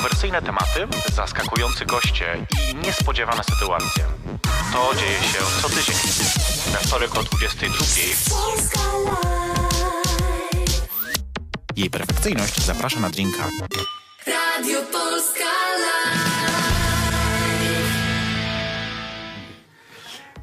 Kontrowersyjne 0.00 0.42
tematy, 0.42 0.86
zaskakujący 1.14 1.86
goście 1.86 2.46
i 2.72 2.74
niespodziewane 2.74 3.44
sytuacje. 3.44 4.04
To 4.72 4.94
dzieje 4.94 5.18
się 5.18 5.38
co 5.62 5.68
tydzień. 5.68 5.94
We 6.72 6.78
wtorek 6.78 7.16
o 7.16 7.20
22.00 7.20 8.70
Jej 11.76 11.90
perfekcyjność 11.90 12.60
zaprasza 12.60 13.00
na 13.00 13.10
drinka. 13.10 13.44
Radio 14.26 14.82
Polska 14.82 15.44
Live. 15.78 16.39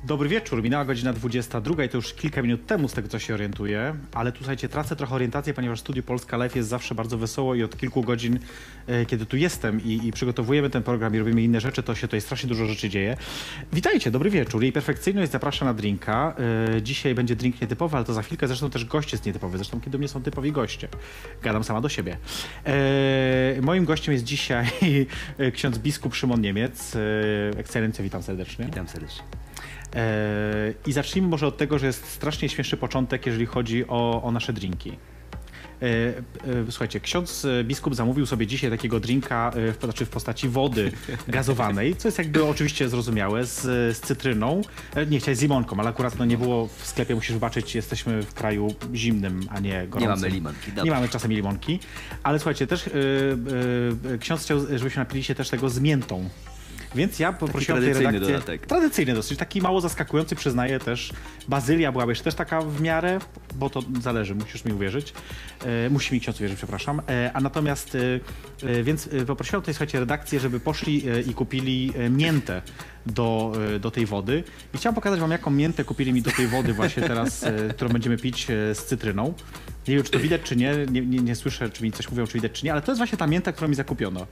Dobry 0.07 0.29
wieczór, 0.29 0.63
minęła 0.63 0.85
godzina 0.85 1.13
22 1.13 1.83
i 1.83 1.89
to 1.89 1.97
już 1.97 2.13
kilka 2.13 2.41
minut 2.41 2.65
temu 2.65 2.87
z 2.87 2.93
tego 2.93 3.07
co 3.07 3.19
się 3.19 3.33
orientuję, 3.33 3.95
ale 4.13 4.31
tu 4.31 4.37
słuchajcie, 4.37 4.69
tracę 4.69 4.95
trochę 4.95 5.15
orientację, 5.15 5.53
ponieważ 5.53 5.79
Studio 5.79 6.03
Polska 6.03 6.37
Live 6.37 6.55
jest 6.55 6.69
zawsze 6.69 6.95
bardzo 6.95 7.17
wesoło 7.17 7.55
i 7.55 7.63
od 7.63 7.77
kilku 7.77 8.01
godzin, 8.01 8.39
e, 8.87 9.05
kiedy 9.05 9.25
tu 9.25 9.37
jestem 9.37 9.83
i, 9.83 10.07
i 10.07 10.11
przygotowujemy 10.11 10.69
ten 10.69 10.83
program 10.83 11.15
i 11.15 11.19
robimy 11.19 11.41
inne 11.41 11.61
rzeczy, 11.61 11.83
to 11.83 11.95
się 11.95 12.07
tutaj 12.07 12.21
strasznie 12.21 12.49
dużo 12.49 12.65
rzeczy 12.65 12.89
dzieje. 12.89 13.17
Witajcie, 13.73 14.11
dobry 14.11 14.29
wieczór. 14.29 14.63
Jej 14.63 14.71
perfekcyjność 14.71 15.31
zaprasza 15.31 15.65
na 15.65 15.73
drinka. 15.73 16.35
E, 16.75 16.81
dzisiaj 16.81 17.15
będzie 17.15 17.35
drink 17.35 17.61
nietypowy, 17.61 17.95
ale 17.97 18.05
to 18.05 18.13
za 18.13 18.21
chwilkę 18.21 18.47
zresztą 18.47 18.69
też 18.69 18.85
gość 18.85 19.11
jest 19.11 19.25
nietypowy, 19.25 19.57
zresztą 19.57 19.81
kiedy 19.81 19.97
mnie 19.97 20.07
są 20.07 20.23
typowi 20.23 20.51
goście. 20.51 20.87
Gadam 21.41 21.63
sama 21.63 21.81
do 21.81 21.89
siebie. 21.89 22.17
E, 22.65 23.61
moim 23.61 23.85
gościem 23.85 24.13
jest 24.13 24.23
dzisiaj 24.25 24.67
ksiądz 25.55 25.77
biskup 25.77 26.15
Szymon 26.15 26.41
Niemiec. 26.41 26.95
E, 26.95 27.59
ekscelencjo, 27.59 28.03
witam 28.03 28.23
serdecznie. 28.23 28.65
Witam 28.65 28.87
serdecznie. 28.87 29.46
Eee, 29.95 30.73
I 30.85 30.93
zacznijmy 30.93 31.27
może 31.29 31.47
od 31.47 31.57
tego, 31.57 31.79
że 31.79 31.85
jest 31.85 32.05
strasznie 32.05 32.49
śmieszny 32.49 32.77
początek, 32.77 33.25
jeżeli 33.25 33.45
chodzi 33.45 33.87
o, 33.87 34.23
o 34.23 34.31
nasze 34.31 34.53
drinki. 34.53 34.97
Eee, 35.81 35.89
e, 36.67 36.71
Słuchajcie, 36.71 36.99
ksiądz 36.99 37.45
e, 37.45 37.63
biskup 37.63 37.95
zamówił 37.95 38.25
sobie 38.25 38.47
dzisiaj 38.47 38.69
takiego 38.71 38.99
drinka, 38.99 39.51
e, 39.55 39.71
w, 39.73 39.79
znaczy 39.83 40.05
w 40.05 40.09
postaci 40.09 40.49
wody 40.49 40.91
gazowanej, 41.27 41.95
co 41.95 42.07
jest 42.07 42.17
jakby 42.17 42.45
oczywiście 42.45 42.89
zrozumiałe, 42.89 43.45
z, 43.45 43.61
z 43.97 43.99
cytryną. 43.99 44.61
E, 44.95 45.05
Nie, 45.05 45.19
chciałem 45.19 45.35
z 45.35 45.41
limonką, 45.41 45.79
ale 45.79 45.89
akurat 45.89 46.19
no, 46.19 46.25
nie 46.25 46.37
było 46.37 46.67
w 46.67 46.85
sklepie, 46.87 47.15
musisz 47.15 47.31
wybaczyć, 47.33 47.75
jesteśmy 47.75 48.21
w 48.23 48.33
kraju 48.33 48.75
zimnym, 48.93 49.39
a 49.49 49.59
nie 49.59 49.87
gorącym. 49.87 50.21
mamy 50.21 50.29
limonki, 50.29 50.67
dobra. 50.67 50.83
Nie 50.83 50.91
mamy 50.91 51.09
czasami 51.09 51.35
limonki, 51.35 51.79
ale 52.23 52.39
słuchajcie, 52.39 52.67
też 52.67 52.87
e, 52.87 52.91
e, 52.91 54.13
e, 54.13 54.17
ksiądz 54.17 54.43
chciał, 54.43 54.59
żebyśmy 54.77 54.99
napili 54.99 55.23
się 55.23 55.35
też 55.35 55.49
tego 55.49 55.69
z 55.69 55.79
miętą. 55.79 56.29
Więc 56.95 57.19
ja 57.19 57.33
poprosiłem 57.33 57.83
tej 57.83 57.93
redakcję... 57.93 58.19
dodatek. 58.19 58.67
Tradycyjny 58.67 59.13
dosyć, 59.13 59.39
taki 59.39 59.61
mało 59.61 59.81
zaskakujący, 59.81 60.35
przyznaję 60.35 60.79
też. 60.79 61.13
Bazylia 61.47 61.91
była 61.91 62.05
też 62.23 62.35
taka 62.35 62.61
w 62.61 62.81
miarę, 62.81 63.19
bo 63.55 63.69
to 63.69 63.83
zależy, 64.01 64.35
musisz 64.35 64.65
mi 64.65 64.73
uwierzyć. 64.73 65.13
E, 65.65 65.89
musi 65.89 66.13
mi 66.13 66.19
ksiądz 66.21 66.37
uwierzyć, 66.37 66.57
przepraszam. 66.57 67.01
E, 67.09 67.31
a 67.33 67.41
natomiast, 67.41 67.95
e, 67.95 67.99
e, 68.69 68.83
więc 68.83 69.07
e, 69.07 69.25
poprosiłem 69.25 69.61
tutaj, 69.61 69.73
słuchajcie, 69.73 69.99
redakcję, 69.99 70.39
żeby 70.39 70.59
poszli 70.59 71.09
e, 71.09 71.21
i 71.21 71.33
kupili 71.33 71.93
miętę 72.09 72.61
do, 73.05 73.51
do 73.79 73.91
tej 73.91 74.05
wody. 74.05 74.43
I 74.73 74.77
chciałem 74.77 74.95
pokazać 74.95 75.19
wam, 75.19 75.31
jaką 75.31 75.51
miętę 75.51 75.83
kupili 75.83 76.13
mi 76.13 76.21
do 76.21 76.31
tej 76.31 76.47
wody 76.47 76.73
właśnie 76.73 77.03
teraz, 77.03 77.45
którą 77.75 77.89
będziemy 77.89 78.17
pić 78.17 78.47
z 78.73 78.77
cytryną. 78.85 79.33
Nie 79.87 79.95
wiem, 79.95 80.03
czy 80.03 80.11
to 80.11 80.19
widać, 80.19 80.41
czy 80.43 80.55
nie. 80.55 80.73
Nie, 80.91 81.01
nie, 81.01 81.19
nie 81.19 81.35
słyszę, 81.35 81.69
czy 81.69 81.83
mi 81.83 81.91
coś 81.91 82.09
mówią, 82.11 82.27
czy 82.27 82.33
widać, 82.33 82.51
czy 82.51 82.65
nie, 82.65 82.71
ale 82.71 82.81
to 82.81 82.91
jest 82.91 82.99
właśnie 82.99 83.17
ta 83.17 83.27
mięta, 83.27 83.51
którą 83.51 83.67
mi 83.67 83.75
zakupiono. 83.75 84.27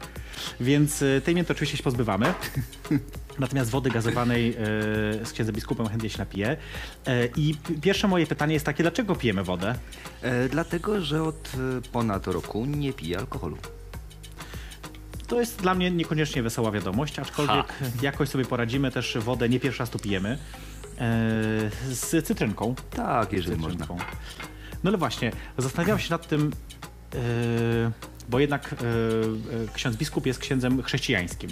Więc 0.59 1.03
tej 1.23 1.35
mięty 1.35 1.53
oczywiście 1.53 1.77
się 1.77 1.83
pozbywamy. 1.83 2.33
Natomiast 3.39 3.71
wody 3.71 3.89
gazowanej 3.89 4.49
e, 4.49 4.55
z 5.25 5.31
księdzem 5.31 5.55
biskupem 5.55 5.87
chętnie 5.87 6.09
się 6.09 6.17
napiję. 6.17 6.57
E, 7.07 7.25
I 7.25 7.55
pierwsze 7.81 8.07
moje 8.07 8.27
pytanie 8.27 8.53
jest 8.53 8.65
takie, 8.65 8.83
dlaczego 8.83 9.15
pijemy 9.15 9.43
wodę? 9.43 9.75
E, 10.21 10.49
dlatego, 10.49 11.01
że 11.01 11.23
od 11.23 11.51
ponad 11.91 12.27
roku 12.27 12.65
nie 12.65 12.93
piję 12.93 13.17
alkoholu. 13.17 13.57
To 15.27 15.39
jest 15.39 15.61
dla 15.61 15.75
mnie 15.75 15.91
niekoniecznie 15.91 16.43
wesoła 16.43 16.71
wiadomość, 16.71 17.19
aczkolwiek 17.19 17.73
jakoś 18.01 18.29
sobie 18.29 18.45
poradzimy, 18.45 18.91
też 18.91 19.17
wodę 19.17 19.49
nie 19.49 19.59
pierwszy 19.59 19.79
raz 19.79 19.89
tu 19.89 19.99
pijemy. 19.99 20.37
Z 21.89 22.25
cytrynką. 22.25 22.75
Tak, 22.89 23.33
jeżeli 23.33 23.57
można. 23.57 23.69
cytrynką. 23.69 23.97
No 24.83 24.89
ale 24.89 24.97
właśnie, 24.97 25.31
zastanawiałem 25.57 25.99
się 25.99 26.09
nad 26.09 26.27
tym, 26.27 26.51
bo 28.29 28.39
jednak 28.39 28.75
ksiądz 29.73 29.97
biskup 29.97 30.25
jest 30.25 30.39
księdzem 30.39 30.83
chrześcijańskim. 30.83 31.49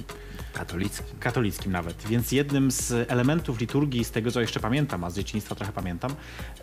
Katolicki. 0.54 1.04
katolickim 1.20 1.72
nawet. 1.72 2.04
Więc 2.10 2.32
jednym 2.32 2.72
z 2.72 3.12
elementów 3.12 3.60
liturgii, 3.60 4.04
z 4.04 4.12
tego 4.12 4.32
co 4.32 4.42
jeszcze 4.42 4.60
pamiętam, 4.60 5.04
a 5.04 5.10
z 5.10 5.16
dzieciństwa 5.16 5.56
trochę 5.56 5.72
pamiętam, 5.72 6.12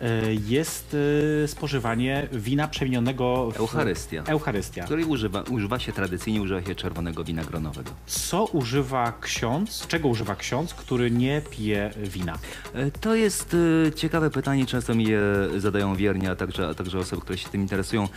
e, 0.01 0.33
jest 0.47 0.95
e, 1.43 1.47
spożywanie 1.47 2.27
wina 2.31 2.67
przemienionego 2.67 3.51
w 3.51 3.57
Eucharystia. 3.57 4.23
Eucharystia. 4.27 4.83
Której 4.83 5.05
używa, 5.05 5.41
używa 5.41 5.79
się 5.79 5.91
tradycyjnie, 5.93 6.41
używa 6.41 6.61
się 6.63 6.75
czerwonego 6.75 7.23
wina 7.23 7.43
gronowego. 7.43 7.91
Co 8.05 8.45
używa 8.45 9.13
ksiądz, 9.21 9.87
czego 9.87 10.07
używa 10.07 10.35
ksiądz, 10.35 10.73
który 10.73 11.11
nie 11.11 11.41
pije 11.51 11.91
wina? 12.03 12.37
E, 12.73 12.91
To 12.91 13.15
jest 13.15 13.55
ciekawe 13.95 14.29
pytanie, 14.29 14.65
często 14.65 14.95
mi 14.95 15.03
je 15.05 15.21
zadają 15.57 15.95
wierni, 15.95 16.27
a 16.27 16.35
także, 16.35 16.67
a 16.67 16.73
także 16.73 16.99
osoby, 16.99 17.21
które 17.21 17.37
się 17.37 17.49
tym 17.49 17.61
interesują. 17.61 18.07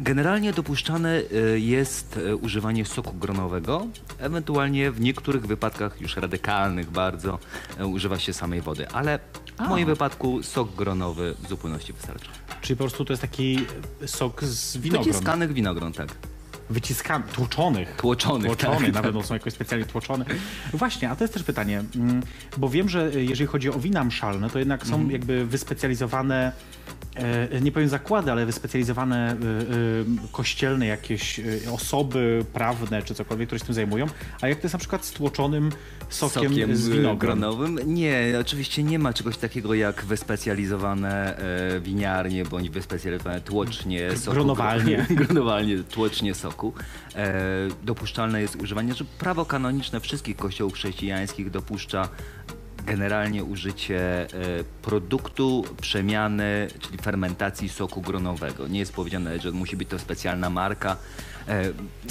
Generalnie 0.00 0.52
dopuszczane 0.52 1.22
jest 1.54 2.20
używanie 2.40 2.84
soku 2.84 3.12
gronowego, 3.12 3.86
ewentualnie 4.18 4.91
w 4.92 5.00
niektórych 5.00 5.46
wypadkach 5.46 6.00
już 6.00 6.16
radykalnych 6.16 6.90
bardzo 6.90 7.38
e, 7.78 7.86
używa 7.86 8.18
się 8.18 8.32
samej 8.32 8.60
wody, 8.60 8.88
ale 8.88 9.18
w 9.56 9.60
A. 9.60 9.68
moim 9.68 9.86
wypadku 9.86 10.42
sok 10.42 10.74
gronowy 10.74 11.34
w 11.44 11.48
zupełności 11.48 11.92
wystarcza. 11.92 12.30
Czyli 12.60 12.76
po 12.76 12.84
prostu 12.84 13.04
to 13.04 13.12
jest 13.12 13.22
taki 13.22 13.66
sok 14.06 14.44
z 14.44 14.76
winogron. 14.76 15.04
Wyciskanych 15.04 15.52
winogron, 15.52 15.92
tak. 15.92 16.08
Wyciskany, 16.72 17.24
tłuczonych. 17.32 17.96
Tłoczonych, 17.96 18.46
Tłoczony, 18.46 18.84
tak. 18.86 18.94
nawet 18.94 19.14
no, 19.14 19.22
są 19.22 19.34
jakoś 19.34 19.52
specjalnie 19.52 19.86
tłoczone. 19.86 20.24
Właśnie, 20.72 21.10
a 21.10 21.16
to 21.16 21.24
jest 21.24 21.34
też 21.34 21.42
pytanie, 21.42 21.82
mm, 21.96 22.22
bo 22.56 22.68
wiem, 22.68 22.88
że 22.88 23.10
jeżeli 23.14 23.46
chodzi 23.46 23.70
o 23.70 23.78
wina 23.78 24.04
mszalne, 24.04 24.50
to 24.50 24.58
jednak 24.58 24.82
Mhm. 24.82 25.02
są 25.02 25.08
jakby 25.08 25.46
wyspecjalizowane, 25.46 26.52
e, 27.14 27.60
nie 27.60 27.72
powiem 27.72 27.88
zakłady, 27.88 28.32
ale 28.32 28.46
wyspecjalizowane 28.46 29.30
e, 29.30 29.34
e, 29.34 29.36
kościelne 30.32 30.86
jakieś 30.86 31.40
osoby 31.72 32.44
prawne 32.52 33.02
czy 33.02 33.14
cokolwiek, 33.14 33.48
które 33.48 33.58
się 33.58 33.64
tym 33.64 33.74
zajmują. 33.74 34.06
A 34.40 34.48
jak 34.48 34.58
to 34.58 34.64
jest 34.64 34.72
na 34.72 34.78
przykład 34.78 35.04
z 35.04 35.12
tłoczonym 35.12 35.70
sokiem, 36.08 36.76
z 36.76 36.88
e, 36.88 36.90
winogron? 36.92 37.18
gronowym? 37.18 37.78
Nie, 37.94 38.34
oczywiście 38.40 38.82
nie 38.82 38.98
ma 38.98 39.12
czegoś 39.12 39.36
takiego 39.36 39.74
jak 39.74 40.04
wyspecjalizowane 40.04 41.36
e, 41.76 41.80
winiarnie 41.80 42.44
bądź 42.44 42.70
wyspecjalizowane 42.70 43.40
tłocznie 43.40 44.16
soku. 44.16 44.34
Gronowalnie. 44.34 45.06
Gronowalnie, 45.20 45.78
tłocznie 45.82 46.34
soku. 46.34 46.61
E, 47.14 47.34
dopuszczalne 47.82 48.42
jest 48.42 48.56
używanie, 48.56 48.94
że 48.94 49.04
prawo 49.04 49.44
kanoniczne 49.44 50.00
wszystkich 50.00 50.36
kościołów 50.36 50.74
chrześcijańskich 50.74 51.50
dopuszcza 51.50 52.08
generalnie 52.86 53.44
użycie 53.44 54.00
e, 54.22 54.28
produktu 54.82 55.64
przemiany, 55.80 56.68
czyli 56.80 56.98
fermentacji 56.98 57.68
soku 57.68 58.00
gronowego. 58.00 58.68
Nie 58.68 58.78
jest 58.78 58.92
powiedziane, 58.92 59.38
że 59.38 59.50
musi 59.52 59.76
być 59.76 59.88
to 59.88 59.98
specjalna 59.98 60.50
marka. 60.50 60.96
E, 61.48 61.62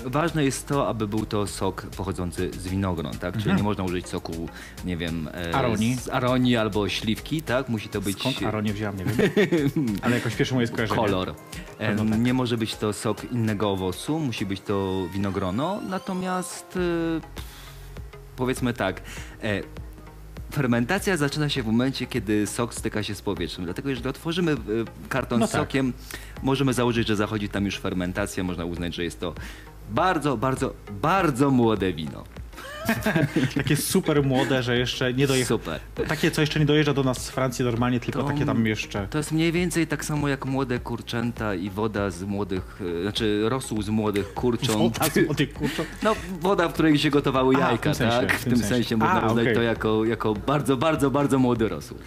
ważne 0.05 0.43
jest 0.43 0.67
to, 0.67 0.87
aby 0.87 1.07
był 1.07 1.25
to 1.25 1.47
sok 1.47 1.81
pochodzący 1.97 2.51
z 2.53 2.67
winogron, 2.67 3.13
tak? 3.17 3.37
Czyli 3.37 3.55
nie 3.55 3.63
można 3.63 3.83
użyć 3.83 4.07
soku, 4.07 4.49
nie 4.85 4.97
wiem, 4.97 5.27
e, 5.27 5.31
Mhm. 5.31 5.55
Aronii. 5.55 5.95
z 5.97 6.09
aronii 6.09 6.57
albo 6.57 6.89
śliwki, 6.89 7.41
tak? 7.41 7.69
Musi 7.69 7.89
to 7.89 8.01
być 8.01 8.19
Skąd 8.19 8.43
Aronie 8.43 8.73
wziąłem, 8.73 8.97
nie 8.97 9.05
wiem. 9.05 9.29
Ale 10.03 10.15
jakoś 10.15 10.35
pierwsze 10.35 10.55
moje 10.55 10.67
skojarzenie. 10.67 11.01
kolor. 11.01 11.35
Tak. 11.79 12.17
Nie 12.19 12.33
może 12.33 12.57
być 12.57 12.75
to 12.75 12.93
sok 12.93 13.31
innego 13.31 13.71
owocu, 13.71 14.19
musi 14.19 14.45
być 14.45 14.61
to 14.61 15.07
winogrono, 15.13 15.81
natomiast 15.89 16.79
powiedzmy 18.35 18.73
tak, 18.73 19.01
fermentacja 20.51 21.17
zaczyna 21.17 21.49
się 21.49 21.63
w 21.63 21.65
momencie, 21.65 22.05
kiedy 22.05 22.47
sok 22.47 22.73
styka 22.73 23.03
się 23.03 23.15
z 23.15 23.21
powietrzem. 23.21 23.65
Dlatego 23.65 23.89
jeżeli 23.89 24.09
otworzymy 24.09 24.55
karton 25.09 25.39
No 25.39 25.47
z 25.47 25.51
tak. 25.51 25.61
sokiem, 25.61 25.93
możemy 26.43 26.73
założyć, 26.73 27.07
że 27.07 27.15
zachodzi 27.15 27.49
tam 27.49 27.65
już 27.65 27.77
fermentacja, 27.79 28.43
można 28.43 28.65
uznać, 28.65 28.95
że 28.95 29.03
jest 29.03 29.19
to 29.19 29.33
bardzo, 29.89 30.37
bardzo, 30.37 30.73
bardzo 31.01 31.51
młode 31.51 31.93
wino. 31.93 32.23
Takie 33.55 33.75
super 33.77 34.23
młode, 34.23 34.63
że 34.63 34.77
jeszcze 34.77 35.13
nie 35.13 35.27
dojechało. 35.27 35.59
Super. 35.59 35.79
Takie, 36.07 36.31
co 36.31 36.41
jeszcze 36.41 36.59
nie 36.59 36.65
dojeżdża 36.65 36.93
do 36.93 37.03
nas 37.03 37.17
z 37.25 37.29
Francji 37.29 37.65
normalnie, 37.65 37.99
tylko 37.99 38.21
To- 38.23 38.27
takie 38.29 38.45
tam 38.45 38.65
jeszcze. 38.65 39.07
To 39.07 39.17
jest 39.17 39.31
mniej 39.31 39.51
więcej 39.51 39.87
tak 39.87 40.05
samo 40.05 40.27
jak 40.27 40.45
młode 40.45 40.79
kurczęta 40.79 41.55
i 41.55 41.69
woda 41.69 42.09
z 42.09 42.23
młodych, 42.23 42.81
e, 42.99 43.01
znaczy 43.01 43.41
rosół 43.49 43.81
z 43.81 43.89
młodych 43.89 44.33
kurcząt. 44.33 44.97
Woda 44.99 45.09
z 45.09 45.25
młodych 45.25 45.53
kurcząt. 45.53 45.89
No, 46.03 46.15
woda, 46.41 46.69
w 46.69 46.73
której 46.73 46.97
się 46.97 47.09
gotowały 47.09 47.55
A, 47.55 47.57
w 47.57 47.61
jajka, 47.61 47.83
tym 47.83 47.95
sensie, 47.95 48.27
tak? 48.27 48.33
w 48.37 48.43
tym 48.43 48.57
sensie. 48.57 48.67
sensie 48.69 48.97
można 48.97 49.19
uznać 49.27 49.43
okej. 49.43 49.55
to 49.55 49.61
jako, 49.61 50.05
jako 50.05 50.33
bardzo, 50.33 50.77
bardzo, 50.77 51.11
bardzo 51.11 51.39
młody 51.39 51.69
rosół. 51.69 51.97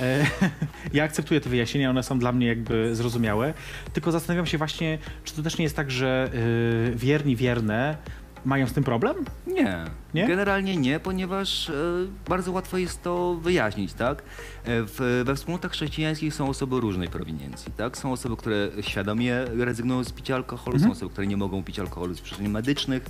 E, 0.00 0.26
Ja 0.92 1.04
akceptuję 1.04 1.40
te 1.40 1.50
wyjaśnienia, 1.50 1.90
one 1.90 2.02
są 2.02 2.18
dla 2.18 2.32
mnie 2.32 2.46
jakby 2.46 2.96
zrozumiałe. 2.96 3.54
Tylko 3.92 4.12
zastanawiam 4.12 4.46
się 4.46 4.58
właśnie, 4.58 4.98
czy 5.24 5.34
to 5.34 5.42
też 5.42 5.58
nie 5.58 5.62
jest 5.62 5.76
tak, 5.76 5.90
że 5.90 6.30
y, 6.34 6.96
wierni, 6.96 7.36
wierne 7.36 7.96
mają 8.44 8.66
z 8.66 8.72
tym 8.72 8.84
problem? 8.84 9.16
Nie. 9.46 9.84
Nie? 10.14 10.26
Generalnie 10.28 10.76
nie, 10.76 11.00
ponieważ 11.00 11.70
e, 11.70 11.72
bardzo 12.28 12.52
łatwo 12.52 12.78
jest 12.78 13.02
to 13.02 13.34
wyjaśnić, 13.34 13.92
tak? 13.92 14.18
E, 14.18 14.22
w, 14.64 15.22
we 15.26 15.34
wspólnotach 15.34 15.72
chrześcijańskich 15.72 16.34
są 16.34 16.48
osoby 16.48 16.80
różnej 16.80 17.08
prowiniencji, 17.08 17.72
tak? 17.76 17.98
Są 17.98 18.12
osoby, 18.12 18.36
które 18.36 18.68
świadomie 18.80 19.44
rezygnują 19.44 20.04
z 20.04 20.12
picia 20.12 20.34
alkoholu, 20.34 20.76
Mhm. 20.76 20.92
są 20.92 20.96
osoby, 20.98 21.12
które 21.12 21.26
nie 21.26 21.36
mogą 21.36 21.64
pić 21.64 21.78
alkoholu 21.78 22.14
z 22.14 22.20
przyczyn 22.20 22.50
medycznych, 22.50 23.02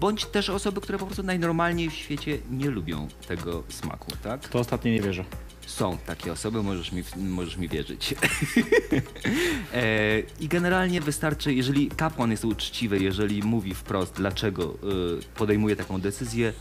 bądź 0.00 0.24
też 0.26 0.50
osoby, 0.50 0.80
które 0.80 0.98
po 0.98 1.06
prostu 1.06 1.22
najnormalniej 1.22 1.90
w 1.90 1.94
świecie 1.94 2.38
nie 2.50 2.70
lubią 2.70 3.08
tego 3.28 3.62
smaku, 3.68 4.10
tak? 4.22 4.48
To 4.48 4.58
ostatnie 4.58 4.92
nie 4.92 5.00
wierzę. 5.00 5.24
Są 5.68 5.98
takie 6.06 6.32
osoby, 6.32 6.62
możesz 6.62 6.92
mi, 6.92 7.02
możesz 7.16 7.56
mi 7.56 7.68
wierzyć. 7.68 8.14
e, 9.74 10.22
I 10.40 10.48
generalnie 10.48 11.00
wystarczy, 11.00 11.54
jeżeli 11.54 11.88
kapłan 11.88 12.30
jest 12.30 12.44
uczciwy, 12.44 12.98
jeżeli 12.98 13.42
mówi 13.42 13.74
wprost, 13.74 14.14
dlaczego 14.14 14.64
y, 14.64 14.76
podejmuje 15.34 15.76
taką 15.76 16.00
decyzję, 16.00 16.52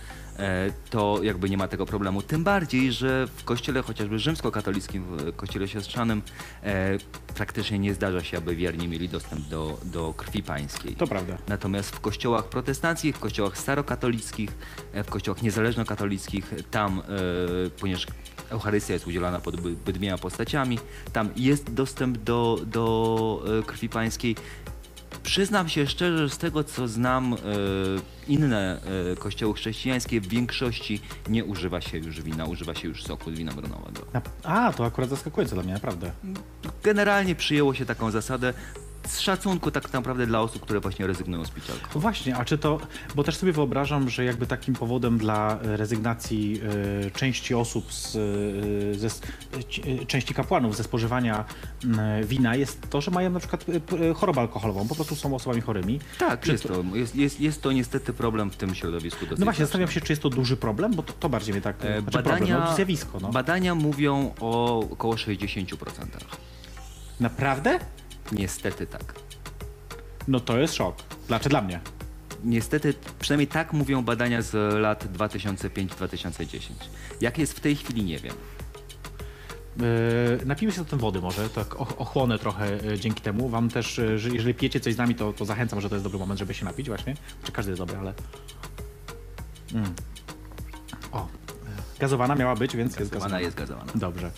to 0.89 1.19
jakby 1.24 1.50
nie 1.50 1.57
ma 1.57 1.68
tego 1.68 1.86
problemu. 1.86 2.22
Tym 2.22 2.44
bardziej, 2.44 2.92
że 2.92 3.28
w 3.38 3.44
kościele 3.44 3.81
chociażby 3.81 4.19
rzymskokatolickim, 4.19 5.04
w 5.18 5.36
kościele 5.36 5.68
siostrzanym, 5.68 6.22
e, 6.63 6.98
praktycznie 7.36 7.80
nie 7.80 7.94
zdarza 7.94 8.24
się, 8.24 8.38
aby 8.38 8.56
wierni 8.56 8.88
mieli 8.88 9.10
dostęp 9.10 9.42
do, 9.48 9.78
do 9.84 10.13
krwi 10.18 10.44
pańskiej. 10.44 10.95
To 10.95 11.07
prawda. 11.07 11.38
Natomiast 11.48 11.89
w 11.95 12.00
kościołach 12.00 12.45
protestanckich, 12.50 13.16
w 13.16 13.19
kościołach 13.19 13.57
starokatolickich, 13.57 14.50
e, 14.94 15.04
w 15.04 15.10
kościołach 15.10 15.42
niezależnokatolickich, 15.42 16.54
tam, 16.72 17.00
e, 17.00 17.69
ponieważ 17.80 18.07
Eucharystia 18.50 18.94
jest 18.94 19.07
udzielana 19.07 19.40
pod 19.40 19.62
by- 19.62 19.75
bydmiema 19.75 20.18
postaciami, 20.18 20.80
tam 21.13 21.30
jest 21.36 21.74
dostęp 21.74 22.18
do, 22.18 22.60
do 22.66 23.44
e, 23.60 23.63
krwi 23.63 23.90
pańskiej. 23.90 24.36
Przyznam 25.28 25.70
się 25.70 25.88
szczerze, 25.88 26.18
że 26.18 26.30
z 26.30 26.38
tego 26.38 26.64
co 26.64 26.88
znam, 26.88 27.34
e, 27.34 27.38
inne 28.28 28.82
e, 29.12 29.16
kościoły 29.16 29.54
chrześcijańskie 29.54 30.22
w 30.22 30.28
większości 30.28 31.02
nie 31.30 31.46
używa 31.46 31.82
się 31.82 31.98
już 31.98 32.22
wina, 32.22 32.46
używa 32.46 32.76
się 32.76 32.88
już 32.88 33.04
soku 33.04 33.32
winogronowego. 33.32 34.02
A, 34.44 34.74
to 34.74 34.86
akurat 34.86 35.10
zaskakujące 35.10 35.56
dla 35.56 35.64
mnie, 35.64 35.74
naprawdę. 35.74 36.12
Generalnie 36.84 37.36
przyjęło 37.36 37.74
się 37.74 37.86
taką 37.86 38.12
zasadę 38.12 38.54
z 39.07 39.19
szacunku 39.19 39.71
tak 39.71 39.94
naprawdę 39.94 40.27
dla 40.27 40.42
osób, 40.42 40.62
które 40.62 40.80
właśnie 40.80 41.07
rezygnują 41.07 41.45
z 41.45 41.50
picia 41.50 41.74
alkoholu. 41.74 42.00
Właśnie, 42.00 42.36
a 42.36 42.45
czy 42.45 42.57
to, 42.57 42.80
bo 43.15 43.24
też 43.24 43.36
sobie 43.36 43.51
wyobrażam, 43.51 44.09
że 44.09 44.24
jakby 44.25 44.48
takim 44.48 44.74
powodem 44.74 45.18
dla 45.18 45.59
e, 45.62 45.77
rezygnacji 45.77 46.62
e, 47.06 47.12
części 47.12 47.56
osób, 47.56 47.94
z, 47.94 48.15
e, 48.15 49.00
ze, 49.00 49.07
e, 49.07 50.06
części 50.06 50.33
kapłanów 50.33 50.77
ze 50.77 50.83
spożywania 50.83 51.45
wina 52.24 52.56
jest 52.56 52.89
to, 52.89 53.01
że 53.01 53.12
mają 53.12 53.30
na 53.30 53.39
przykład 53.39 53.65
chorobę 54.15 54.42
alkoholową, 54.42 54.88
po 54.88 54.95
prostu 54.95 55.15
są 55.15 55.36
osobami 55.36 55.62
chorymi. 55.62 56.00
Tak, 56.18 56.42
Czy 56.42 56.51
jest 56.51 56.68
to, 56.68 56.83
jest, 56.94 57.15
jest, 57.15 57.42
jest 57.42 57.62
to 57.62 57.71
niestety 57.71 58.13
problem 58.13 58.51
w 58.51 58.56
tym 58.56 58.75
środowisku 58.75 59.25
No 59.38 59.45
właśnie, 59.45 59.65
zastanawiam 59.65 59.92
się, 59.92 60.01
czy 60.01 60.12
jest 60.12 60.21
to 60.21 60.30
duży 60.30 60.57
problem, 60.57 60.94
bo 60.95 61.04
to, 61.04 61.13
to 61.13 61.30
bardziej 61.30 61.54
mnie 61.54 61.62
tak, 61.62 61.77
E, 61.88 62.01
znaczy 62.01 62.24
problem, 62.24 62.50
no, 62.50 62.75
zjawisko, 62.75 63.19
no. 63.19 63.30
badania 63.30 63.75
mówią 63.75 64.33
o 64.39 64.80
około 64.80 65.13
60%. 65.13 65.75
Naprawdę? 67.19 67.80
Niestety 68.32 68.88
tak. 68.88 69.14
No 70.28 70.40
to 70.40 70.58
jest 70.60 70.74
szok. 70.76 70.96
Dlaczego 71.28 71.50
dla 71.50 71.62
mnie? 71.62 71.80
Niestety, 72.44 72.94
przynajmniej 73.20 73.48
tak 73.48 73.74
mówią 73.74 74.04
badania 74.04 74.42
z 74.42 74.76
lat 74.82 75.06
2005-2010. 75.14 76.60
Jak 77.22 77.38
jest 77.38 77.54
w 77.54 77.60
tej 77.60 77.76
chwili, 77.76 78.04
nie 78.04 78.20
wiem. 78.20 78.34
Yy, 79.78 80.46
napijmy 80.46 80.72
się 80.74 80.80
zatem 80.84 81.00
wody 81.00 81.22
może, 81.22 81.50
tak 81.50 81.68
och- 81.68 81.98
ochłonę 81.98 82.40
trochę 82.40 82.84
e, 82.94 83.00
dzięki 83.00 83.22
temu. 83.22 83.50
Wam 83.50 83.70
też, 83.70 84.00
e, 84.00 84.20
że 84.20 84.30
jeżeli 84.30 84.54
pijecie 84.54 84.80
coś 84.80 84.94
z 84.94 84.98
nami, 84.98 85.16
to, 85.16 85.34
to 85.34 85.46
zachęcam, 85.46 85.82
że 85.82 85.90
to 85.90 85.96
jest 85.96 86.06
dobry 86.06 86.20
moment, 86.20 86.40
żeby 86.40 86.54
się 86.54 86.66
napić 86.66 86.88
właśnie. 86.88 87.16
Czy 87.44 87.52
każdy 87.52 87.72
jest 87.72 87.82
dobry, 87.82 87.98
ale... 87.98 88.14
Mm. 89.74 89.94
Gazowana 92.00 92.36
miała 92.36 92.56
być, 92.56 92.76
więc 92.78 93.00
jest 93.00 93.12
Ona 93.14 93.20
gazowana. 93.20 93.42
jest 93.42 93.58
gazowana. 93.58 93.92
Dobrze. 93.96 94.32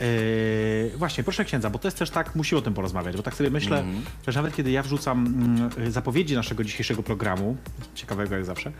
Yy, 0.00 0.98
właśnie, 0.98 1.24
proszę 1.24 1.44
księdza, 1.44 1.70
bo 1.70 1.78
to 1.78 1.88
jest 1.88 1.98
też 1.98 2.10
tak, 2.10 2.34
musimy 2.34 2.58
o 2.58 2.62
tym 2.62 2.74
porozmawiać, 2.74 3.16
bo 3.16 3.22
tak 3.22 3.34
sobie 3.34 3.50
myślę, 3.50 3.78
Mhm. 3.78 4.04
że 4.26 4.32
nawet 4.38 4.56
kiedy 4.56 4.70
ja 4.70 4.82
wrzucam 4.82 5.26
mm, 5.26 5.92
zapowiedzi 5.92 6.34
naszego 6.34 6.64
dzisiejszego 6.64 7.02
programu, 7.02 7.56
ciekawego 7.94 8.34
jak 8.34 8.44
zawsze, 8.44 8.72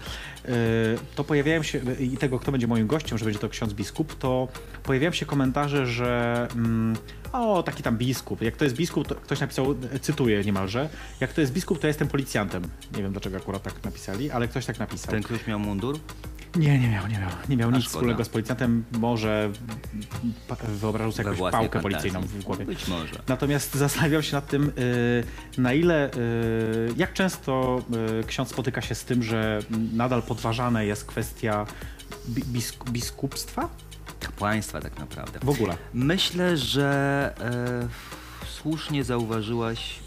yy, 0.45 0.55
to 1.15 1.25
pojawiają 1.25 1.63
się, 1.63 1.81
i 2.01 2.17
tego, 2.17 2.39
kto 2.39 2.53
będzie 2.53 2.67
moim 2.67 2.87
gościem, 2.87 3.19
że 3.19 3.25
będzie 3.25 3.41
to 3.41 3.49
ksiądz 3.49 3.73
biskup, 3.73 4.19
to 4.19 4.49
pojawiają 4.83 5.13
się 5.13 5.27
komentarze, 5.27 5.87
że 5.87 6.49
mm, 6.55 6.97
o, 7.33 7.63
taki 7.63 7.83
tam 7.83 7.97
biskup, 7.99 8.43
jak 8.43 8.57
to 8.57 8.65
jest 8.65 8.77
biskup, 8.77 9.09
to 9.09 9.15
ktoś 9.15 9.41
napisał, 9.41 9.75
cytuję 10.01 10.45
niemalże, 10.45 10.89
jak 11.21 11.33
to 11.33 11.41
jest 11.41 11.53
biskup, 11.53 11.79
to 11.79 11.87
ja 11.87 11.89
jestem 11.89 12.09
policjantem. 12.09 12.63
Nie 12.97 13.03
wiem, 13.03 13.13
dlaczego 13.13 13.37
akurat 13.37 13.63
tak 13.63 13.85
napisali, 13.85 14.31
ale 14.31 14.49
ktoś 14.49 14.67
tak 14.67 14.79
napisał. 14.79 15.11
Ten 15.11 15.23
ktoś 15.23 15.47
miał 15.47 15.59
mundur? 15.59 15.99
Nie, 16.57 16.79
nie 16.79 16.89
miał, 16.89 17.07
nie 17.07 17.19
miał. 17.19 17.31
Nie 17.49 17.57
miał 17.57 17.69
A 17.69 17.73
nic 17.73 17.81
szkoda. 17.83 17.91
wspólnego 17.99 18.25
z 18.25 18.29
policjantem. 18.29 18.85
Może 18.99 19.51
wyobrażał 20.69 21.13
sobie 21.13 21.25
jakąś 21.31 21.39
pałkę 21.53 21.59
fantazji. 21.59 21.81
policyjną 21.83 22.21
w 22.21 22.45
głowie. 22.45 22.65
Być 22.65 22.89
może. 22.89 23.23
Natomiast 23.29 23.75
zastanawiał 23.75 24.23
się 24.23 24.37
nad 24.37 24.47
tym, 24.49 24.73
y, 25.59 25.61
na 25.61 25.73
ile, 25.73 26.11
y, 26.11 26.95
jak 26.97 27.13
często 27.13 27.83
y, 28.21 28.25
ksiądz 28.27 28.49
spotyka 28.51 28.81
się 28.81 28.95
z 28.95 29.05
tym, 29.05 29.23
że 29.23 29.59
nadal 29.93 30.23
podważana 30.23 30.83
jest 30.83 31.05
kwestia 31.05 31.67
bi- 32.29 32.43
bisk- 32.45 32.91
biskupstwa? 32.91 33.69
Kapłaństwa 34.21 34.81
tak 34.81 34.99
naprawdę. 34.99 35.39
W 35.43 35.49
ogóle. 35.49 35.77
Myślę, 35.95 36.57
że 36.57 37.35
e, 37.41 38.47
słusznie 38.49 39.05
zauważyłaś 39.05 39.99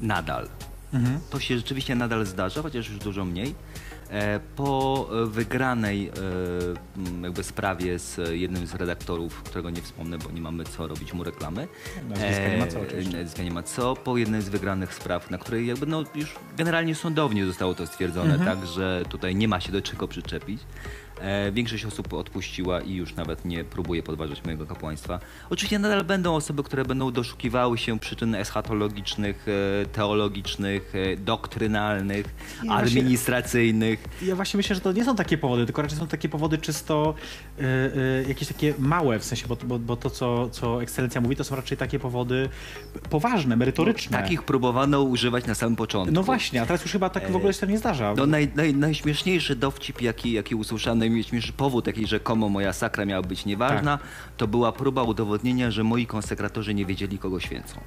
nadal. 0.00 0.48
Mhm. 0.92 1.20
To 1.30 1.40
się 1.40 1.56
rzeczywiście 1.56 1.94
nadal 1.94 2.26
zdarza, 2.26 2.62
chociaż 2.62 2.88
już 2.88 2.98
dużo 2.98 3.24
mniej. 3.24 3.54
E, 4.10 4.40
Po 4.56 5.08
e, 5.22 5.26
wygranej 5.26 6.08
e, 6.08 6.12
jakby 7.22 7.42
sprawie 7.44 7.98
z 7.98 8.20
jednym 8.32 8.66
z 8.66 8.74
redaktorów, 8.74 9.42
którego 9.42 9.70
nie 9.70 9.82
wspomnę, 9.82 10.18
bo 10.18 10.30
nie 10.30 10.40
mamy 10.40 10.64
co 10.64 10.88
robić 10.88 11.12
mu 11.12 11.24
reklamy. 11.24 11.68
Nazwiska 12.08 12.48
nie 12.48 12.58
ma 12.58 12.66
co, 12.66 12.80
oczywiście. 12.80 13.16
nazwiska 13.16 13.42
nie 13.42 13.50
ma 13.50 13.62
co. 13.62 13.96
Po 13.96 14.16
jednej 14.16 14.42
z 14.42 14.48
wygranych 14.48 14.94
spraw, 14.94 15.30
na 15.30 15.38
której 15.38 15.66
jakby 15.66 15.86
no 15.86 16.04
już 16.14 16.34
generalnie 16.56 16.94
sądownie 16.94 17.46
zostało 17.46 17.74
to 17.74 17.86
stwierdzone, 17.86 18.34
Mhm. 18.34 18.56
tak, 18.58 18.66
że 18.68 19.02
tutaj 19.08 19.34
nie 19.34 19.48
ma 19.48 19.60
się 19.60 19.72
do 19.72 19.82
czego 19.82 20.08
przyczepić. 20.08 20.60
E, 21.20 21.52
Większość 21.52 21.84
osób 21.84 22.12
odpuściła 22.12 22.80
i 22.80 22.94
już 22.94 23.14
nawet 23.14 23.44
nie 23.44 23.64
próbuje 23.64 24.02
podważać 24.02 24.44
mojego 24.44 24.66
kapłaństwa. 24.66 25.20
Oczywiście 25.50 25.78
nadal 25.78 26.04
będą 26.04 26.34
osoby, 26.34 26.62
które 26.62 26.84
będą 26.84 27.10
doszukiwały 27.12 27.78
się 27.78 27.98
przyczyn 27.98 28.34
eschatologicznych, 28.34 29.46
e, 29.82 29.86
teologicznych, 29.86 30.92
e, 30.94 31.16
doktrynalnych, 31.16 32.26
właśnie- 32.64 32.72
administracyjnych. 32.74 34.04
Ja 34.22 34.36
właśnie 34.36 34.56
myślę, 34.58 34.74
że 34.74 34.80
to 34.80 34.92
nie 34.92 35.04
są 35.04 35.16
takie 35.16 35.38
powody, 35.38 35.66
tylko 35.66 35.82
raczej 35.82 35.98
są 35.98 36.06
takie 36.06 36.28
powody 36.28 36.58
czysto 36.58 37.14
jakieś 38.28 38.48
takie 38.48 38.74
małe, 38.78 39.18
w 39.18 39.24
sensie, 39.24 39.46
bo, 39.48 39.56
bo, 39.64 39.78
bo 39.78 39.96
to, 39.96 40.10
co, 40.10 40.50
co 40.50 40.82
ekscelencja 40.82 41.20
mówi, 41.20 41.36
to 41.36 41.44
są 41.44 41.56
raczej 41.56 41.78
takie 41.78 41.98
powody 41.98 42.48
poważne, 43.10 43.56
merytoryczne. 43.56 44.18
Takich 44.22 44.42
próbowano 44.42 45.02
używać 45.02 45.46
na 45.46 45.54
samym 45.54 45.76
początku. 45.76 46.14
No 46.14 46.22
właśnie, 46.22 46.62
a 46.62 46.66
teraz 46.66 46.82
już 46.82 46.92
chyba 46.92 47.10
tak 47.10 47.30
w 47.30 47.36
ogóle 47.36 47.52
się 47.52 47.60
to 47.60 47.66
nie 47.66 47.78
zdarza. 47.78 48.14
No 48.16 48.26
naj, 48.26 48.48
naj, 48.54 48.74
najśmieszniejszy 48.74 49.56
dowcip, 49.56 50.02
jaki, 50.02 50.32
jaki 50.32 50.54
usłyszałem, 50.54 50.98
najśmieszniejszy 51.14 51.52
powód, 51.52 51.86
jaki 51.86 52.06
rzekomo 52.06 52.48
moja 52.48 52.72
sakra 52.72 53.04
miała 53.04 53.22
być 53.22 53.46
nieważna, 53.46 53.98
Tak. 53.98 54.06
to 54.36 54.48
była 54.48 54.72
próba 54.72 55.02
udowodnienia, 55.02 55.70
że 55.70 55.84
moi 55.84 56.06
konsekratorzy 56.06 56.74
nie 56.74 56.86
wiedzieli, 56.86 57.18
kogo 57.18 57.40
święcą. 57.40 57.80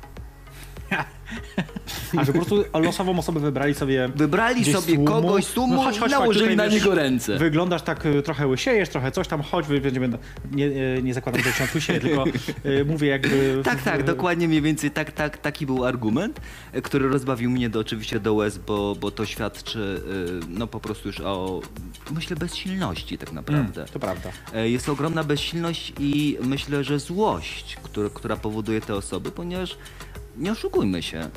A 2.18 2.24
że 2.24 2.34
po 2.34 2.40
prostu 2.40 2.64
losową 2.74 3.20
osobę 3.20 3.40
wybrali 3.40 3.74
sobie. 3.74 4.10
Wybrali 4.16 4.74
sobie 4.74 4.96
tłumu. 4.96 5.06
kogoś 5.06 5.46
z 5.46 5.54
tłumu 5.54 5.84
i 6.08 6.10
nałożyli 6.10 6.46
tutaj, 6.46 6.56
na 6.56 6.64
wiesz, 6.64 6.74
niego 6.74 6.96
ręce. 6.96 7.38
Wyglądasz 7.38 7.82
tak, 7.82 8.06
y, 8.06 8.22
trochę 8.22 8.48
łysiejesz, 8.48 8.90
trochę 8.90 9.12
coś 9.12 9.28
tam, 9.28 9.42
chodź, 9.42 9.68
będziemy. 9.68 10.10
Nie, 10.52 10.66
y, 10.66 11.02
nie 11.04 11.14
zakładam, 11.14 11.42
że 11.44 11.52
ksiądz 11.52 11.76
łysieje, 11.76 12.00
tylko 12.00 12.24
y, 12.66 12.86
mówię 12.86 13.08
jakby. 13.08 13.62
Tak, 13.64 13.82
tak, 13.82 14.04
dokładnie 14.04 14.48
mniej 14.48 14.62
więcej 14.62 14.92
tak, 14.92 15.12
tak, 15.12 15.38
taki 15.38 15.66
był 15.66 15.86
argument, 15.86 16.42
który 16.84 17.10
rozbawił 17.10 17.50
mnie 17.50 17.70
do, 17.70 17.80
oczywiście 17.80 18.20
do 18.20 18.34
łez, 18.34 18.58
bo, 18.58 18.96
bo 18.96 19.12
to 19.12 19.26
świadczy 19.26 20.02
no 20.50 20.68
po 20.68 20.80
prostu 20.80 21.08
już 21.10 21.20
o, 21.20 21.62
myślę, 22.12 22.36
bezsilności 22.36 23.18
tak 23.18 23.32
naprawdę. 23.32 23.82
Mm, 23.82 23.94
to 23.94 24.00
prawda. 24.00 24.30
E, 24.54 24.70
Jest 24.70 24.90
ogromna 24.90 25.24
bezsilność 25.24 25.94
i 26.00 26.38
myślę, 26.42 26.84
że 26.84 27.00
złość, 27.00 27.78
która, 27.84 28.10
która 28.10 28.36
powoduje 28.36 28.82
te 28.82 28.96
osoby, 28.96 29.32
ponieważ 29.32 29.78
nie 30.38 30.52
oszukujmy 30.52 31.04
się, 31.04 31.20
e, 31.20 31.30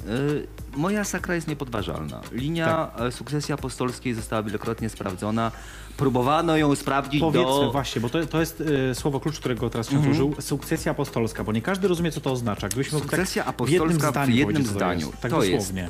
moja 0.76 1.04
sakra 1.04 1.34
jest 1.34 1.48
niepodważalna. 1.48 2.20
Linia 2.32 2.66
Tak. 2.96 3.06
e, 3.06 3.12
sukcesji 3.12 3.54
apostolskiej 3.54 4.14
została 4.14 4.42
wielokrotnie 4.42 4.88
sprawdzona. 4.88 5.52
Próbowano 5.96 6.56
ją 6.56 6.74
sprawdzić 6.74 7.20
Powiedzmy 7.20 7.50
do... 7.50 7.72
właśnie, 7.72 8.00
bo 8.00 8.08
to, 8.08 8.26
to 8.26 8.40
jest 8.40 8.60
y, 8.60 8.94
słowo 8.94 9.20
klucz, 9.20 9.38
którego 9.40 9.70
teraz 9.70 9.88
ksiądz 9.88 10.06
Mhm. 10.06 10.12
użył, 10.12 10.42
sukcesja 10.42 10.92
apostolska, 10.92 11.44
bo 11.44 11.52
nie 11.52 11.62
każdy 11.62 11.88
rozumie, 11.88 12.12
co 12.12 12.20
to 12.20 12.32
oznacza. 12.32 12.68
Gdybyśmy 12.68 12.98
mógł 12.98 13.08
Sukcesja 13.08 13.44
tak 13.44 13.56
w 13.56 13.68
jednym 13.68 13.90
apostolska 13.90 14.10
zdaniu 14.10 14.34
w 14.34 14.38
jednym 14.38 14.62
co 14.64 14.68
to 14.68 14.74
zdaniu. 14.74 15.06
Jest, 15.06 15.20
tak 15.20 15.30
to 15.30 15.42
jest 15.42 15.72
e, 15.76 15.82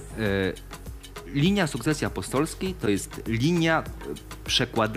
linia 1.34 1.66
sukcesji 1.66 2.06
apostolskiej 2.06 2.74
to 2.74 2.88
jest 2.88 3.22
linia 3.26 3.82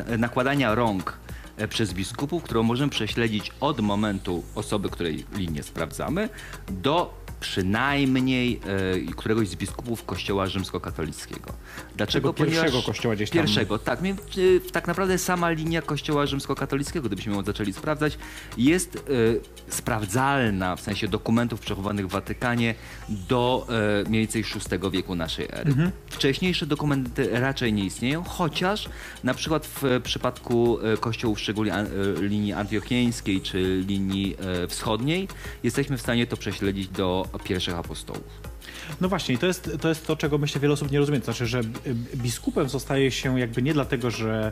e, 0.07 0.17
nakładania 0.17 0.75
rąk 0.75 1.17
e, 1.57 1.67
przez 1.67 1.93
biskupów, 1.93 2.43
którą 2.43 2.63
możemy 2.63 2.89
prześledzić 2.89 3.51
od 3.59 3.79
momentu 3.79 4.43
osoby, 4.55 4.89
której 4.89 5.25
linię 5.35 5.63
sprawdzamy, 5.63 6.29
do 6.67 7.18
przynajmniej 7.39 8.59
e, 9.09 9.13
któregoś 9.15 9.47
z 9.47 9.55
biskupów 9.55 10.05
kościoła 10.05 10.47
rzymskokatolickiego. 10.47 11.53
Dlaczego? 11.97 12.33
Tego 12.33 12.45
pierwszego 12.45 12.65
Ponieważ- 12.67 12.85
kościoła 12.85 13.15
gdzieś 13.15 13.29
tam. 13.29 13.39
Pierwszego, 13.41 13.79
tak. 13.79 14.01
Mie- 14.01 14.15
y, 14.37 14.61
Tak 14.71 14.87
naprawdę 14.87 15.17
sama 15.17 15.49
linia 15.49 15.81
kościoła 15.81 16.25
rzymskokatolickiego, 16.25 17.07
gdybyśmy 17.07 17.33
ją 17.33 17.43
zaczęli 17.43 17.73
sprawdzać, 17.73 18.17
jest 18.57 18.95
e, 18.95 18.99
sprawdzalna 19.73 20.75
w 20.75 20.81
sensie 20.81 21.07
dokumentów 21.07 21.59
przechowanych 21.59 22.07
w 22.07 22.09
Watykanie 22.11 22.75
do 23.09 23.67
e, 24.05 24.09
mniej 24.09 24.21
więcej 24.21 24.43
VI 24.43 24.89
wieku 24.91 25.15
naszej 25.15 25.45
ery. 25.45 25.69
Mhm. 25.71 25.91
Wcześniejsze 26.09 26.65
dokumenty 26.65 27.29
raczej 27.39 27.73
nie 27.73 27.85
istnieją, 27.85 28.23
chociaż 28.23 28.89
na 29.23 29.33
przykład 29.33 29.65
w 29.65 29.83
e, 29.85 29.99
przypadku 29.99 30.79
e, 30.81 30.97
kościołów, 30.97 31.39
szczególnie 31.39 31.73
an- 31.73 31.85
e, 32.17 32.21
linii 32.21 32.53
antiochiańskiej 32.53 33.41
czy 33.41 33.83
linii 33.87 34.35
e, 34.63 34.67
wschodniej, 34.67 35.27
jesteśmy 35.63 35.97
w 35.97 36.01
stanie 36.01 36.27
to 36.27 36.37
prześledzić 36.37 36.87
do 36.87 37.28
pierwszych 37.43 37.75
apostołów. 37.75 38.23
No 39.01 39.09
właśnie, 39.09 39.37
to 39.37 39.45
jest, 39.47 39.69
to 39.81 39.89
jest 39.89 40.07
to, 40.07 40.15
czego 40.15 40.37
myślę 40.37 40.61
wiele 40.61 40.73
osób 40.73 40.91
nie 40.91 40.99
rozumie. 40.99 41.19
To 41.19 41.25
znaczy, 41.25 41.47
że 41.47 41.63
b- 41.63 41.79
biskupem 42.15 42.69
zostaje 42.69 43.11
się 43.11 43.39
jakby 43.39 43.61
nie 43.61 43.73
dlatego, 43.73 44.11
że. 44.11 44.51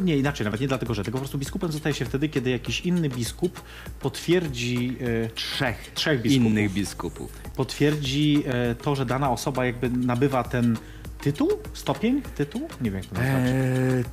Nie, 0.00 0.16
inaczej, 0.16 0.44
nawet 0.44 0.60
nie 0.60 0.68
dlatego, 0.68 0.94
że. 0.94 1.02
Tylko 1.04 1.16
po 1.18 1.20
prostu 1.20 1.38
biskupem 1.38 1.72
zostaje 1.72 1.94
się 1.94 2.04
wtedy, 2.04 2.28
kiedy 2.28 2.50
jakiś 2.50 2.80
inny 2.80 3.08
biskup 3.08 3.60
potwierdzi. 4.00 4.96
e, 5.24 5.28
Trzech, 5.34 5.90
Trzech 5.94 6.22
biskupów. 6.22 6.50
innych 6.52 6.72
biskupów. 6.72 7.32
potwierdzi 7.56 8.42
e, 8.46 8.74
to, 8.74 8.94
że 8.96 9.06
dana 9.06 9.30
osoba 9.30 9.66
jakby 9.66 9.90
nabywa 9.90 10.44
ten 10.44 10.76
tytuł, 11.20 11.48
stopień, 11.72 12.22
tytuł? 12.36 12.68
Nie 12.80 12.90
wiem, 12.90 13.00
jak 13.02 13.06
to 13.06 13.14
nazwać. 13.14 13.42
Eee, 13.50 14.04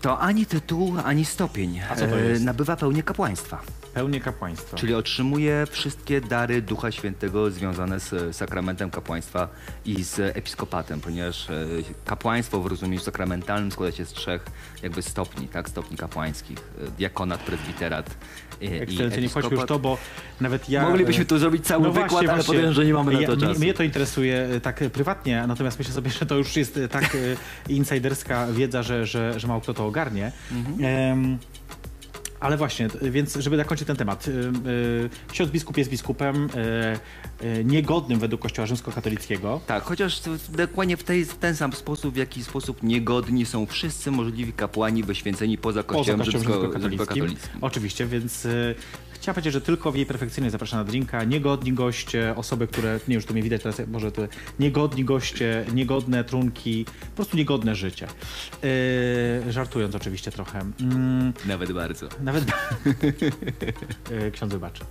to 0.00 0.18
ani 0.18 0.46
tytuł, 0.46 0.94
ani 1.04 1.24
stopień. 1.24 1.80
A 1.90 1.96
co 1.96 2.06
to 2.06 2.16
jest? 2.16 2.40
Eee, 2.40 2.46
nabywa 2.46 2.76
pełnię 2.76 3.02
kapłaństwa. 3.02 3.60
Pełnię 3.94 4.20
kapłaństwa. 4.20 4.76
Czyli 4.76 4.94
otrzymuje 4.94 5.66
wszystkie 5.70 6.20
dary 6.20 6.62
Ducha 6.62 6.92
Świętego 6.92 7.50
związane 7.50 8.00
z 8.00 8.36
sakramentem 8.36 8.90
kapłaństwa 8.90 9.48
i 9.84 10.04
z 10.04 10.36
episkopatem, 10.36 11.00
ponieważ 11.00 11.50
e, 11.50 11.66
kapłaństwo 12.04 12.60
w 12.60 12.66
rozumieniu 12.66 13.02
sakramentalnym 13.02 13.72
składa 13.72 13.92
się 13.96 14.04
z 14.04 14.12
trzech 14.12 14.46
jakby 14.82 15.02
stopni, 15.02 15.48
tak? 15.48 15.68
Stopni 15.68 15.96
kapłańskich. 15.96 16.58
E, 16.58 16.90
Diakonat, 16.90 17.40
prezbiterat 17.40 18.10
e, 18.62 18.64
i 18.64 18.80
Ekscelencjo, 18.80 19.20
nie 19.20 19.28
wchodźmy 19.28 19.56
już 19.56 19.66
to, 19.66 19.78
bo 19.78 19.98
nawet 20.40 20.68
ja... 20.68 20.82
Moglibyśmy 20.88 21.24
tu 21.24 21.38
zrobić 21.38 21.66
cały 21.66 21.82
no 21.82 21.92
wykład, 21.92 22.10
właśnie, 22.10 22.32
ale 22.32 22.44
podejrzewam, 22.44 22.74
że 22.74 22.84
nie 22.84 22.94
mamy 22.94 23.12
na 23.12 23.20
ja, 23.20 23.26
to 23.26 23.36
mnie, 23.36 23.46
czasu. 23.46 23.60
Mnie 23.60 23.74
to 23.74 23.82
interesuje 23.82 24.48
e, 24.56 24.60
tak 24.60 24.82
e, 24.82 24.90
prywatnie, 24.90 25.44
natomiast 25.48 25.78
myślę 25.78 25.94
sobie, 25.94 26.10
że 26.20 26.26
to 26.26 26.34
już 26.36 26.56
jest 26.56 26.76
e, 26.76 26.88
tak 26.88 27.16
insiderska 27.68 28.46
wiedza, 28.46 28.82
że, 28.82 29.06
że, 29.06 29.40
że 29.40 29.48
mało 29.48 29.60
kto 29.60 29.74
to 29.74 29.86
ogarnie. 29.86 30.32
Mhm. 30.52 30.84
Em, 30.84 31.38
ale 32.40 32.56
właśnie, 32.56 32.88
więc 33.02 33.34
żeby 33.36 33.56
zakończyć 33.56 33.86
ten 33.86 33.96
temat. 33.96 34.28
y, 34.28 34.30
y, 34.30 35.32
Ksiądz 35.32 35.50
biskup 35.50 35.76
jest 35.78 35.90
biskupem 35.90 36.48
y, 37.42 37.64
niegodnym 37.64 38.18
według 38.18 38.42
Kościoła 38.42 38.66
rzymskokatolickiego. 38.66 39.60
Tak, 39.66 39.82
chociaż 39.84 40.20
dokładnie 40.48 40.96
w, 40.96 41.04
tej, 41.04 41.24
w 41.24 41.34
ten 41.34 41.56
sam 41.56 41.72
sposób, 41.72 42.14
w 42.14 42.16
jaki 42.16 42.44
sposób 42.44 42.82
niegodni 42.82 43.46
są 43.46 43.66
wszyscy 43.66 44.10
możliwi 44.10 44.52
kapłani 44.52 45.02
wyświęceni 45.02 45.58
poza 45.58 45.82
Poza 45.82 45.96
kościołem 45.98 46.20
Kościołem 46.20 46.42
rzymsko- 46.46 46.50
rzymskokatolickim. 46.52 46.98
rzymskokatolickim. 46.98 47.58
Oczywiście, 47.60 48.06
więc 48.06 48.46
chciałem 49.20 49.34
powiedzieć, 49.34 49.52
że 49.52 49.60
tylko 49.60 49.92
w 49.92 49.96
jej 49.96 50.06
perfekcyjnej 50.06 50.50
zapraszam 50.50 50.78
na 50.78 50.84
drinka. 50.84 51.24
Niegodni 51.24 51.72
goście, 51.72 52.34
osoby, 52.36 52.66
które, 52.66 53.00
nie 53.08 53.14
już 53.14 53.26
tu 53.26 53.32
mnie 53.32 53.42
widać 53.42 53.62
teraz, 53.62 53.80
może 53.88 54.12
to 54.12 54.22
niegodni 54.60 55.04
goście, 55.04 55.64
niegodne 55.74 56.24
trunki, 56.24 56.84
po 57.10 57.16
prostu 57.16 57.36
niegodne 57.36 57.74
życie. 57.74 58.06
Y, 58.64 59.52
żartując 59.52 59.94
oczywiście 59.94 60.30
trochę. 60.30 60.58
Mm, 60.80 61.32
Nawet 61.46 61.72
bardzo. 61.72 62.08
nawet 62.20 62.44
E, 64.10 64.30
ksiądz 64.34 64.52
wybaczy. 64.52 64.84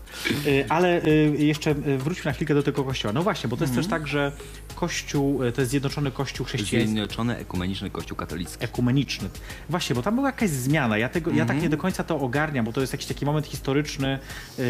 E, 0.48 0.72
Ale 0.72 1.02
e, 1.04 1.10
jeszcze 1.38 1.72
e, 1.72 1.98
wróćmy 1.98 2.26
na 2.26 2.34
chwilkę 2.34 2.54
do 2.54 2.64
tego 2.64 2.84
kościoła. 2.84 3.14
No 3.14 3.24
właśnie, 3.24 3.50
bo 3.50 3.58
to 3.58 3.64
jest 3.64 3.76
też 3.76 3.88
tak, 3.88 4.08
że 4.08 4.32
kościół, 4.76 5.44
e, 5.44 5.52
to 5.52 5.62
jest 5.62 5.72
zjednoczony 5.72 6.12
kościół 6.12 6.46
chrześcijański. 6.46 6.92
Zjednoczony 6.94 7.38
Ekumeniczny 7.38 7.90
Kościół 7.90 8.18
Katolicki. 8.18 8.64
Ekumeniczny. 8.66 9.30
Właśnie, 9.70 9.96
bo 9.96 10.02
tam 10.02 10.16
była 10.16 10.28
jakaś 10.28 10.50
zmiana. 10.50 10.98
Ja, 10.98 11.10
tego, 11.10 11.32
ja 11.32 11.42
Mhm. 11.42 11.48
tak 11.60 11.64
nie 11.64 11.70
do 11.70 11.78
końca 11.78 12.04
to 12.04 12.20
ogarniam, 12.20 12.66
bo 12.66 12.74
to 12.74 12.82
jest 12.82 12.94
jakiś 12.94 13.08
taki 13.08 13.26
moment 13.26 13.48
historyczny. 13.48 14.15
Yy, 14.58 14.66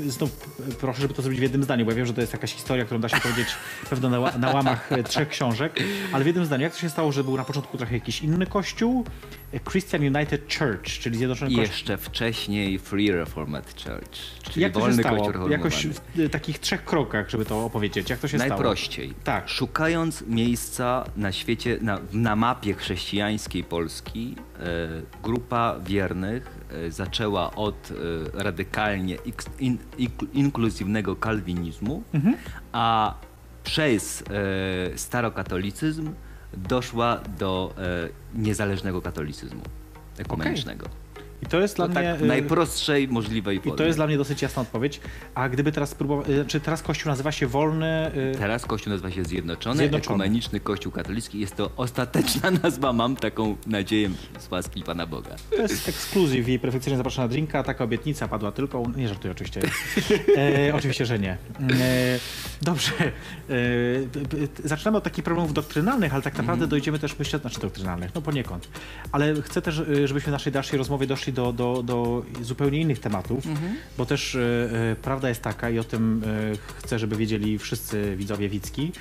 yy, 0.00 0.10
znów 0.10 0.58
yy, 0.68 0.74
proszę, 0.74 1.00
żeby 1.00 1.14
to 1.14 1.22
zrobić 1.22 1.40
w 1.40 1.42
jednym 1.42 1.64
zdaniu, 1.64 1.84
bo 1.84 1.90
ja 1.90 1.96
wiem, 1.96 2.06
że 2.06 2.14
to 2.14 2.20
jest 2.20 2.32
jakaś 2.32 2.54
historia, 2.54 2.84
którą 2.84 3.00
da 3.00 3.08
się 3.08 3.20
powiedzieć 3.20 3.48
pewno 3.90 4.10
na, 4.10 4.38
na 4.38 4.50
łamach 4.52 4.92
e, 4.92 5.02
trzech 5.02 5.28
książek, 5.28 5.80
ale 6.12 6.24
w 6.24 6.26
jednym 6.26 6.44
zdaniu. 6.44 6.62
Jak 6.62 6.72
to 6.72 6.78
się 6.78 6.90
stało, 6.90 7.12
że 7.12 7.24
był 7.24 7.36
na 7.36 7.44
początku 7.44 7.78
trochę 7.78 7.94
jakiś 7.94 8.22
inny 8.22 8.46
kościół? 8.46 9.04
E, 9.52 9.60
Christian 9.70 10.00
United 10.02 10.54
Church, 10.58 10.82
czyli 10.84 11.16
Zjednoczony 11.18 11.50
Kościół. 11.50 11.62
jeszcze 11.62 11.96
wcześniej 11.96 12.78
Free 12.78 13.10
Reformed 13.12 13.82
Church, 13.84 14.42
czyli 14.42 14.60
Jak 14.62 14.72
wolny 14.72 15.02
kościół. 15.02 15.48
Jakoś 15.48 15.86
w 15.86 16.18
y, 16.18 16.28
takich 16.28 16.58
trzech 16.58 16.84
krokach, 16.84 17.30
żeby 17.30 17.44
to 17.44 17.64
opowiedzieć. 17.64 18.10
Jak 18.10 18.18
to 18.18 18.28
się 18.28 18.38
stało? 18.38 18.48
Najprościej. 18.50 19.14
Tak. 19.24 19.48
Szukając 19.48 20.22
miejsca 20.26 21.04
na 21.16 21.32
świecie, 21.32 21.78
na, 21.80 21.98
na 22.12 22.36
mapie 22.36 22.74
chrześcijańskiej 22.74 23.64
Polski, 23.64 24.34
e, 24.60 24.62
grupa 25.22 25.76
wiernych 25.86 26.58
zaczęła 26.88 27.54
od 27.54 27.90
e, 28.36 28.42
radykalnie 28.42 29.16
in, 29.58 29.78
inkluzywnego 30.32 31.16
kalwinizmu, 31.16 32.02
Mhm. 32.14 32.36
a 32.72 33.14
przez 33.64 34.24
starokatolicyzm 34.96 36.14
doszła 36.54 37.20
do 37.38 37.74
e, 37.78 38.08
niezależnego 38.34 39.02
katolicyzmu 39.02 39.62
ekumenicznego. 40.18 40.86
I 41.42 41.46
to 41.46 41.60
jest 41.60 41.76
dla 41.76 41.88
To 41.88 41.92
mnie... 42.00 42.12
tak 42.12 42.22
y, 42.22 42.24
najprostszej 42.26 43.08
możliwej 43.08 43.56
I 43.56 43.60
formie. 43.60 43.78
to 43.78 43.84
jest 43.84 43.98
dla 43.98 44.06
mnie 44.06 44.16
dosyć 44.16 44.42
jasna 44.42 44.62
odpowiedź. 44.62 45.00
A 45.34 45.48
gdyby 45.48 45.72
teraz 45.72 45.90
spróbować... 45.90 46.28
y, 46.28 46.44
Czy 46.46 46.60
teraz 46.60 46.82
Kościół 46.82 47.10
nazywa 47.10 47.32
się 47.32 47.46
Wolny... 47.46 48.10
y, 48.34 48.38
Teraz 48.38 48.66
Kościół 48.66 48.90
nazywa 48.92 49.10
się 49.10 49.24
Zjednoczony, 49.24 49.76
Zjednoczony. 49.76 50.14
Ekumeniczny 50.24 50.60
Kościół 50.60 50.92
Katolicki. 50.92 51.40
Jest 51.40 51.56
to 51.56 51.70
ostateczna 51.76 52.50
nazwa, 52.62 52.92
mam 52.92 53.16
taką 53.16 53.56
nadzieję 53.66 54.10
z 54.38 54.50
łaski 54.50 54.82
Pana 54.82 55.06
Boga. 55.06 55.36
To 55.50 55.56
jest 55.62 55.88
ekskluzyw 55.88 56.48
jej 56.48 56.58
perfekcyjnie 56.58 56.96
zapraszana 56.96 57.24
na 57.28 57.32
drinka. 57.32 57.62
Taka 57.62 57.84
obietnica 57.84 58.28
padła 58.28 58.52
tylko... 58.52 58.82
Nie 58.96 59.08
żartuję 59.08 59.32
oczywiście. 59.32 59.60
E, 60.68 60.74
oczywiście, 60.74 61.06
że 61.06 61.18
nie. 61.18 61.30
E, 61.32 61.36
dobrze. 62.62 62.90
E, 63.00 64.68
zaczynamy 64.68 64.98
od 64.98 65.04
takich 65.04 65.24
problemów 65.24 65.52
doktrynalnych, 65.54 66.14
ale 66.14 66.22
tak 66.22 66.32
naprawdę 66.34 66.52
Mhm. 66.64 66.70
dojdziemy 66.70 66.98
też, 66.98 67.18
myślę, 67.18 67.38
znaczy 67.38 67.60
doktrynalnych, 67.60 68.14
no 68.14 68.22
poniekąd. 68.22 68.68
Ale 69.12 69.42
chcę 69.42 69.62
też, 69.62 69.74
żebyśmy 70.04 70.20
w 70.20 70.32
naszej 70.32 70.52
dalszej 70.52 70.78
rozmowie 70.78 71.06
doszli 71.06 71.25
do, 71.32 71.52
do, 71.52 71.82
do 71.82 72.22
zupełnie 72.42 72.80
innych 72.80 72.98
tematów, 72.98 73.46
Mhm. 73.46 73.74
bo 73.98 74.06
też 74.06 74.34
e, 74.34 74.40
e, 74.92 74.96
prawda 74.96 75.28
jest 75.28 75.42
taka 75.42 75.70
i 75.70 75.78
o 75.78 75.84
tym 75.84 76.22
e, 76.54 76.56
chcę, 76.78 76.98
żeby 76.98 77.16
wiedzieli 77.16 77.58
wszyscy 77.58 78.16
widzowie 78.16 78.48
Wicki, 78.48 78.92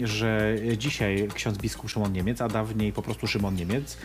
że 0.00 0.56
dzisiaj 0.78 1.28
ksiądz 1.34 1.58
biskup 1.58 1.90
Szymon 1.90 2.12
Niemiec, 2.12 2.40
a 2.40 2.48
dawniej 2.48 2.92
po 2.92 3.02
prostu 3.02 3.26
Szymon 3.26 3.54
Niemiec, 3.54 3.96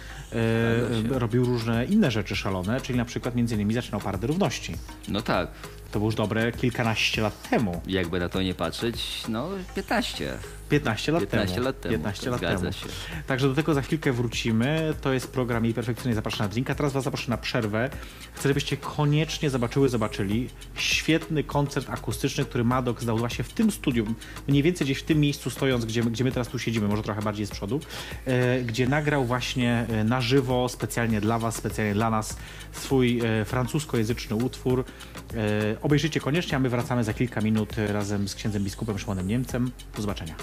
robił 1.10 1.46
różne 1.46 1.86
inne 1.86 2.12
rzeczy 2.12 2.36
szalone, 2.36 2.82
czyli 2.82 2.98
na 2.98 3.06
przykład 3.06 3.36
między 3.36 3.56
innymi 3.56 3.74
zaczynał 3.74 4.02
Paradę 4.02 4.28
Równości. 4.28 4.74
No 5.08 5.22
tak, 5.22 5.52
To 5.92 6.00
było 6.00 6.08
już 6.08 6.16
dobre 6.16 6.52
kilkanaście 6.52 7.22
lat 7.22 7.50
temu. 7.50 7.82
jakby 7.88 8.20
na 8.20 8.30
to 8.30 8.42
nie 8.42 8.54
patrzeć, 8.54 9.24
no 9.30 9.50
15. 9.76 10.38
15 10.70 11.12
lat 11.12 11.22
15 11.22 11.54
temu. 11.54 11.66
lat 11.66 11.82
temu, 11.82 11.92
15 11.92 12.30
lat 12.30 12.40
zgadza 12.40 12.60
temu. 12.60 12.74
się. 12.74 12.88
Także 13.28 13.48
do 13.48 13.56
tego 13.56 13.74
za 13.74 13.82
chwilkę 13.82 14.12
wrócimy. 14.12 14.94
To 15.02 15.14
jest 15.14 15.32
program 15.32 15.66
jej 15.66 15.74
perfekcyjnie 15.74 16.16
zapraszana 16.16 16.44
na 16.44 16.52
drinka. 16.52 16.76
Teraz 16.76 16.94
was 16.94 17.04
zaproszę 17.04 17.32
na 17.32 17.38
przerwę. 17.38 17.90
Chcę, 18.34 18.50
żebyście 18.50 18.78
koniecznie 18.78 19.50
zobaczyły, 19.50 19.90
zobaczyli 19.90 20.50
świetny 20.76 21.44
koncert 21.44 21.90
akustyczny, 21.90 22.46
który 22.46 22.64
Madok 22.64 23.02
zdał 23.02 23.18
właśnie 23.18 23.44
w 23.44 23.54
tym 23.54 23.72
studium, 23.72 24.16
mniej 24.48 24.64
więcej 24.64 24.86
gdzieś 24.86 24.98
w 24.98 25.04
tym 25.04 25.20
miejscu 25.20 25.50
stojąc, 25.50 25.86
gdzie, 25.86 26.04
gdzie 26.04 26.24
my 26.24 26.32
teraz 26.32 26.48
tu 26.48 26.60
siedzimy, 26.60 26.88
może 26.88 27.04
trochę 27.04 27.22
bardziej 27.22 27.46
z 27.46 27.52
przodu, 27.52 27.80
e, 28.26 28.62
gdzie 28.62 28.88
nagrał 28.88 29.26
właśnie 29.26 29.86
e, 29.90 30.04
na 30.04 30.22
żywo, 30.22 30.70
specjalnie 30.70 31.22
dla 31.22 31.40
was, 31.40 31.56
specjalnie 31.56 31.94
dla 31.94 32.10
nas 32.10 32.38
swój 32.72 33.20
e, 33.20 33.46
francuskojęzyczny 33.46 34.36
utwór. 34.36 34.86
E, 35.34 35.82
obejrzyjcie 35.82 36.20
koniecznie, 36.20 36.58
a 36.58 36.60
my 36.60 36.70
wracamy 36.70 37.04
za 37.04 37.14
kilka 37.14 37.42
minut 37.42 37.74
razem 37.88 38.28
z 38.28 38.36
księdzem 38.36 38.64
biskupem 38.64 39.00
Szymonem 39.00 39.28
Niemcem. 39.28 39.72
Do 39.96 40.02
zobaczenia. 40.02 40.36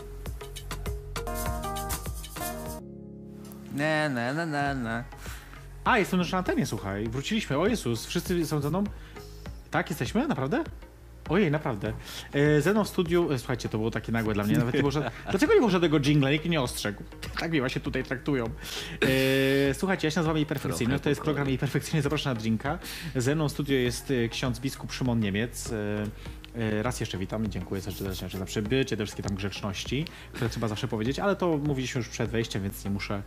Na, 3.74 4.08
na, 4.08 4.32
na, 4.32 4.46
na, 4.46 4.74
na. 4.74 5.04
A, 5.84 5.98
jestem 5.98 6.18
już 6.18 6.32
na 6.32 6.38
antenie, 6.38 6.66
słuchaj. 6.66 7.08
Wróciliśmy. 7.08 7.58
O 7.58 7.66
Jezus, 7.66 8.06
wszyscy 8.06 8.46
są 8.46 8.60
ze 8.60 8.70
mną. 8.70 8.84
Tak, 9.70 9.90
jesteśmy? 9.90 10.28
Naprawdę? 10.28 10.64
Ojej, 11.28 11.50
naprawdę. 11.50 11.92
E, 12.32 12.60
ze 12.60 12.72
mną 12.72 12.84
w 12.84 12.88
studiu, 12.88 13.32
e, 13.32 13.38
słuchajcie, 13.38 13.68
to 13.68 13.78
było 13.78 13.90
takie 13.90 14.12
nagłe 14.12 14.34
dla 14.34 14.44
mnie, 14.44 14.58
nawet 14.58 14.74
nie 14.74 14.80
było 14.80 14.90
Dlaczego 15.30 15.52
nie 15.52 15.58
było 15.58 15.70
żadnego 15.70 16.00
jingla, 16.00 16.30
nikt 16.30 16.44
nie 16.46 16.60
ostrzegł? 16.60 17.02
Tak 17.40 17.50
mnie 17.50 17.60
właśnie 17.60 17.80
tutaj 17.80 18.04
traktują. 18.04 18.44
E, 18.44 19.74
słuchajcie, 19.74 20.06
ja 20.06 20.10
się 20.10 20.16
nazywam 20.16 20.38
Trochę 20.88 21.02
to 21.02 21.08
jest 21.08 21.20
program 21.20 21.48
Jej 21.48 21.58
Perfekcyjnie 21.58 22.02
zapraszam 22.02 22.34
na 22.34 22.40
drinka. 22.40 22.78
Ze 23.16 23.34
mną 23.34 23.48
w 23.48 23.52
studiu 23.52 23.76
jest 23.76 24.12
ksiądz 24.30 24.60
biskup 24.60 24.92
Szymon 24.92 25.20
Niemiec. 25.20 25.74
Raz 26.82 27.00
jeszcze 27.00 27.18
witam 27.18 27.44
i 27.44 27.48
dziękuję 27.48 27.80
za, 27.80 27.90
za 28.38 28.44
przybycie, 28.44 28.96
te 28.96 29.04
wszystkie 29.04 29.22
tam 29.22 29.36
grzeczności, 29.36 30.04
które 30.32 30.50
trzeba 30.50 30.68
zawsze 30.68 30.88
powiedzieć, 30.88 31.18
ale 31.18 31.36
to 31.36 31.58
mówiliśmy 31.58 31.98
już 31.98 32.08
przed 32.08 32.30
wejściem, 32.30 32.62
więc 32.62 32.84
nie 32.84 32.90
muszę, 32.90 33.22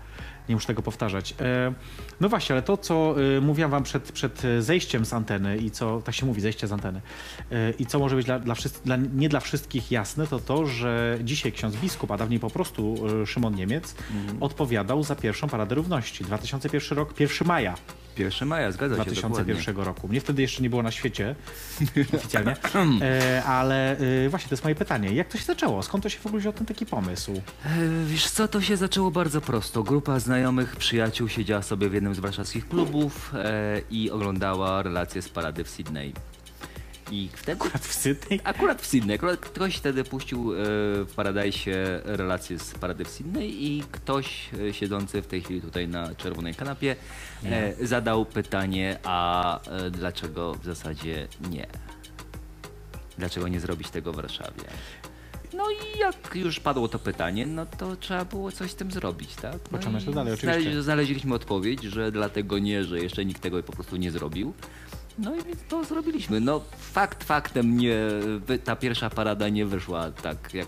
nie 0.50 0.56
muszę 0.56 0.68
tego 0.68 0.82
powtarzać. 0.82 1.36
E, 1.40 1.74
No 2.22 2.30
właśnie, 2.30 2.54
ale 2.54 2.62
to, 2.62 2.78
co 2.78 3.16
e, 3.38 3.42
mówiłam 3.42 3.72
wam 3.72 3.84
przed, 3.84 4.12
przed 4.12 4.42
zejściem 4.60 5.06
z 5.06 5.14
anteny 5.14 5.58
i 5.58 5.72
co, 5.72 6.02
tak 6.02 6.16
się 6.16 6.26
mówi, 6.26 6.42
zejście 6.42 6.68
z 6.68 6.72
anteny, 6.72 7.02
e, 7.52 7.72
i 7.72 7.86
co 7.86 8.00
może 8.00 8.16
być 8.16 8.26
dla, 8.26 8.40
dla, 8.40 8.56
wszyscy, 8.56 8.80
dla 8.86 8.96
nie 8.96 9.30
dla 9.30 9.40
wszystkich 9.40 9.92
jasne, 9.92 10.28
to 10.28 10.40
to, 10.40 10.66
że 10.66 11.20
dzisiaj 11.24 11.52
ksiądz 11.52 11.76
biskup, 11.76 12.12
a 12.12 12.18
dawniej 12.18 12.40
po 12.40 12.50
prostu 12.50 12.96
Szymon 13.26 13.56
Niemiec, 13.56 13.96
odpowiadał 14.40 15.04
za 15.04 15.16
pierwszą 15.16 15.50
Paradę 15.50 15.76
Równości. 15.76 16.24
2001 16.24 16.98
rok, 16.98 17.20
1 17.20 17.48
maja 17.48 17.76
1 18.20 18.48
maja, 18.48 18.72
zgadza 18.72 18.96
się, 18.96 18.98
dokładnie. 18.98 19.24
2001 19.54 19.86
roku. 19.86 20.08
Mnie 20.08 20.22
wtedy 20.22 20.42
jeszcze 20.42 20.64
nie 20.64 20.70
było 20.70 20.84
na 20.84 20.92
świecie 20.92 21.36
oficjalnie, 22.16 22.56
e, 23.02 23.44
ale 23.44 23.98
e, 23.98 24.30
właśnie 24.30 24.50
to 24.50 24.54
jest 24.54 24.64
moje 24.64 24.76
pytanie. 24.76 25.14
Jak 25.14 25.28
to 25.28 25.38
się 25.38 25.44
zaczęło? 25.44 25.84
Skąd 25.84 26.04
to 26.04 26.10
się 26.10 26.20
w 26.20 26.26
ogóle 26.26 26.40
wziął 26.40 26.54
ten 26.54 26.66
taki 26.66 26.86
pomysł? 26.86 27.32
E, 27.66 27.70
Wiesz 28.06 28.30
co, 28.30 28.48
to 28.48 28.62
się 28.62 28.78
zaczęło 28.78 29.12
bardzo 29.12 29.42
prosto. 29.42 29.84
Grupa 29.84 30.20
znajomych, 30.20 30.37
przyjaciół 30.80 31.28
siedziała 31.28 31.62
sobie 31.62 31.90
w 31.90 31.94
jednym 31.94 32.16
z 32.16 32.20
warszawskich 32.20 32.68
klubów 32.68 33.32
e, 33.36 33.82
i 33.92 34.12
oglądała 34.12 34.84
relacje 34.84 35.22
z 35.22 35.30
parady 35.30 35.64
w 35.64 35.70
Sydney. 35.70 36.14
I 37.12 37.30
wtedy... 37.34 37.62
Akurat 37.62 37.86
w 37.86 37.94
Sydney? 37.94 38.40
Akurat 38.44 38.82
w 38.82 38.86
Sydney. 38.86 39.16
Akurat 39.16 39.40
ktoś 39.40 39.76
wtedy 39.76 40.04
puścił 40.04 40.54
e, 40.54 40.56
w 41.06 41.14
Paradise 41.16 42.02
relacje 42.06 42.60
z 42.60 42.74
parady 42.74 43.06
w 43.06 43.10
Sydney 43.10 43.66
i 43.66 43.84
ktoś 43.92 44.50
e, 44.70 44.74
siedzący 44.74 45.22
w 45.22 45.28
tej 45.28 45.42
chwili 45.42 45.62
tutaj 45.62 45.88
na 45.88 46.16
czerwonej 46.16 46.56
kanapie 46.56 46.96
e, 47.44 47.86
zadał 47.86 48.26
pytanie, 48.26 49.00
a 49.04 49.60
e, 49.62 49.92
dlaczego 49.92 50.54
w 50.54 50.66
zasadzie 50.66 51.28
nie? 51.50 51.68
Dlaczego 53.18 53.48
nie 53.48 53.60
zrobić 53.60 53.90
tego 53.90 54.14
w 54.14 54.16
Warszawie? 54.16 54.64
No 55.54 55.64
i 55.72 56.00
jak 56.00 56.36
już 56.36 56.60
padło 56.60 56.88
to 56.88 57.00
pytanie, 57.00 57.46
no 57.46 57.66
to 57.66 57.96
trzeba 57.96 58.26
było 58.26 58.52
coś 58.52 58.72
z 58.72 58.76
tym 58.76 58.92
zrobić, 58.92 59.36
tak? 59.36 59.54
No 59.72 59.78
to 59.80 60.12
i 60.12 60.14
dalej, 60.14 60.34
oczywiście. 60.34 60.62
znaleźli- 60.72 60.82
Znaleźliśmy 60.82 61.36
odpowiedź, 61.36 61.84
że 61.84 62.12
dlatego 62.12 62.60
nie, 62.60 62.84
że 62.84 63.00
jeszcze 63.00 63.26
nikt 63.26 63.42
tego 63.42 63.64
po 63.64 63.74
prostu 63.74 63.96
nie 63.96 64.12
zrobił. 64.12 64.54
No 65.20 65.36
i 65.36 65.40
to 65.70 65.84
zrobiliśmy. 65.84 66.40
No 66.42 66.62
fakt 66.80 67.24
faktem 67.24 67.78
nie, 67.78 67.98
ta 68.64 68.76
pierwsza 68.76 69.10
parada 69.10 69.50
nie 69.50 69.66
wyszła 69.66 70.12
tak 70.12 70.54
jak, 70.54 70.68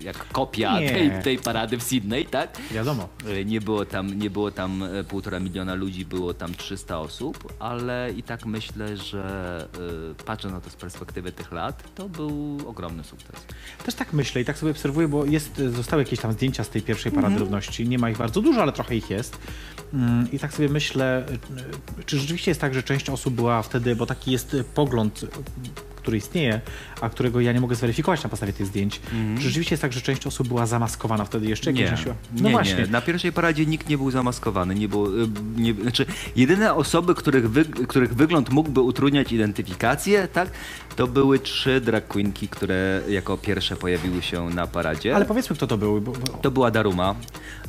jak 0.00 0.28
kopia 0.28 0.76
tej, 0.78 1.10
tej 1.22 1.38
parady 1.38 1.76
w 1.78 1.82
Sydney, 1.82 2.24
tak? 2.26 2.58
Wiadomo. 2.70 3.08
Y, 3.28 3.44
Nie 3.44 3.60
było 3.60 3.84
tam, 3.84 4.18
nie 4.18 4.30
było 4.30 4.50
tam 4.50 4.82
e, 4.82 5.04
półtora 5.04 5.40
miliona 5.40 5.74
ludzi, 5.74 6.04
było 6.04 6.34
tam 6.34 6.54
300 6.54 6.98
osób, 7.00 7.52
ale 7.58 8.12
i 8.16 8.22
tak 8.22 8.46
myślę, 8.46 8.96
że 8.96 9.68
y, 10.20 10.24
patrzę 10.24 10.48
na 10.50 10.60
to 10.60 10.70
z 10.70 10.76
perspektywy 10.76 11.32
tych 11.32 11.52
lat, 11.52 11.94
to 11.94 12.08
był 12.08 12.58
ogromny 12.66 13.04
sukces. 13.04 13.46
Też 13.84 13.94
tak 13.94 14.12
myślę 14.12 14.40
i 14.40 14.44
tak 14.44 14.58
sobie 14.58 14.72
obserwuję, 14.72 15.08
bo 15.08 15.24
jest, 15.24 15.56
zostały 15.58 16.02
jakieś 16.02 16.20
tam 16.20 16.32
zdjęcia 16.32 16.64
z 16.64 16.68
tej 16.68 16.82
pierwszej 16.82 17.12
Parady 17.12 17.26
Mhm. 17.26 17.42
Równości. 17.42 17.88
Nie 17.88 17.98
ma 17.98 18.10
ich 18.10 18.16
bardzo 18.18 18.40
dużo, 18.42 18.62
ale 18.62 18.72
trochę 18.72 18.96
ich 18.96 19.10
jest. 19.10 19.38
Mm, 19.96 20.32
I 20.32 20.38
tak 20.38 20.54
sobie 20.54 20.68
myślę, 20.68 21.24
y, 22.00 22.04
czy 22.04 22.18
rzeczywiście 22.18 22.50
jest 22.50 22.60
tak, 22.60 22.74
że 22.74 22.82
część 22.82 23.10
osób 23.10 23.34
była 23.34 23.62
wtedy, 23.62 23.96
bo 23.96 24.06
taki 24.06 24.32
jest 24.32 24.56
pogląd, 24.74 25.24
który 26.06 26.18
istnieje, 26.18 26.60
a 27.00 27.08
którego 27.08 27.40
ja 27.40 27.52
nie 27.52 27.60
mogę 27.60 27.76
zweryfikować 27.76 28.22
na 28.22 28.28
podstawie 28.28 28.52
tych 28.52 28.66
zdjęć. 28.66 29.00
Czy 29.36 29.42
rzeczywiście 29.42 29.72
jest 29.72 29.82
tak, 29.82 29.92
że 29.92 30.00
część 30.00 30.26
osób 30.26 30.48
była 30.48 30.66
zamaskowana 30.66 31.24
wtedy 31.24 31.46
jeszcze? 31.46 31.70
jak. 31.70 31.78
Nie, 31.78 31.90
nosiła? 31.90 32.14
nie, 32.34 32.42
No 32.42 32.50
właśnie. 32.50 32.74
nie. 32.82 32.86
Na 32.86 33.00
pierwszej 33.00 33.32
paradzie 33.32 33.66
nikt 33.66 33.88
nie 33.88 33.98
był 33.98 34.10
zamaskowany. 34.10 34.74
Nie 34.74 34.88
było, 34.88 35.08
y, 35.08 35.28
nie, 35.56 35.74
znaczy, 35.74 36.06
jedyne 36.36 36.74
osoby, 36.74 37.14
których, 37.14 37.50
wy, 37.50 37.64
których 37.64 38.14
wygląd 38.14 38.50
mógłby 38.50 38.80
utrudniać 38.80 39.32
identyfikację, 39.32 40.28
tak, 40.28 40.50
to 40.96 41.06
były 41.06 41.38
trzy 41.38 41.80
drag 41.80 42.06
queenki, 42.08 42.48
które 42.48 43.00
jako 43.08 43.36
pierwsze 43.38 43.76
pojawiły 43.76 44.22
się 44.22 44.50
na 44.50 44.66
paradzie. 44.66 45.16
Ale 45.16 45.24
powiedzmy, 45.24 45.56
kto 45.56 45.66
to 45.66 45.78
był. 45.78 46.00
Bo, 46.00 46.12
bo... 46.12 46.28
To 46.28 46.50
była 46.50 46.70
Daruma, 46.70 47.14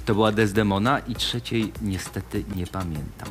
to 0.05 0.13
była 0.13 0.31
Desdemona 0.31 0.99
i 0.99 1.15
trzeciej 1.15 1.71
niestety 1.81 2.43
nie 2.55 2.67
pamiętam. 2.67 3.29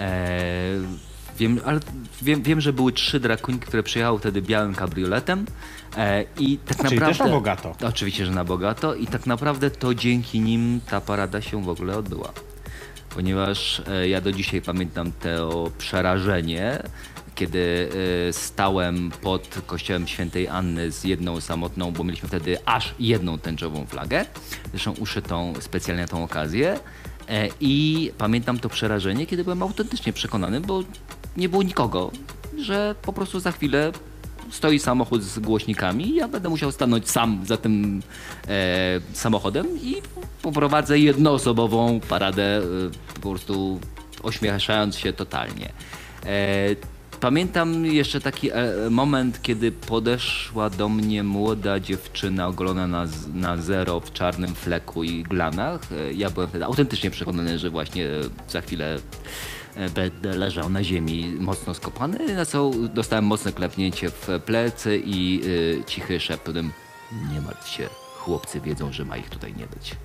Eee, 0.00 1.09
wiem, 1.40 1.60
ale 1.64 1.80
wiem, 2.22 2.42
wiem, 2.42 2.60
że 2.60 2.72
były 2.72 2.92
trzy 2.92 3.20
queenki, 3.20 3.66
które 3.66 3.82
przyjechały 3.82 4.18
wtedy 4.18 4.42
białym 4.42 4.74
kabrioletem 4.74 5.46
e, 5.96 6.24
i 6.38 6.58
tak 6.58 6.76
Czyli 6.76 6.94
naprawdę... 6.94 7.06
też 7.06 7.18
na 7.18 7.28
bogato. 7.28 7.74
Oczywiście, 7.82 8.26
że 8.26 8.32
na 8.32 8.44
bogato 8.44 8.94
i 8.94 9.06
tak 9.06 9.26
naprawdę 9.26 9.70
to 9.70 9.94
dzięki 9.94 10.40
nim 10.40 10.80
ta 10.90 11.00
parada 11.00 11.40
się 11.40 11.62
w 11.62 11.68
ogóle 11.68 11.96
odbyła. 11.96 12.32
Ponieważ 13.14 13.82
e, 13.88 14.08
ja 14.08 14.20
do 14.20 14.32
dzisiaj 14.32 14.62
pamiętam 14.62 15.12
to 15.12 15.70
przerażenie, 15.78 16.82
kiedy 17.34 17.88
e, 18.28 18.32
stałem 18.32 19.10
pod 19.22 19.62
kościołem 19.66 20.06
świętej 20.06 20.48
Anny 20.48 20.92
z 20.92 21.04
jedną 21.04 21.40
samotną, 21.40 21.92
bo 21.92 22.04
mieliśmy 22.04 22.28
wtedy 22.28 22.58
aż 22.64 22.94
jedną 22.98 23.38
tęczową 23.38 23.86
flagę, 23.86 24.24
zresztą 24.70 24.92
uszytą 24.92 25.52
specjalnie 25.60 26.02
na 26.02 26.08
tą 26.08 26.24
okazję. 26.24 26.80
E, 27.28 27.48
I 27.60 28.12
pamiętam 28.18 28.58
to 28.58 28.68
przerażenie, 28.68 29.26
kiedy 29.26 29.44
byłem 29.44 29.62
autentycznie 29.62 30.12
przekonany, 30.12 30.60
bo 30.60 30.82
nie 31.36 31.48
było 31.48 31.62
nikogo, 31.62 32.10
że 32.58 32.94
po 33.02 33.12
prostu 33.12 33.40
za 33.40 33.52
chwilę 33.52 33.92
stoi 34.50 34.78
samochód 34.78 35.22
z 35.22 35.38
głośnikami 35.38 36.08
i 36.08 36.14
ja 36.14 36.28
będę 36.28 36.48
musiał 36.48 36.72
stanąć 36.72 37.10
sam 37.10 37.40
za 37.46 37.56
tym 37.56 38.02
e, 38.48 39.00
samochodem 39.12 39.66
i 39.82 39.96
poprowadzę 40.42 40.98
jednoosobową 40.98 42.00
paradę, 42.08 42.58
e, 42.58 42.62
po 43.14 43.30
prostu 43.30 43.80
ośmieszając 44.22 44.96
się 44.96 45.12
totalnie. 45.12 45.72
E, 46.26 46.76
pamiętam 47.20 47.86
jeszcze 47.86 48.20
taki 48.20 48.50
e, 48.50 48.54
moment, 48.90 49.42
kiedy 49.42 49.72
podeszła 49.72 50.70
do 50.70 50.88
mnie 50.88 51.22
młoda 51.22 51.80
dziewczyna 51.80 52.46
ogolona 52.46 52.86
na, 52.86 53.06
na 53.34 53.56
zero 53.56 54.00
w 54.00 54.12
czarnym 54.12 54.54
fleku 54.54 55.04
i 55.04 55.22
glanach. 55.22 55.80
E, 55.92 56.12
ja 56.12 56.30
byłem 56.30 56.48
wtedy 56.48 56.64
autentycznie 56.64 57.10
przekonany, 57.10 57.58
że 57.58 57.70
właśnie 57.70 58.08
za 58.48 58.60
chwilę 58.60 58.94
e, 58.94 59.00
będę 59.94 60.36
leżał 60.38 60.70
na 60.70 60.84
ziemi 60.84 61.36
mocno 61.40 61.74
skopany, 61.74 62.34
na 62.34 62.44
co 62.46 62.70
dostałem 62.94 63.24
mocne 63.24 63.52
klepnięcie 63.52 64.10
w 64.10 64.28
plecy 64.44 65.02
i 65.04 65.40
y, 65.44 65.84
cichy 65.86 66.20
szeptem 66.20 66.70
nie 67.32 67.40
martw 67.40 67.68
się, 67.68 67.88
chłopcy 68.16 68.60
wiedzą, 68.60 68.92
że 68.92 69.04
ma 69.04 69.16
ich 69.16 69.30
tutaj 69.30 69.54
nie 69.54 69.66
być. 69.66 69.96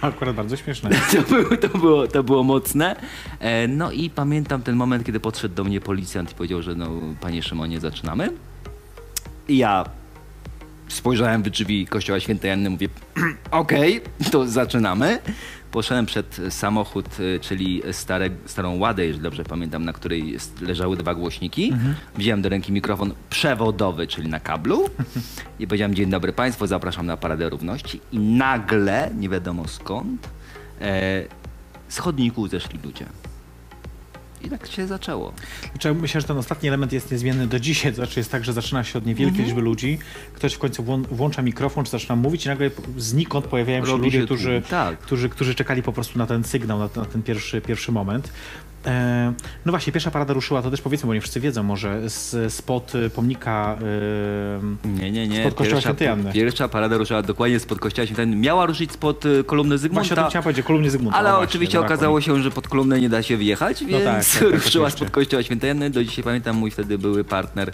To 0.00 0.06
akurat 0.06 0.36
bardzo 0.36 0.56
śmieszne. 0.56 0.90
To 1.12 1.22
było, 1.22 1.56
to 1.56 1.78
było, 1.78 2.06
to 2.06 2.22
było 2.22 2.42
mocne. 2.42 2.96
E, 3.40 3.68
no 3.68 3.92
i 3.92 4.10
pamiętam 4.10 4.62
ten 4.62 4.76
moment, 4.76 5.04
kiedy 5.04 5.20
podszedł 5.20 5.54
do 5.54 5.64
mnie 5.64 5.80
policjant 5.80 6.32
i 6.32 6.34
powiedział, 6.34 6.62
że 6.62 6.74
no, 6.74 6.90
panie 7.20 7.42
Szymonie, 7.42 7.80
zaczynamy. 7.80 8.32
I 9.48 9.56
ja 9.56 9.84
spojrzałem 10.88 11.42
w 11.42 11.50
drzwi 11.50 11.86
kościoła 11.86 12.20
świętej 12.20 12.50
Anny, 12.50 12.70
mówię, 12.70 12.88
okej, 13.50 14.00
to 14.30 14.46
zaczynamy. 14.46 15.18
Poszedłem 15.74 16.06
przed 16.06 16.40
samochód, 16.50 17.20
y, 17.20 17.40
czyli 17.40 17.82
stare, 17.92 18.30
starą 18.46 18.78
ładę, 18.78 19.06
jeżeli 19.06 19.22
dobrze 19.22 19.44
pamiętam, 19.44 19.84
na 19.84 19.92
której 19.92 20.36
leżały 20.60 20.96
dwa 20.96 21.14
głośniki. 21.14 21.72
Wziąłem 22.18 22.42
do 22.42 22.48
ręki 22.48 22.72
mikrofon 22.72 23.14
przewodowy, 23.30 24.06
czyli 24.06 24.28
na 24.28 24.40
kablu 24.40 24.88
i 25.60 25.66
powiedziałem, 25.66 25.94
dzień 25.94 26.10
dobry 26.10 26.32
państwu, 26.32 26.66
zapraszam 26.66 27.06
na 27.06 27.16
Paradę 27.16 27.48
Równości. 27.48 28.00
I 28.12 28.18
nagle, 28.18 29.10
nie 29.18 29.28
wiadomo 29.28 29.68
skąd, 29.68 30.28
e, 30.80 31.24
z 31.88 31.98
chodników 31.98 32.50
zeszli 32.50 32.78
ludzie. 32.84 33.06
I 34.46 34.50
tak 34.50 34.66
się 34.66 34.86
zaczęło. 34.86 35.32
Znaczy, 35.70 35.94
myślę, 35.94 36.20
że 36.20 36.26
ten 36.26 36.36
ostatni 36.38 36.68
element 36.68 36.92
jest 36.92 37.10
niezmienny 37.12 37.46
do 37.46 37.60
dzisiaj. 37.60 37.92
To 37.92 37.96
znaczy 37.96 38.20
jest 38.20 38.30
tak, 38.32 38.44
że 38.44 38.52
zaczyna 38.52 38.84
się 38.84 38.98
od 38.98 39.06
niewielkiej 39.06 39.26
Mhm. 39.28 39.46
liczby 39.46 39.60
ludzi. 39.62 39.98
Ktoś 40.34 40.54
w 40.54 40.58
końcu 40.58 40.82
włą- 40.84 41.06
włącza 41.10 41.42
mikrofon, 41.42 41.84
czy 41.84 41.90
zaczyna 41.90 42.16
mówić 42.16 42.46
i 42.46 42.48
nagle 42.48 42.70
znikąd 42.96 43.46
pojawiają 43.46 43.84
się 43.84 43.90
Robi 43.92 44.04
ludzie, 44.04 44.18
się 44.18 44.24
którzy, 44.24 44.62
tak. 44.70 44.98
którzy, 44.98 45.28
którzy 45.28 45.54
czekali 45.54 45.82
po 45.82 45.92
prostu 45.92 46.18
na 46.18 46.26
ten 46.26 46.44
sygnał, 46.44 46.78
na 46.78 46.88
ten, 46.88 47.02
na 47.02 47.08
ten 47.08 47.22
pierwszy, 47.22 47.60
pierwszy 47.60 47.92
moment. 47.92 48.32
E, 48.86 49.32
no 49.66 49.72
właśnie, 49.72 49.92
pierwsza 49.92 50.10
parada 50.10 50.34
ruszyła, 50.34 50.62
to 50.62 50.70
też 50.70 50.80
powiedzmy, 50.80 51.06
bo 51.06 51.14
nie 51.14 51.20
wszyscy 51.20 51.40
wiedzą 51.40 51.62
może, 51.62 52.10
z, 52.10 52.52
spod 52.54 52.92
pomnika 53.14 53.76
y, 54.84 54.88
Nie, 54.88 55.10
nie, 55.10 55.28
nie. 55.28 55.40
Spod 55.40 55.54
kościoła 55.54 55.80
świętej 55.80 56.08
Anny. 56.08 56.32
pierwsza 56.32 56.68
parada 56.68 56.96
ruszyła 56.96 57.22
dokładnie 57.22 57.60
spod 57.60 57.78
kościoła 57.78 58.06
świętej. 58.06 58.26
Miała 58.26 58.66
ruszyć 58.66 58.92
spod 58.92 59.26
y, 59.26 59.44
kolumny 59.44 59.78
Właśnie 59.78 59.90
o 59.90 59.96
tym 59.96 60.04
Zygmunta. 60.04 60.28
chciałem 60.28 60.42
powiedzieć, 60.42 60.66
kolumny 60.66 60.90
Zygmunta. 60.90 61.18
Ale 61.18 61.30
o 61.30 61.32
właśnie, 61.32 61.48
oczywiście 61.48 61.80
okazało 61.80 62.20
się, 62.20 62.42
że 62.42 62.50
pod 62.50 62.68
kolumnę 62.68 63.00
nie 63.00 63.08
da 63.08 63.22
się 63.22 63.36
wjechać, 63.36 63.84
więc 63.84 64.04
tak, 64.04 64.14
tak, 64.14 64.42
tak, 64.42 64.42
ruszyła 64.42 64.86
oczywiście. 64.86 64.90
spod 64.90 65.10
kościoła 65.10 65.42
świętej 65.42 65.70
Anny. 65.70 65.90
Do 65.90 66.04
dzisiaj 66.04 66.24
pamiętam 66.24 66.56
mój 66.56 66.70
wtedy 66.70 66.98
były 66.98 67.24
partner, 67.24 67.72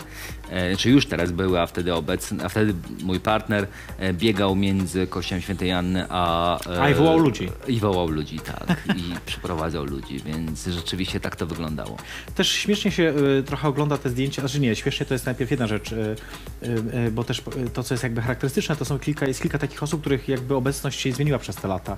e, 0.51 0.77
czy 0.77 0.91
już 0.91 1.07
teraz 1.07 1.33
były, 1.33 1.61
a 1.61 1.67
wtedy 1.67 1.95
obecny, 1.95 2.45
a 2.45 2.49
wtedy 2.49 2.75
mój 3.03 3.21
partner 3.21 3.67
e, 3.99 4.13
biegał 4.13 4.57
między 4.57 5.07
kościołem 5.07 5.43
świętej 5.43 5.73
Anny 5.73 6.07
a... 6.09 6.59
e, 6.71 6.83
A, 6.83 6.91
i 6.91 6.95
wołał 6.95 7.19
ludzi. 7.19 7.49
I 7.69 7.81
wołał 7.81 8.09
ludzi, 8.09 8.39
tak. 8.39 8.83
I 8.97 9.15
przyprowadzał 9.27 9.85
ludzi, 9.85 10.21
więc 10.27 10.67
rzeczywiście 10.67 11.00
rzeczywiście 11.01 11.21
tak 11.21 11.37
to 11.37 11.47
wyglądało. 11.47 11.97
Też 12.35 12.53
śmiesznie 12.53 12.91
się 12.91 13.15
y, 13.39 13.43
trochę 13.43 13.69
ogląda 13.69 13.99
te 13.99 14.11
zdjęcia, 14.11 14.43
znaczy 14.43 14.61
nie, 14.61 14.77
śmiesznie 14.77 15.07
to 15.07 15.15
jest 15.15 15.27
najpierw 15.27 15.51
jedna 15.51 15.67
rzecz, 15.67 15.93
y, 15.93 16.17
y, 16.63 16.67
y, 17.07 17.11
bo 17.11 17.25
też 17.25 17.39
y, 17.39 17.71
to, 17.71 17.83
co 17.83 17.95
jest 17.95 18.03
jakby 18.05 18.21
charakterystyczne, 18.21 18.77
to 18.77 18.85
są 18.85 18.99
kilka, 18.99 19.27
jest 19.27 19.43
kilka 19.43 19.59
takich 19.59 19.83
osób, 19.83 20.01
których 20.01 20.29
jakby 20.29 20.55
obecność 20.55 21.01
się 21.01 21.13
zmieniła 21.13 21.39
przez 21.39 21.57
te 21.57 21.69
lata. 21.69 21.97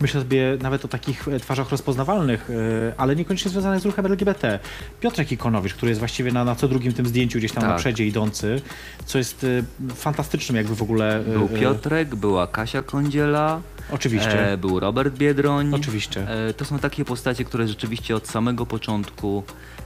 Myślę 0.00 0.20
sobie 0.20 0.58
nawet 0.62 0.84
o 0.84 0.88
takich 0.88 1.28
e, 1.28 1.40
twarzach 1.40 1.70
rozpoznawalnych, 1.70 2.50
y, 2.50 2.92
ale 2.96 3.16
niekoniecznie 3.16 3.50
związanych 3.50 3.80
z 3.80 3.84
ruchem 3.84 4.06
LGBT. 4.06 4.58
Piotrek 5.00 5.32
Ikonowicz, 5.32 5.74
który 5.74 5.90
jest 5.90 5.98
właściwie 5.98 6.32
na, 6.32 6.44
na 6.44 6.54
co 6.54 6.68
drugim 6.68 6.92
tym 6.92 7.06
zdjęciu 7.06 7.38
gdzieś 7.38 7.52
tam 7.52 7.62
na 7.62 7.68
Tak. 7.68 7.78
przodzie 7.78 8.06
idący, 8.06 8.62
co 9.06 9.18
jest 9.18 9.46
fantastycznym 9.94 10.56
jakby 10.56 10.74
w 10.74 10.82
ogóle... 10.82 11.24
Był 11.26 11.48
Piotrek, 11.48 12.14
była 12.14 12.46
Kasia 12.46 12.82
Kądziela, 12.82 13.60
Oczywiście. 13.90 14.52
e, 14.52 14.56
był 14.56 14.80
Robert 14.80 15.14
Biedroń. 15.14 15.74
Oczywiście. 15.74 16.26
E, 16.48 16.54
to 16.54 16.64
są 16.64 16.78
takie 16.78 17.04
postacie, 17.04 17.44
które 17.44 17.68
rzeczywiście 17.68 18.16
od 18.16 18.28
samego 18.28 18.66
początku 18.66 19.42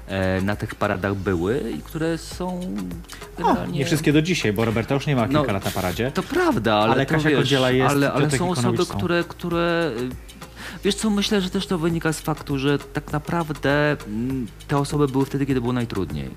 e, 0.07 0.41
na 0.41 0.57
tych 0.57 0.75
paradach 0.75 1.15
były 1.15 1.73
i 1.79 1.83
które 1.83 2.19
są 2.19 2.61
No, 3.39 3.45
generalnie... 3.47 3.79
nie 3.79 3.85
wszystkie 3.85 4.13
do 4.13 4.23
dzisiaj, 4.23 4.53
bo 4.53 4.65
Roberta 4.65 4.95
już 4.95 5.07
nie 5.07 5.17
ma 5.17 5.29
kilka 5.29 5.43
No, 5.47 5.53
lat 5.53 5.65
na 5.65 5.71
paradzie. 5.71 6.11
To 6.15 6.23
prawda, 6.23 6.75
ale, 6.75 6.93
Ale 6.93 7.07
to 7.07 7.15
Kasia 7.15 7.29
wiesz, 7.29 7.39
Kądziela 7.39 7.71
jest, 7.71 7.91
ale, 7.95 8.13
ale 8.13 8.31
są 8.31 8.51
osoby, 8.51 8.85
są. 8.85 8.97
które, 8.99 9.25
które... 9.25 9.93
y, 10.01 10.29
Wiesz 10.85 10.95
co, 10.95 11.11
myślę, 11.11 11.41
że 11.41 11.51
też 11.51 11.67
to 11.67 11.79
wynika 11.79 12.13
z 12.13 12.21
faktu, 12.21 12.59
że 12.59 12.79
tak 12.79 13.13
naprawdę 13.13 13.97
mm, 14.07 14.47
te 14.69 14.79
osoby 14.79 15.09
były 15.09 15.27
wtedy, 15.27 15.47
kiedy 15.47 15.61
było 15.61 15.73
najtrudniej. 15.73 16.31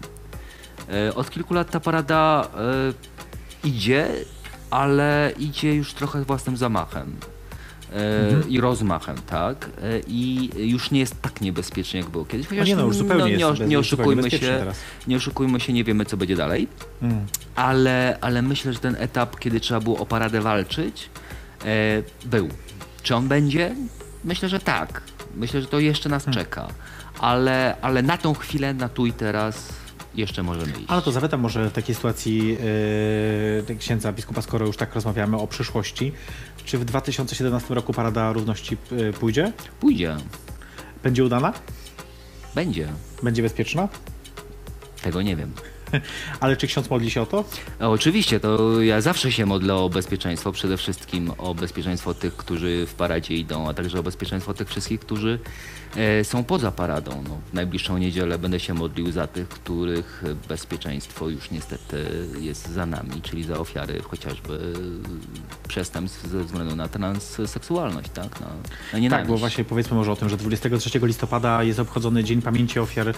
E, 1.07 1.15
Od 1.15 1.29
kilku 1.29 1.53
lat 1.53 1.71
ta 1.71 1.79
parada 1.79 2.47
e, 3.63 3.67
idzie, 3.67 4.07
ale 4.69 5.31
idzie 5.39 5.75
już 5.75 5.93
trochę 5.93 6.23
własnym 6.23 6.57
zamachem. 6.57 7.15
Mhm. 7.91 8.49
I 8.49 8.59
rozmachem, 8.59 9.17
tak? 9.27 9.69
E, 9.83 9.99
I 10.07 10.49
już 10.69 10.91
nie 10.91 10.99
jest 10.99 11.21
tak 11.21 11.41
niebezpiecznie, 11.41 11.99
jak 11.99 12.09
było 12.09 12.25
kiedyś. 12.25 12.47
Chociaż 12.47 12.67
nie 12.67 12.75
no, 12.75 12.85
już 12.85 12.95
zupełnie 12.95 13.31
jest 13.31 13.43
nie, 13.43 13.51
bez- 13.51 13.69
nie 13.69 13.79
oszukujmy 13.79 14.31
się, 14.31 14.39
teraz. 14.39 14.77
nie 15.07 15.17
oszukujmy 15.17 15.59
się, 15.59 15.73
nie 15.73 15.83
wiemy, 15.83 16.05
co 16.05 16.17
będzie 16.17 16.35
dalej. 16.35 16.67
Mm. 17.01 17.25
Ale, 17.55 18.17
ale 18.21 18.41
myślę, 18.41 18.73
że 18.73 18.79
ten 18.79 18.95
etap, 18.99 19.39
kiedy 19.39 19.59
trzeba 19.59 19.79
było 19.79 19.99
o 19.99 20.05
paradę 20.05 20.41
walczyć, 20.41 21.09
e, 21.65 21.67
był. 22.25 22.49
Czy 23.03 23.15
on 23.15 23.27
będzie? 23.27 23.75
Myślę, 24.23 24.49
że 24.49 24.59
tak. 24.59 25.01
Myślę, 25.35 25.61
że 25.61 25.67
to 25.67 25.79
jeszcze 25.79 26.09
nas 26.09 26.25
Hmm. 26.25 26.43
czeka. 26.43 26.67
Ale, 27.19 27.75
ale 27.81 28.01
na 28.01 28.17
tą 28.17 28.33
chwilę, 28.33 28.73
na 28.73 28.89
tu 28.89 29.05
i 29.05 29.13
teraz 29.13 29.69
jeszcze 30.15 30.43
możemy 30.43 30.71
iść. 30.71 30.85
Ale 30.87 31.01
to 31.01 31.11
zapytam 31.11 31.39
może 31.39 31.69
w 31.69 31.73
takiej 31.73 31.95
sytuacji 31.95 32.57
yy, 33.67 33.75
księdza 33.75 34.13
biskupa, 34.13 34.41
skoro 34.41 34.65
już 34.65 34.77
tak 34.77 34.95
rozmawiamy 34.95 35.37
o 35.37 35.47
przyszłości. 35.47 36.11
Czy 36.65 36.77
w 36.77 36.85
2017 36.85 37.73
roku 37.73 37.93
Parada 37.93 38.33
Równości 38.33 38.77
yy, 38.91 39.13
pójdzie? 39.13 39.53
Pójdzie. 39.79 40.17
Będzie 41.03 41.23
udana? 41.23 41.53
Będzie. 42.55 42.87
Będzie 43.23 43.41
bezpieczna? 43.41 43.87
Tego 45.01 45.21
nie 45.21 45.35
wiem. 45.35 45.53
Ale 46.39 46.57
czy 46.57 46.67
ksiądz 46.67 46.89
modli 46.89 47.11
się 47.11 47.21
o 47.21 47.25
to? 47.25 47.45
Oczywiście, 47.79 48.39
to 48.39 48.81
ja 48.81 49.01
zawsze 49.01 49.31
się 49.31 49.45
modlę 49.45 49.75
o 49.75 49.89
bezpieczeństwo, 49.89 50.51
przede 50.51 50.77
wszystkim 50.77 51.31
o 51.37 51.55
bezpieczeństwo 51.55 52.13
tych, 52.13 52.35
którzy 52.35 52.85
w 52.85 52.93
paradzie 52.93 53.35
idą, 53.35 53.69
a 53.69 53.73
także 53.73 53.99
o 53.99 54.03
bezpieczeństwo 54.03 54.53
tych 54.53 54.69
wszystkich, 54.69 54.99
którzy 54.99 55.39
e, 55.95 56.23
są 56.23 56.43
poza 56.43 56.71
paradą. 56.71 57.23
No, 57.29 57.39
w 57.51 57.53
najbliższą 57.53 57.97
niedzielę 57.97 58.37
będę 58.37 58.59
się 58.59 58.73
modlił 58.73 59.11
za 59.11 59.27
tych, 59.27 59.49
których 59.49 60.23
bezpieczeństwo 60.47 61.29
już 61.29 61.51
niestety 61.51 62.05
jest 62.39 62.69
za 62.69 62.85
nami, 62.85 63.21
czyli 63.21 63.43
za 63.43 63.57
ofiary 63.57 64.01
chociażby 64.01 64.73
przestępstw 65.67 66.27
ze 66.27 66.43
względu 66.43 66.75
na 66.75 66.87
transseksualność, 66.87 68.09
tak? 68.13 68.39
Na, 68.41 68.47
na 68.93 68.99
nienawiść. 68.99 69.09
Tak, 69.09 69.27
bo 69.27 69.37
właśnie 69.37 69.63
powiedzmy 69.63 69.97
może 69.97 70.11
o 70.11 70.15
tym, 70.15 70.29
że 70.29 70.37
23 70.37 70.99
listopada 71.03 71.63
jest 71.63 71.79
obchodzony 71.79 72.23
Dzień 72.23 72.41
Pamięci 72.41 72.79
Ofiar 72.79 73.07
e, 73.09 73.13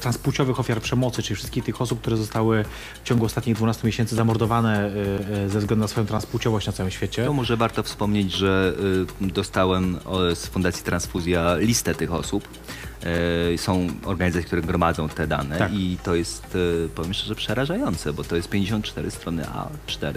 transpłciowych 0.00 0.60
ofiar 0.60 0.80
przemocy, 0.80 1.22
czyli 1.22 1.36
wszystkich 1.42 1.64
tych 1.64 1.80
osób, 1.80 2.00
które 2.00 2.16
zostały 2.16 2.64
w 3.04 3.08
ciągu 3.08 3.24
ostatnich 3.24 3.56
12 3.56 3.86
miesięcy 3.86 4.16
zamordowane 4.16 4.80
e, 4.80 5.44
e, 5.44 5.48
ze 5.48 5.58
względu 5.58 5.80
na 5.82 5.88
swoją 5.88 6.06
transpłciowość 6.06 6.66
na 6.66 6.72
całym 6.72 6.90
świecie. 6.90 7.24
To 7.24 7.32
może 7.32 7.56
warto 7.56 7.82
wspomnieć, 7.82 8.32
że 8.32 8.74
y, 9.22 9.26
dostałem 9.26 9.98
z 10.34 10.46
Fundacji 10.46 10.84
Transfuzja 10.84 11.56
listę 11.56 11.94
tych 11.94 12.12
osób. 12.12 12.48
E, 13.54 13.58
są 13.58 13.86
organizacje, 14.04 14.46
które 14.46 14.62
gromadzą 14.62 15.08
te 15.08 15.26
dane 15.26 15.58
Tak. 15.58 15.72
i 15.74 15.96
to 16.02 16.14
jest, 16.14 16.54
y, 16.54 16.88
powiem 16.94 17.14
szczerze, 17.14 17.34
przerażające, 17.34 18.12
bo 18.12 18.24
to 18.24 18.36
jest 18.36 18.48
54 18.48 19.10
strony 19.10 19.42
A4 19.86 20.14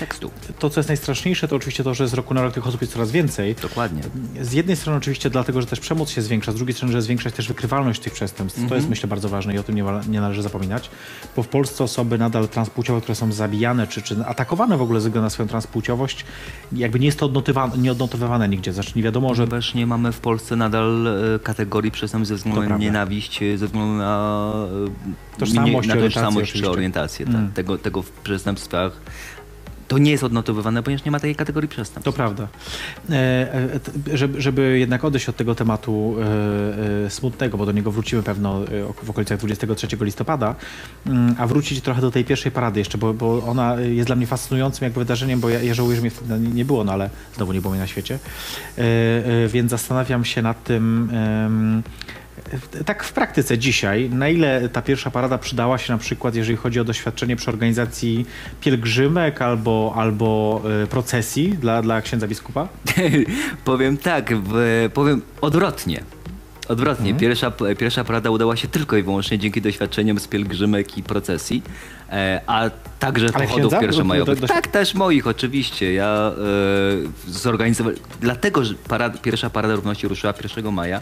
tekstu. 0.00 0.30
To, 0.58 0.70
co 0.70 0.80
jest 0.80 0.88
najstraszniejsze, 0.88 1.48
to 1.48 1.56
oczywiście 1.56 1.84
to, 1.84 1.94
że 1.94 2.08
z 2.08 2.14
roku 2.14 2.34
na 2.34 2.42
rok 2.42 2.54
tych 2.54 2.66
osób 2.66 2.80
jest 2.80 2.92
coraz 2.92 3.10
więcej. 3.10 3.54
Dokładnie. 3.62 4.02
Z 4.40 4.52
jednej 4.52 4.76
strony 4.76 4.98
oczywiście 4.98 5.30
dlatego, 5.30 5.60
że 5.60 5.66
też 5.66 5.80
przemoc 5.80 6.10
się 6.10 6.22
zwiększa, 6.22 6.52
z 6.52 6.54
drugiej 6.54 6.74
strony, 6.74 6.92
że 6.92 7.02
zwiększa 7.02 7.30
się 7.30 7.36
też 7.36 7.48
wykrywalność 7.48 8.00
tych 8.00 8.12
przestępstw. 8.12 8.58
To 8.58 8.62
Mhm. 8.64 8.78
jest 8.80 8.90
myślę 8.90 9.08
bardzo 9.08 9.28
ważne 9.28 9.54
i 9.54 9.58
o 9.58 9.62
tym 9.62 9.74
nie, 9.74 9.84
nie 10.08 10.20
należy 10.20 10.42
zapominać, 10.42 10.90
bo 11.36 11.42
w 11.42 11.48
Polsce 11.48 11.84
osoby 11.84 12.18
nadal 12.18 12.48
transpłciowe, 12.48 13.00
które 13.00 13.14
są 13.14 13.32
zabijane 13.32 13.86
czy, 13.86 14.02
czy 14.02 14.16
atakowane 14.26 14.76
w 14.76 14.82
ogóle 14.82 15.00
ze 15.00 15.08
względu 15.08 15.24
na 15.26 15.30
swoją 15.30 15.48
transpłciowość, 15.48 16.24
jakby 16.72 17.00
nie 17.00 17.06
jest 17.06 17.18
to 17.18 17.28
odnotywa- 17.28 17.78
nie 17.78 17.92
odnotowywane 17.92 18.48
nigdzie. 18.48 18.72
Znaczy 18.72 18.92
nie 18.96 19.02
wiadomo, 19.02 19.34
że 19.34 19.46
Ponieważ 19.46 19.74
nie 19.74 19.86
mamy 19.86 20.12
w 20.12 20.20
Polsce 20.20 20.56
nadal 20.56 21.06
e, 21.34 21.38
kategorii 21.38 21.90
przestępstw 21.90 22.25
ze 22.26 22.34
względu 22.34 22.56
To 22.56 22.62
na 22.62 22.66
prawda. 22.68 22.84
nienawiść, 22.84 23.42
e, 23.42 23.58
ze 23.58 23.66
względu 23.66 23.92
na 23.92 24.52
e, 25.36 25.38
Tożsamość, 25.38 25.88
nie- 25.88 25.94
na 25.94 26.00
tożsamość 26.00 26.52
czy 26.52 26.70
orientację. 26.70 27.26
Tak. 27.26 27.34
Mm. 27.34 27.52
Tego, 27.52 27.78
tego 27.78 28.02
w 28.02 28.10
przestępstwach 28.10 28.92
to 29.88 29.98
nie 29.98 30.10
jest 30.10 30.24
odnotowywane, 30.24 30.82
ponieważ 30.82 31.04
nie 31.04 31.10
ma 31.10 31.20
takiej 31.20 31.36
kategorii 31.36 31.68
przestępstw. 31.68 32.04
To 32.04 32.12
prawda. 32.12 32.48
E, 33.10 33.14
e, 34.12 34.16
żeby, 34.16 34.40
żeby 34.40 34.78
jednak 34.78 35.04
odejść 35.04 35.28
od 35.28 35.36
tego 35.36 35.54
tematu 35.54 36.16
e, 36.18 37.06
e, 37.06 37.10
smutnego, 37.10 37.58
bo 37.58 37.66
do 37.66 37.72
niego 37.72 37.92
wrócimy 37.92 38.22
pewno 38.22 38.64
e, 38.64 38.66
w 39.02 39.10
okolicach 39.10 39.38
23 39.38 39.88
listopada, 40.00 40.54
mm, 41.06 41.34
a 41.38 41.46
wrócić 41.46 41.80
trochę 41.80 42.00
do 42.00 42.10
tej 42.10 42.24
pierwszej 42.24 42.52
parady 42.52 42.80
jeszcze, 42.80 42.98
bo, 42.98 43.14
bo 43.14 43.46
ona 43.46 43.80
jest 43.80 44.06
dla 44.06 44.16
mnie 44.16 44.26
fascynującym 44.26 44.84
jakby 44.84 45.00
wydarzeniem, 45.00 45.40
bo 45.40 45.48
ja, 45.48 45.62
ja 45.62 45.74
żałuję, 45.74 45.96
że 45.96 46.02
mnie 46.02 46.10
wtedy 46.10 46.38
nie 46.38 46.64
było, 46.64 46.84
no 46.84 46.92
ale 46.92 47.10
znowu 47.36 47.52
nie 47.52 47.60
było 47.60 47.70
mnie 47.70 47.80
na 47.80 47.86
świecie. 47.86 48.18
E, 48.78 49.48
więc 49.48 49.70
zastanawiam 49.70 50.24
się 50.24 50.42
nad 50.42 50.64
tym. 50.64 51.10
Tak 52.86 53.04
w 53.04 53.12
praktyce 53.12 53.58
dzisiaj, 53.58 54.10
na 54.10 54.28
ile 54.28 54.68
ta 54.68 54.82
pierwsza 54.82 55.10
parada 55.10 55.38
przydała 55.38 55.78
się 55.78 55.92
na 55.92 55.98
przykład, 55.98 56.34
jeżeli 56.34 56.56
chodzi 56.56 56.80
o 56.80 56.84
doświadczenie 56.84 57.36
przy 57.36 57.50
organizacji 57.50 58.26
pielgrzymek 58.60 59.42
albo, 59.42 59.92
albo 59.96 60.62
e, 60.82 60.86
procesji 60.86 61.48
dla, 61.48 61.82
dla 61.82 62.02
księdza 62.02 62.26
biskupa? 62.26 62.68
powiem 63.64 63.96
tak, 63.96 64.36
w, 64.36 64.88
powiem 64.94 65.22
odwrotnie. 65.40 66.02
Odwrotnie. 66.68 67.10
Mhm. 67.10 67.20
Pierwsza, 67.20 67.52
pierwsza 67.78 68.04
parada 68.04 68.30
udała 68.30 68.56
się 68.56 68.68
tylko 68.68 68.96
i 68.96 69.02
wyłącznie 69.02 69.38
dzięki 69.38 69.62
doświadczeniom 69.62 70.18
z 70.18 70.28
pielgrzymek 70.28 70.98
i 70.98 71.02
procesji, 71.02 71.62
e, 72.10 72.40
a 72.46 72.70
także 72.98 73.26
Ale 73.34 73.46
pochodów 73.46 73.72
pierwszomajowych. 73.80 74.34
Do- 74.40 74.46
do- 74.46 74.54
Tak, 74.54 74.66
też 74.66 74.94
moich 74.94 75.26
oczywiście. 75.26 75.92
Ja 75.92 76.32
e, 77.26 77.32
zorganizowałem, 77.32 77.98
dlatego, 78.20 78.64
że 78.64 78.74
pierwsza 79.22 79.50
Parada 79.50 79.74
Równości 79.74 80.08
ruszyła 80.08 80.32
1 80.32 80.72
maja, 80.72 81.00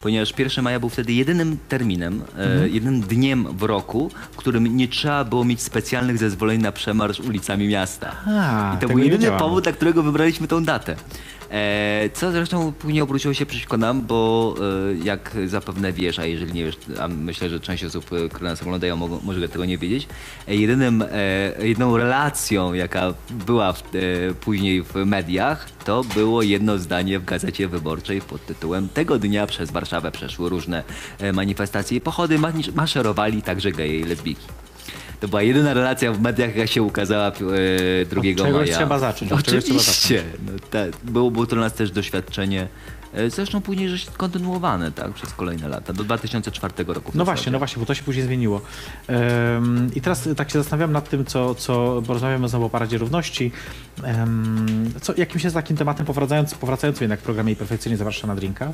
ponieważ 0.00 0.32
1 0.38 0.64
maja 0.64 0.80
był 0.80 0.88
wtedy 0.88 1.12
jedynym 1.12 1.58
terminem, 1.68 2.22
e, 2.38 2.42
Mhm. 2.42 2.74
jedynym 2.74 3.00
dniem 3.00 3.46
w 3.56 3.62
roku, 3.62 4.10
w 4.32 4.36
którym 4.36 4.76
nie 4.76 4.88
trzeba 4.88 5.24
było 5.24 5.44
mieć 5.44 5.62
specjalnych 5.62 6.18
zezwoleń 6.18 6.60
na 6.62 6.72
przemarsz 6.72 7.20
ulicami 7.20 7.68
miasta. 7.68 8.12
A, 8.26 8.74
I 8.76 8.80
to 8.80 8.88
był 8.88 8.98
jedyny 8.98 9.30
powód, 9.38 9.64
dla 9.64 9.72
którego 9.72 10.02
wybraliśmy 10.02 10.48
tą 10.48 10.64
datę. 10.64 10.96
E, 11.50 12.10
co 12.12 12.32
zresztą 12.32 12.72
później 12.72 13.02
obróciło 13.02 13.34
się 13.34 13.46
przeciwko 13.46 13.76
nam, 13.76 14.02
bo 14.02 14.54
e, 14.58 15.04
jak 15.04 15.36
zapewne 15.46 15.92
wiesz, 15.92 16.18
a 16.18 16.26
jeżeli 16.26 16.52
nie 16.52 16.64
wiesz, 16.64 16.76
a 17.00 17.08
myślę, 17.08 17.48
że 17.48 17.60
część 17.60 17.84
osób, 17.84 18.12
e, 18.12 18.28
które 18.28 18.50
nas 18.50 18.62
oglądają, 18.62 18.96
mogą, 18.96 19.20
może 19.22 19.48
tego 19.48 19.64
nie 19.64 19.78
wiedzieć, 19.78 20.08
jedynym, 20.46 21.04
jedną 21.58 21.96
relacją, 21.96 22.72
jaka 22.72 23.14
była 23.30 23.72
w, 23.72 23.82
później 24.40 24.82
w 24.82 24.94
mediach, 24.94 25.70
to 25.84 26.04
było 26.04 26.42
jedno 26.42 26.78
zdanie 26.78 27.18
w 27.18 27.24
Gazecie 27.24 27.68
Wyborczej 27.68 28.20
pod 28.20 28.46
tytułem 28.46 28.88
Tego 28.88 29.18
dnia 29.18 29.46
przez 29.46 29.70
Warszawę 29.70 30.10
przeszły 30.10 30.48
różne 30.48 30.82
manifestacje 31.32 31.98
i 31.98 32.00
pochody, 32.00 32.38
maszerowali 32.74 33.42
także 33.42 33.72
geje 33.72 34.00
i 34.00 34.04
lesbijki. 34.04 34.63
To 35.24 35.28
była 35.28 35.42
jedyna 35.42 35.74
relacja 35.74 36.12
w 36.12 36.20
mediach, 36.20 36.56
jaka 36.56 36.66
się 36.66 36.82
ukazała 36.82 37.28
e, 37.28 38.04
2 38.04 38.20
Od 38.20 38.26
czegoś 38.36 38.52
maja. 38.52 38.76
trzeba 38.76 38.98
zacząć, 38.98 39.32
od 39.32 39.42
czegoś 39.42 39.64
trzeba 39.64 39.80
Oczywiście. 39.80 40.22
No, 40.46 40.52
tak. 40.70 40.90
było, 41.04 41.30
było 41.30 41.46
to 41.46 41.56
dla 41.56 41.64
nas 41.64 41.74
też 41.74 41.90
doświadczenie, 41.90 42.60
e, 42.62 42.66
zresztą 43.28 43.60
później 43.60 43.88
że 43.88 44.10
kontynuowane 44.16 44.92
tak, 44.92 45.12
przez 45.12 45.32
kolejne 45.32 45.68
lata, 45.68 45.92
do 45.92 46.04
2004 46.04 46.74
roku. 46.86 47.12
No 47.14 47.24
właśnie, 47.24 47.52
no 47.52 47.58
właśnie, 47.58 47.80
bo 47.80 47.86
to 47.86 47.94
się 47.94 48.02
później 48.02 48.26
zmieniło. 48.26 48.60
Em, 49.06 49.90
I 49.94 50.00
teraz 50.00 50.28
tak 50.36 50.50
się 50.50 50.58
zastanawiam 50.58 50.92
nad 50.92 51.08
tym, 51.08 51.24
co, 51.24 51.54
co 51.54 52.02
bo 52.06 52.12
rozmawiamy 52.12 52.48
znowu 52.48 52.64
o 52.64 52.70
Paradzie 52.70 52.98
Równości. 52.98 53.52
Em, 54.04 54.92
co, 55.00 55.14
jakimś 55.16 55.44
jest 55.44 55.54
takim 55.54 55.76
tematem, 55.76 56.06
powracając, 56.06 56.54
powracając 56.54 57.00
jednak 57.00 57.20
w 57.20 57.22
programie 57.22 57.52
i 57.52 57.56
perfekcyjnie 57.56 57.96
zapraszam 57.96 58.28
na 58.28 58.36
drinka. 58.36 58.72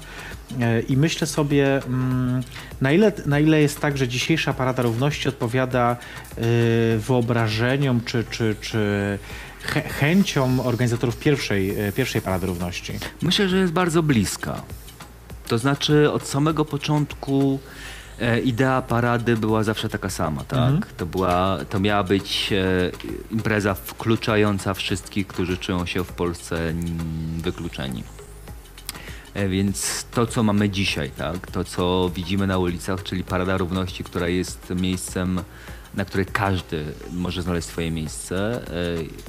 E, 0.60 0.80
I 0.80 0.96
myślę 0.96 1.26
sobie, 1.26 1.84
mm, 1.84 2.42
na 2.80 2.92
ile, 2.92 3.12
na 3.26 3.40
ile 3.40 3.60
jest 3.60 3.80
tak, 3.80 3.98
że 3.98 4.08
dzisiejsza 4.08 4.52
Parada 4.52 4.82
Równości 4.82 5.28
odpowiada 5.28 5.96
e, 6.36 6.42
wyobrażeniom 6.98 8.00
czy, 8.04 8.24
czy, 8.30 8.56
czy 8.60 9.18
chę- 9.66 9.88
chęciom 9.88 10.60
organizatorów 10.60 11.16
pierwszej, 11.16 11.80
e, 11.80 11.92
pierwszej 11.92 12.22
Parady 12.22 12.46
Równości. 12.46 12.92
Myślę, 13.22 13.48
że 13.48 13.56
jest 13.58 13.72
bardzo 13.72 14.02
bliska. 14.02 14.62
To 15.48 15.58
znaczy 15.58 16.10
od 16.12 16.26
samego 16.26 16.64
początku 16.64 17.60
e, 18.20 18.40
idea 18.40 18.82
parady 18.82 19.36
była 19.36 19.62
zawsze 19.64 19.88
taka 19.88 20.10
sama, 20.10 20.44
tak? 20.44 20.58
Mhm. 20.58 20.80
To, 20.96 21.06
była, 21.06 21.58
to 21.70 21.80
miała 21.80 22.02
być 22.04 22.52
e, 22.52 22.90
impreza 23.30 23.74
wkluczająca 23.74 24.74
wszystkich, 24.74 25.26
którzy 25.26 25.58
czują 25.58 25.86
się 25.86 26.04
w 26.04 26.12
Polsce 26.12 26.72
wykluczeni. 27.38 28.04
E, 29.34 29.48
Więc 29.48 30.06
to, 30.10 30.26
co 30.26 30.42
mamy 30.42 30.70
dzisiaj, 30.70 31.10
tak? 31.10 31.50
to, 31.50 31.64
co 31.64 32.10
widzimy 32.14 32.46
na 32.46 32.58
ulicach, 32.58 33.02
czyli 33.02 33.24
Parada 33.24 33.56
Równości, 33.58 34.04
która 34.04 34.28
jest 34.28 34.72
miejscem, 34.76 35.40
na 35.94 36.04
które 36.04 36.24
każdy 36.24 36.84
może 37.12 37.42
znaleźć 37.42 37.68
swoje 37.68 37.90
miejsce, 37.90 38.36
e, 38.36 38.60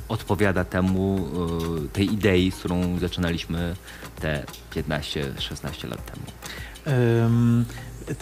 odpowiada 0.07 0.65
temu, 0.65 1.27
e, 1.85 1.87
tej 1.87 2.13
idei, 2.13 2.51
z 2.51 2.55
którą 2.55 2.99
zaczynaliśmy 2.99 3.75
te 4.19 4.43
15-16 4.75 5.87
lat 5.87 6.11
temu. 6.11 6.25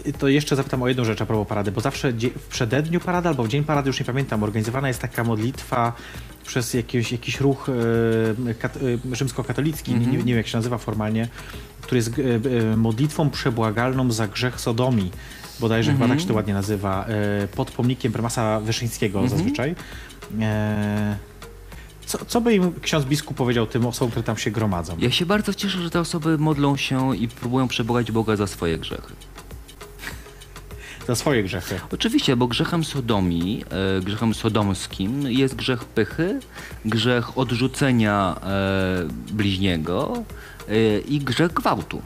T- 0.04 0.14
to 0.14 0.28
jeszcze 0.28 0.56
zapytam 0.56 0.84
o 0.84 0.88
jedną 0.88 1.04
rzecz 1.04 1.22
a 1.22 1.26
propos 1.26 1.48
parady, 1.48 1.72
bo 1.72 1.82
zawsze 1.82 2.12
w 2.12 2.48
przededniu 2.50 3.00
parady 3.00 3.30
albo 3.30 3.44
w 3.44 3.48
dzień 3.48 3.64
parady, 3.64 3.90
już 3.90 4.00
nie 4.00 4.06
pamiętam, 4.06 4.44
organizowana 4.44 4.88
jest 4.88 5.02
taka 5.02 5.24
modlitwa 5.24 5.94
przez 6.46 6.74
jakiś, 6.74 7.12
jakiś 7.12 7.40
ruch 7.40 7.70
e, 8.50 8.54
kat, 8.54 8.80
rzymskokatolicki, 9.12 9.96
nie, 9.96 10.08
nie 10.08 10.24
wiem 10.24 10.38
jak 10.38 10.48
się 10.48 10.58
nazywa 10.58 10.78
formalnie, 10.78 11.28
który 11.90 11.98
jest 11.98 12.12
e, 12.20 12.72
e, 12.72 12.78
modlitwą 12.78 13.30
przebłagalną 13.30 14.12
za 14.12 14.28
grzech 14.28 14.62
Sodomii. 14.62 15.12
Bodajże 15.60 15.92
chyba 15.92 16.08
tak 16.08 16.20
się 16.20 16.28
to 16.28 16.34
ładnie 16.34 16.54
nazywa, 16.54 17.06
e, 17.06 17.48
pod 17.48 17.72
pomnikiem 17.72 18.12
prymasa 18.12 18.60
Wyszyńskiego 18.60 19.28
zazwyczaj. 19.28 19.76
E, 20.40 21.18
co, 22.06 22.26
co 22.26 22.42
by 22.42 22.54
im 22.54 22.74
ksiądz 22.82 23.06
biskup 23.06 23.38
powiedział 23.38 23.68
tym 23.68 23.86
osobom, 23.86 24.12
które 24.12 24.24
tam 24.24 24.38
się 24.38 24.52
gromadzą? 24.52 24.98
Ja 25.00 25.12
się 25.12 25.26
bardzo 25.26 25.54
cieszę, 25.54 25.82
że 25.82 25.90
te 25.90 26.00
osoby 26.00 26.38
modlą 26.38 26.78
się 26.78 27.16
i 27.16 27.28
próbują 27.28 27.68
przebogać 27.68 28.12
Boga 28.12 28.36
za 28.36 28.48
swoje 28.48 28.78
grzechy. 28.78 29.14
Za 31.08 31.16
swoje 31.16 31.44
grzechy. 31.44 31.80
Oczywiście, 31.94 32.36
bo 32.36 32.48
grzechem 32.48 32.84
sodomii, 32.84 33.66
grzechem 34.02 34.34
sodomskim 34.34 35.22
jest 35.32 35.56
grzech 35.56 35.86
pychy, 35.86 36.40
grzech 36.86 37.38
odrzucenia 37.38 38.36
bliźniego 39.32 40.24
i 41.08 41.20
grzech 41.20 41.54
gwałtu. 41.54 42.02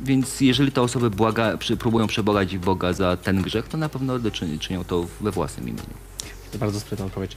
Więc 0.00 0.40
jeżeli 0.40 0.72
te 0.72 0.82
osoby 0.82 1.10
błaga, 1.10 1.58
próbują 1.78 2.06
przebogać 2.06 2.58
Boga 2.58 2.92
za 2.92 3.16
ten 3.16 3.42
grzech, 3.42 3.68
to 3.68 3.76
na 3.76 3.88
pewno 3.88 4.30
czyni, 4.30 4.58
czynią 4.58 4.84
to 4.84 5.06
we 5.20 5.30
własnym 5.30 5.68
imieniu. 5.68 6.11
Bardzo 6.58 6.80
sprytna 6.80 7.06
odpowiedź. 7.06 7.36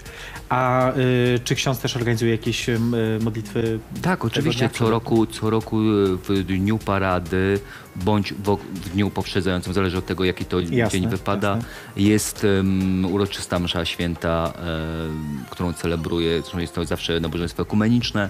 A 0.50 0.92
y, 0.98 1.40
czy 1.44 1.56
ksiądz 1.56 1.80
też 1.80 1.96
organizuje 1.96 2.32
jakieś 2.32 2.70
y, 2.70 2.80
modlitwy? 3.22 3.80
Tak, 4.02 4.26
oczywiście 4.26 4.70
co 4.70 4.90
roku, 4.90 5.26
co 5.26 5.50
roku 5.50 5.80
e, 5.80 5.84
w 6.18 6.44
dniu 6.44 6.78
parady 6.78 7.60
bądź 7.96 8.34
w, 8.34 8.58
w 8.74 8.90
dniu 8.90 9.10
poprzedzającym, 9.10 9.74
zależy 9.74 9.98
od 9.98 10.06
tego 10.06 10.24
jaki 10.24 10.46
to 10.46 10.60
Jasne, 10.60 10.90
dzień 10.90 11.10
wypada, 11.10 11.50
jasne. 11.50 11.70
jest 11.96 12.44
um, 12.44 13.06
uroczysta 13.06 13.60
msza 13.60 13.86
święta, 13.86 14.54
em, 14.56 15.44
którą 15.50 15.74
celebruję, 15.74 16.42
zresztą 16.42 16.60
jest 16.60 16.76
to 16.76 16.86
zawsze 16.86 17.20
nabożeństwo 17.20 17.64
ekumeniczne, 17.64 18.30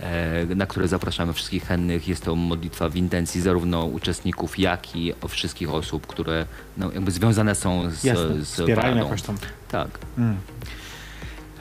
e, 0.00 0.46
na 0.54 0.66
które 0.66 0.88
zapraszamy 0.88 1.32
wszystkich 1.32 1.64
chętnych. 1.64 2.08
Jest 2.08 2.24
to 2.24 2.36
modlitwa 2.36 2.88
w 2.88 2.96
intencji 2.96 3.40
zarówno 3.40 3.84
uczestników, 3.84 4.58
jak 4.58 4.96
i 4.96 5.12
wszystkich 5.28 5.70
osób, 5.70 6.06
które 6.06 6.46
no, 6.76 6.92
jakby 6.92 7.10
związane 7.10 7.54
są 7.54 7.90
z, 7.90 8.04
Jasne, 8.04 8.44
z 8.44 8.48
wspierają 8.48 8.82
paradą. 8.82 9.04
jakoś 9.04 9.22
tam. 9.22 9.36
Tak. 9.84 9.98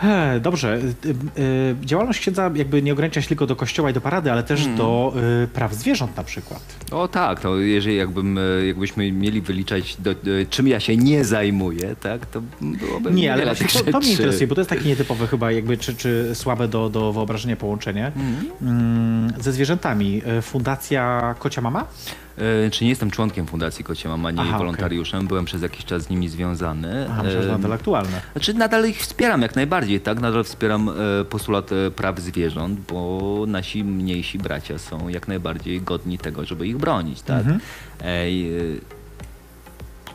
E, 0.03 0.39
dobrze. 0.39 0.77
Y, 0.77 1.41
y, 1.41 1.75
działalność 1.81 2.19
księdza 2.19 2.51
jakby 2.55 2.81
nie 2.81 2.93
ogranicza 2.93 3.21
się 3.21 3.27
tylko 3.27 3.47
do 3.47 3.55
kościoła 3.55 3.89
i 3.89 3.93
do 3.93 4.01
parady, 4.01 4.31
ale 4.31 4.43
też 4.43 4.59
Hmm. 4.59 4.77
do 4.77 5.13
y, 5.43 5.47
praw 5.47 5.73
zwierząt 5.73 6.17
na 6.17 6.23
przykład. 6.23 6.61
O 6.91 7.07
tak, 7.07 7.39
to 7.39 7.57
jeżeli 7.57 7.95
jakbym, 7.95 8.39
jakbyśmy 8.67 9.11
mieli 9.11 9.41
wyliczać, 9.41 9.97
do, 9.99 10.15
czym 10.49 10.67
ja 10.67 10.79
się 10.79 10.97
nie 10.97 11.25
zajmuję, 11.25 11.95
tak, 12.01 12.25
to 12.25 12.41
byłoby 12.61 13.11
Nie, 13.11 13.33
ale 13.33 13.45
właśnie 13.45 13.83
to, 13.83 13.91
to 13.91 13.99
mnie 13.99 14.11
interesuje, 14.11 14.47
bo 14.47 14.55
to 14.55 14.61
jest 14.61 14.69
takie 14.69 14.89
nietypowe 14.89 15.27
chyba 15.27 15.51
jakby, 15.51 15.77
czy, 15.77 15.95
czy 15.95 16.31
słabe 16.33 16.67
do, 16.67 16.89
do 16.89 17.13
wyobrażenia 17.13 17.55
połączenie. 17.55 18.07
Mhm. 18.07 18.51
Mm, 18.61 19.33
ze 19.41 19.51
zwierzętami. 19.51 20.21
Y, 20.37 20.41
Fundacja 20.41 21.35
Kocia 21.39 21.61
Mama? 21.61 21.87
E, 22.37 22.69
Czy 22.71 22.83
nie 22.83 22.89
jestem 22.89 23.11
członkiem 23.11 23.45
Fundacji 23.47 23.83
Kocie 23.83 24.09
Mama, 24.09 24.29
ani 24.29 24.39
Aha, 24.39 24.57
wolontariuszem, 24.57 25.27
byłem 25.27 25.45
przez 25.45 25.61
jakiś 25.61 25.85
czas 25.85 26.03
z 26.03 26.09
nimi 26.09 26.29
związany. 26.29 27.07
Aha, 27.09 27.29
że 27.29 27.39
E, 27.39 27.47
nadal 27.47 27.73
aktualne. 27.73 28.21
Znaczy 28.31 28.53
nadal 28.53 28.89
ich 28.89 28.99
wspieram 28.99 29.41
jak 29.41 29.55
najbardziej, 29.55 30.01
tak? 30.01 30.19
Nadal 30.19 30.43
wspieram 30.43 30.89
e, 30.89 31.25
postulat 31.25 31.69
praw 31.95 32.19
zwierząt, 32.19 32.79
bo 32.79 33.43
nasi 33.47 33.83
mniejsi 33.83 34.37
bracia 34.37 34.77
są 34.77 35.07
jak 35.07 35.27
najbardziej 35.27 35.81
godni 35.81 36.17
tego, 36.17 36.45
żeby 36.45 36.67
ich 36.67 36.77
bronić, 36.77 37.21
tak? 37.21 37.39
Mhm. 37.39 37.59
Ej, 38.03 38.51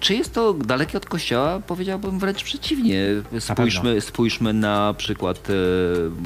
czy 0.00 0.14
jest 0.14 0.34
to 0.34 0.54
dalekie 0.54 0.98
od 0.98 1.06
kościoła? 1.06 1.60
Powiedziałbym 1.66 2.18
wręcz 2.18 2.44
przeciwnie. 2.44 3.04
Spójrzmy, 3.38 4.00
spójrzmy 4.00 4.52
na 4.52 4.94
przykład 4.98 5.48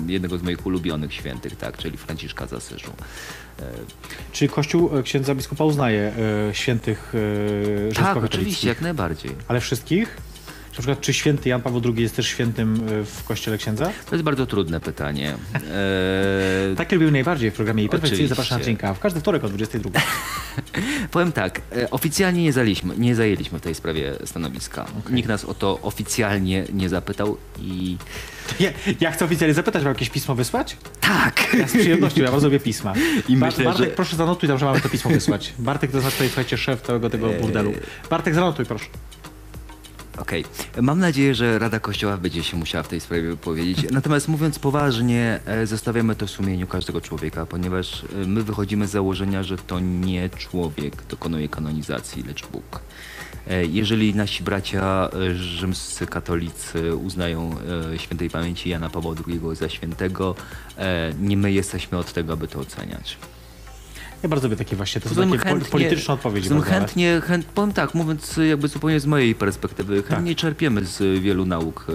jednego 0.07 0.39
z 0.39 0.43
moich 0.43 0.67
ulubionych 0.67 1.13
świętych, 1.13 1.57
tak? 1.57 1.79
czyli 1.79 1.97
Franciszka 1.97 2.47
z 2.47 2.53
Asyżu. 2.53 2.91
Czy 4.33 4.49
Kościół 4.49 4.99
y, 4.99 5.03
księdza 5.03 5.35
biskupa 5.35 5.65
uznaje 5.65 6.13
y, 6.51 6.55
świętych 6.55 7.13
Tak, 7.95 8.17
oczywiście, 8.17 8.69
jak 8.69 8.81
najbardziej. 8.81 9.31
Ale 9.49 9.61
wszystkich? 9.61 10.17
Na 10.75 10.79
przykład, 10.79 11.01
czy 11.01 11.15
święty 11.15 11.49
Jan 11.49 11.63
Paweł 11.63 11.83
II 11.85 12.03
jest 12.03 12.17
też 12.17 12.27
świętym 12.27 12.81
w 13.05 13.25
kościele 13.25 13.59
księdza? 13.59 13.91
To 14.11 14.15
jest 14.15 14.25
bardzo 14.25 14.47
trudne 14.47 14.81
pytanie. 14.81 15.35
E, 15.55 16.75
Tak 16.77 16.93
lubię 16.93 17.11
najbardziej 17.11 17.51
w 17.51 17.55
programie 17.55 17.85
i 17.85 17.89
perfekcyjnie 17.89 18.29
zapraszam 18.29 18.61
na 18.83 18.95
w 18.95 18.99
każdy 18.99 19.21
wtorek 19.21 19.45
o 19.45 19.49
22. 19.49 19.91
Powiem 21.11 21.33
tak, 21.33 21.61
e, 21.77 21.91
oficjalnie 21.91 22.43
nie, 22.43 22.53
zaliśmy, 22.53 22.97
nie 22.97 23.15
zajęliśmy 23.15 23.59
w 23.59 23.63
tej 23.63 23.75
sprawie 23.75 24.13
stanowiska. 24.25 24.87
Nikt 25.11 25.29
nas 25.29 25.45
o 25.45 25.55
to 25.55 25.79
oficjalnie 25.83 26.65
nie 26.73 26.89
zapytał 26.89 27.37
i 27.59 27.97
Ja, 28.61 28.71
ja 29.01 29.11
chcę 29.11 29.25
oficjalnie 29.25 29.55
zapytać, 29.55 29.83
mam 29.85 29.93
jakieś 29.93 30.11
pismo 30.11 30.35
wysłać? 30.35 30.77
tak. 31.01 31.55
Ja 31.59 31.69
z 31.69 31.73
przyjemnością, 31.73 32.23
ja 32.23 32.31
wam 32.31 32.41
zrobię 32.41 32.61
pisma. 32.61 32.93
I 33.29 33.37
Bar- 33.37 33.49
myślę, 33.51 33.65
Bartek, 33.65 33.89
że- 33.89 33.95
proszę 33.95 34.17
zanotuj 34.17 34.49
tam, 34.49 34.59
że 34.59 34.65
mamy 34.67 34.81
to 34.81 34.89
pismo 34.89 35.11
wysłać. 35.11 35.53
Bartek 35.59 35.91
to 35.91 36.01
znaczy 36.01 36.17
słuchajcie, 36.27 36.57
szef 36.59 36.83
całego 36.83 37.11
tego 37.11 37.29
burdelu. 37.41 37.73
Bartek, 38.11 38.35
zanotuj 38.35 38.65
proszę. 38.67 38.87
Okej. 40.19 40.45
Mam 40.83 40.99
nadzieję, 40.99 41.35
że 41.35 41.59
Rada 41.59 41.81
Kościoła 41.81 42.17
będzie 42.17 42.43
się 42.45 42.57
musiała 42.57 42.83
w 42.85 42.89
tej 42.89 43.01
sprawie 43.01 43.23
wypowiedzieć. 43.23 43.87
Natomiast 43.91 44.29
mówiąc 44.29 44.59
poważnie, 44.59 45.41
e, 45.47 45.67
zostawiamy 45.67 46.17
to 46.17 46.29
sumieniu 46.29 46.67
każdego 46.67 47.01
człowieka, 47.01 47.47
ponieważ 47.47 48.05
e, 48.05 48.17
my 48.27 48.43
wychodzimy 48.43 48.87
z 48.87 48.91
założenia, 48.91 49.43
że 49.43 49.57
to 49.57 49.81
nie 49.81 50.31
człowiek 50.31 51.03
dokonuje 51.09 51.49
kanonizacji, 51.49 52.23
lecz 52.23 52.47
Bóg. 52.47 52.81
E, 53.51 53.65
Jeżeli 53.65 54.15
nasi 54.15 54.43
bracia 54.43 55.09
e, 55.13 55.35
rzymscy 55.35 56.07
katolicy 56.07 56.97
uznają 56.97 57.51
e, 57.95 57.99
świętej 57.99 58.31
pamięci 58.31 58.69
Jana 58.69 58.91
Pawła 58.91 59.15
II 59.29 59.41
za 59.57 59.69
świętego, 59.69 60.35
nie 61.21 61.37
my 61.37 61.53
jesteśmy 61.53 61.99
od 61.99 62.13
tego, 62.13 62.33
aby 62.33 62.49
to 62.49 62.61
oceniać. 62.61 63.17
Ja 64.25 64.29
bardzo 64.29 64.47
lubię 64.49 64.57
takie 64.57 64.77
właśnie, 64.77 65.01
to 65.01 65.09
są 65.09 65.31
takie 65.31 65.51
pol- 65.51 65.61
polityczne 65.61 66.15
odpowiedzi. 66.15 66.49
ale- 66.53 66.63
chętnie, 66.63 67.21
chęt, 67.25 67.47
powiem 67.47 67.73
tak, 67.73 67.95
mówiąc 67.95 68.41
jakby 68.49 68.69
zupełnie 68.69 69.01
z 69.01 69.07
mojej 69.07 69.35
perspektywy, 69.35 70.03
chętnie 70.03 70.35
czerpiemy 70.35 70.85
z 70.85 71.21
wielu 71.23 71.47
nauk 71.47 71.87
e, 71.89 71.93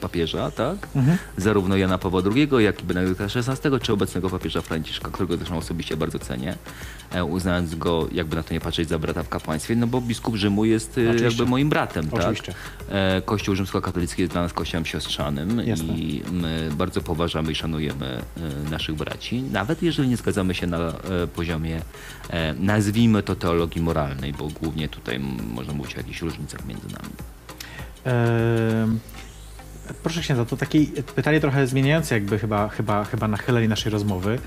papieża, 0.00 0.50
tak? 0.50 0.76
Mhm. 0.96 1.18
Zarówno 1.36 1.76
Jana 1.76 1.98
Pawła 1.98 2.22
II, 2.34 2.48
jak 2.58 2.80
i 2.80 2.84
Benedykta 2.84 3.24
XVI, 3.24 3.68
czy 3.82 3.92
obecnego 3.92 4.30
papieża 4.30 4.60
Franciszka, 4.62 5.10
którego 5.10 5.36
zresztą 5.36 5.56
osobiście 5.58 5.96
bardzo 5.96 6.18
cenię, 6.18 6.54
e, 7.12 7.24
uznając 7.24 7.74
go, 7.74 8.08
jakby 8.12 8.36
na 8.36 8.42
to 8.42 8.54
nie 8.54 8.60
patrzeć, 8.60 8.88
za 8.88 8.98
brata 8.98 9.22
w 9.22 9.28
kapłaństwie, 9.28 9.76
no 9.76 9.86
bo 9.86 10.00
biskup 10.00 10.36
Rzymu 10.36 10.64
jest 10.64 10.98
e, 10.98 11.00
Oczywiście. 11.00 11.24
jakby 11.24 11.46
moim 11.46 11.68
bratem, 11.68 12.08
Oczywiście. 12.12 12.52
tak? 12.52 12.86
E, 12.90 13.22
Kościół 13.24 13.54
rzymskokatolicki 13.54 14.22
jest 14.22 14.32
dla 14.32 14.42
nas 14.42 14.52
kościołem 14.52 14.84
siostrzanym 14.86 15.60
Jasne. 15.66 15.94
i 15.94 16.22
my 16.32 16.68
bardzo 16.78 17.00
poważamy 17.00 17.52
i 17.52 17.54
szanujemy 17.54 18.06
e, 18.66 18.70
naszych 18.70 18.94
braci, 18.94 19.42
nawet 19.42 19.82
jeżeli 19.82 20.08
nie 20.08 20.16
zgadzamy 20.16 20.54
się 20.54 20.66
na 20.66 20.78
e, 20.78 20.92
poziomie, 21.28 21.80
e, 22.30 22.54
nazwijmy 22.54 23.22
to 23.22 23.36
teologii 23.36 23.82
moralnej, 23.82 24.32
bo 24.32 24.48
głównie 24.48 24.88
tutaj 24.88 25.18
można 25.54 25.72
mówić 25.72 25.94
o 25.94 25.98
jakichś 25.98 26.22
różnicach 26.22 26.66
między 26.66 26.86
nami. 26.86 27.14
Ehm, 28.04 28.98
Proszę 30.02 30.20
księdza, 30.20 30.44
to 30.44 30.56
takie 30.56 30.86
pytanie 31.16 31.40
trochę 31.40 31.66
zmieniające 31.66 32.14
jakby 32.14 32.38
chyba, 32.38 32.68
chyba, 32.68 33.04
chyba 33.04 33.28
nachylenie 33.28 33.68
naszej 33.68 33.92
rozmowy. 33.92 34.38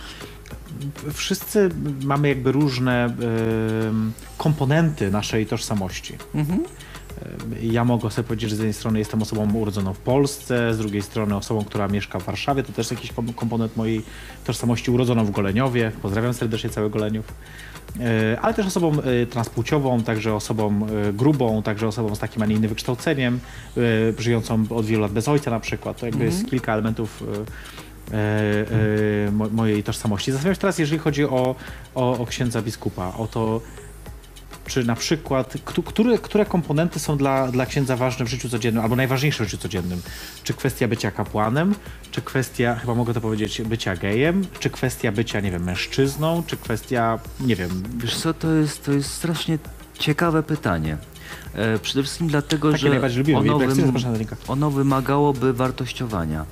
Wszyscy 1.13 1.69
mamy 2.03 2.29
jakby 2.29 2.51
różne 2.51 3.05
em, 3.05 4.11
komponenty 4.37 5.11
naszej 5.11 5.45
tożsamości. 5.45 6.13
Em, 6.35 6.63
Ja 7.61 7.85
mogę 7.85 8.11
sobie 8.11 8.27
powiedzieć, 8.27 8.49
że 8.49 8.55
z 8.55 8.59
jednej 8.59 8.73
strony 8.73 8.99
jestem 8.99 9.21
osobą 9.21 9.53
urodzoną 9.53 9.93
w 9.93 9.99
Polsce, 9.99 10.73
z 10.73 10.77
drugiej 10.77 11.01
strony 11.01 11.35
osobą, 11.35 11.65
która 11.65 11.87
mieszka 11.87 12.19
w 12.19 12.23
Warszawie. 12.23 12.63
To 12.63 12.73
też 12.73 12.91
jakiś 12.91 13.11
kom- 13.11 13.33
komponent 13.33 13.77
mojej 13.77 14.01
tożsamości 14.45 14.91
urodzoną 14.91 15.25
w 15.25 15.31
Goleniowie. 15.31 15.91
Pozdrawiam 16.01 16.33
serdecznie 16.33 16.69
cały 16.69 16.89
Goleniów. 16.89 17.33
E, 17.99 18.39
Ale 18.41 18.53
też 18.53 18.67
osobą 18.67 18.91
e, 19.01 19.25
transpłciową, 19.25 20.03
także 20.03 20.33
osobą 20.33 20.87
e, 21.09 21.13
grubą, 21.13 21.63
także 21.63 21.87
osobą 21.87 22.15
z 22.15 22.19
takim, 22.19 22.41
a 22.41 22.45
nie 22.45 22.55
innym 22.55 22.69
wykształceniem, 22.69 23.39
żyjącą 24.17 24.65
od 24.69 24.85
wielu 24.85 25.01
lat 25.01 25.11
bez 25.11 25.27
ojca 25.27 25.51
na 25.51 25.59
przykład. 25.59 25.99
To 25.99 26.05
jakby 26.05 26.25
jest 26.25 26.49
kilka 26.49 26.73
elementów 26.73 27.23
mo, 29.31 29.49
mojej 29.49 29.83
tożsamości. 29.83 30.31
Zastanawiam 30.31 30.55
się 30.55 30.61
teraz, 30.61 30.79
jeżeli 30.79 30.99
chodzi 30.99 31.25
o, 31.25 31.55
o, 31.95 32.17
o 32.19 32.25
księdza 32.25 32.61
biskupa, 32.61 33.13
o 33.17 33.27
to, 33.27 33.61
czy 34.69 34.83
na 34.83 34.95
przykład, 34.95 35.53
któ- 35.65 35.83
które, 35.83 36.17
które 36.17 36.45
komponenty 36.45 36.99
są 36.99 37.17
dla, 37.17 37.47
dla 37.47 37.65
księdza 37.65 37.95
ważne 37.95 38.25
w 38.25 38.27
życiu 38.29 38.49
codziennym, 38.49 38.83
albo 38.83 38.95
najważniejsze 38.95 39.43
w 39.43 39.47
życiu 39.47 39.57
codziennym? 39.61 40.01
Czy 40.43 40.53
kwestia 40.53 40.87
bycia 40.87 41.11
kapłanem, 41.11 41.75
czy 42.11 42.21
kwestia, 42.21 42.75
chyba 42.75 42.95
mogę 42.95 43.13
to 43.13 43.21
powiedzieć, 43.21 43.61
bycia 43.61 43.95
gejem, 43.95 44.45
czy 44.59 44.69
kwestia 44.69 45.11
bycia, 45.11 45.39
nie 45.39 45.51
wiem, 45.51 45.63
mężczyzną, 45.63 46.43
czy 46.47 46.57
kwestia, 46.57 47.19
nie 47.39 47.55
wiem, 47.55 47.83
Wiesz 47.97 48.17
co, 48.17 48.33
to 48.33 48.51
jest, 48.53 48.85
to 48.85 48.91
jest 48.91 49.11
strasznie 49.11 49.57
ciekawe 49.99 50.43
pytanie. 50.43 50.97
E, 51.53 51.79
przede 51.79 52.03
wszystkim 52.03 52.27
dlatego, 52.27 52.71
Takie 52.71 52.81
że 52.81 52.89
ono, 53.37 53.59
wym- 53.83 53.91
ono 54.47 54.71
wymagałoby 54.71 55.53
wartościowania. 55.53 56.45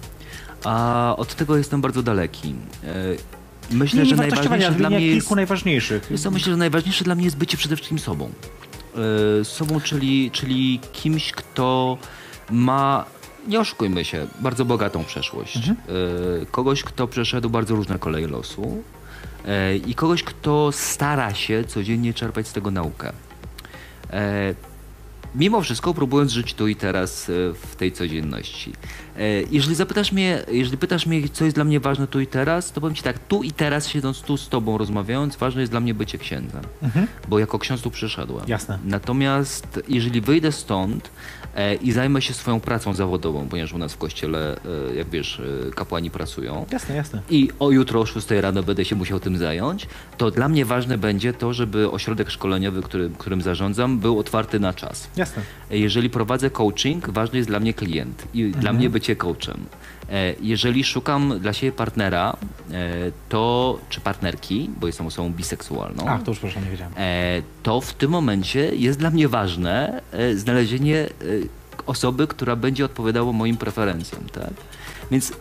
A 0.64 1.14
od 1.18 1.36
tego 1.36 1.58
jestem 1.58 1.82
bardzo 1.82 2.04
daleki. 2.04 2.56
E, 2.84 2.88
myślę, 3.72 4.06
że 4.06 4.16
najważniejsze 4.16 4.72
dla 4.72 4.90
mnie 4.90 5.08
jest... 5.08 5.22
kilku 5.22 5.36
najważniejszych. 5.36 6.12
Myślę, 6.12 6.52
że 6.52 6.58
najważniejsze 6.58 7.04
dla 7.04 7.16
mnie 7.16 7.26
jest 7.26 7.38
bycie 7.38 7.58
przede 7.58 7.76
wszystkim 7.76 8.00
sobą. 8.00 8.32
E, 9.42 9.46
sobą, 9.46 9.82
czyli, 9.82 10.32
czyli 10.32 10.80
kimś, 10.94 11.32
kto 11.32 11.98
ma, 12.52 13.06
nie 13.48 13.60
oszukujmy 13.60 14.06
się, 14.06 14.28
bardzo 14.40 14.66
bogatą 14.66 15.04
przeszłość. 15.04 15.58
Mhm. 15.58 15.78
E, 16.42 16.46
kogoś, 16.46 16.84
kto 16.84 17.08
przeszedł 17.08 17.50
bardzo 17.50 17.76
różne 17.76 18.00
koleje 18.00 18.28
losu 18.28 18.84
e, 19.46 19.76
i 19.76 19.96
kogoś, 19.96 20.24
kto 20.24 20.72
stara 20.72 21.34
się 21.34 21.64
codziennie 21.64 22.14
czerpać 22.14 22.48
z 22.48 22.54
tego 22.54 22.72
naukę. 22.72 23.14
Mimo 25.38 25.62
wszystko 25.62 25.94
próbując 25.94 26.32
żyć 26.32 26.54
tu 26.54 26.68
i 26.68 26.76
teraz 26.76 27.30
e, 27.30 27.34
w 27.54 27.76
tej 27.76 27.92
codzienności. 27.92 28.74
E, 29.18 29.22
Jeżeli 29.52 29.76
zapytasz 29.76 30.12
mnie, 30.12 30.44
jeżeli 30.52 30.78
pytasz 30.78 31.06
mnie, 31.06 31.30
co 31.30 31.46
jest 31.46 31.58
dla 31.58 31.64
mnie 31.64 31.80
ważne 31.80 32.08
tu 32.08 32.20
i 32.20 32.28
teraz, 32.28 32.72
to 32.72 32.82
powiem 32.82 32.96
ci 32.96 33.04
tak, 33.04 33.20
tu 33.20 33.44
i 33.44 33.52
teraz 33.52 33.88
siedząc 33.88 34.22
tu 34.22 34.38
z 34.38 34.50
tobą 34.50 34.78
rozmawiając, 34.78 35.36
ważne 35.36 35.62
jest 35.62 35.74
dla 35.74 35.80
mnie 35.80 35.94
bycie 35.94 36.18
księdzem, 36.18 36.62
bo 37.28 37.40
jako 37.40 37.60
ksiądz 37.60 37.82
tu 37.82 37.92
przyszedłem. 37.92 38.46
Jasne. 38.48 38.80
Natomiast 38.86 39.80
jeżeli 39.88 40.22
wyjdę 40.22 40.52
stąd 40.52 41.12
i 41.82 41.92
zajmę 41.92 42.22
się 42.22 42.34
swoją 42.34 42.60
pracą 42.60 42.94
zawodową, 42.94 43.48
ponieważ 43.50 43.74
u 43.74 43.78
nas 43.78 43.94
w 43.94 43.98
kościele, 43.98 44.56
e, 44.92 44.96
jak 44.96 45.10
wiesz, 45.10 45.42
e, 45.68 45.72
kapłani 45.72 46.12
pracują, 46.12 46.66
Jasne, 46.72 46.96
jasne. 46.96 47.22
i 47.30 47.50
o 47.60 47.72
jutro 47.72 48.00
o 48.02 48.06
6 48.06 48.42
rano 48.42 48.64
będę 48.64 48.86
się 48.86 48.96
musiał 48.96 49.20
tym 49.20 49.38
zająć, 49.38 49.88
to 50.18 50.32
dla 50.32 50.50
mnie 50.50 50.66
ważne 50.66 50.98
będzie 50.98 51.34
to, 51.34 51.54
żeby 51.54 51.92
ośrodek 51.92 52.30
szkoleniowy, 52.30 52.82
który, 52.82 53.10
którym 53.18 53.42
zarządzam, 53.42 54.00
był 54.00 54.20
otwarty 54.20 54.60
na 54.60 54.74
czas. 54.74 55.10
Jasne. 55.16 55.44
Jeżeli 55.70 56.10
prowadzę 56.10 56.50
coaching, 56.50 57.10
ważny 57.10 57.38
jest 57.38 57.50
dla 57.50 57.60
mnie 57.60 57.74
klient 57.74 58.24
i 58.34 58.52
dla 58.52 58.74
mnie 58.74 58.90
bycie 58.90 59.16
coachem. 59.16 59.66
E, 60.10 60.34
Jeżeli 60.42 60.84
szukam 60.84 61.40
dla 61.40 61.54
siebie 61.54 61.72
partnera, 61.72 62.38
e, 62.72 62.90
to 63.30 63.80
czy 63.90 64.02
partnerki, 64.02 64.70
bo 64.80 64.88
jestem 64.88 65.08
osobą 65.08 65.30
biseksualną, 65.30 66.08
A, 66.08 66.18
to 66.20 66.32
już 66.32 66.40
proszę, 66.40 66.62
nie 66.62 66.72
wiedziałem. 66.72 66.94
e, 66.98 67.42
to 67.64 67.82
w 67.82 67.94
tym 67.94 68.12
momencie 68.12 68.76
jest 68.76 69.00
dla 69.00 69.10
mnie 69.10 69.28
ważne 69.28 70.02
znalezienie 70.36 71.08
osoby, 71.86 72.28
która 72.28 72.56
będzie 72.56 72.86
odpowiadała 72.86 73.32
moim 73.32 73.58
preferencjom, 73.58 74.24
tak? 74.30 74.50
Więc 75.12 75.34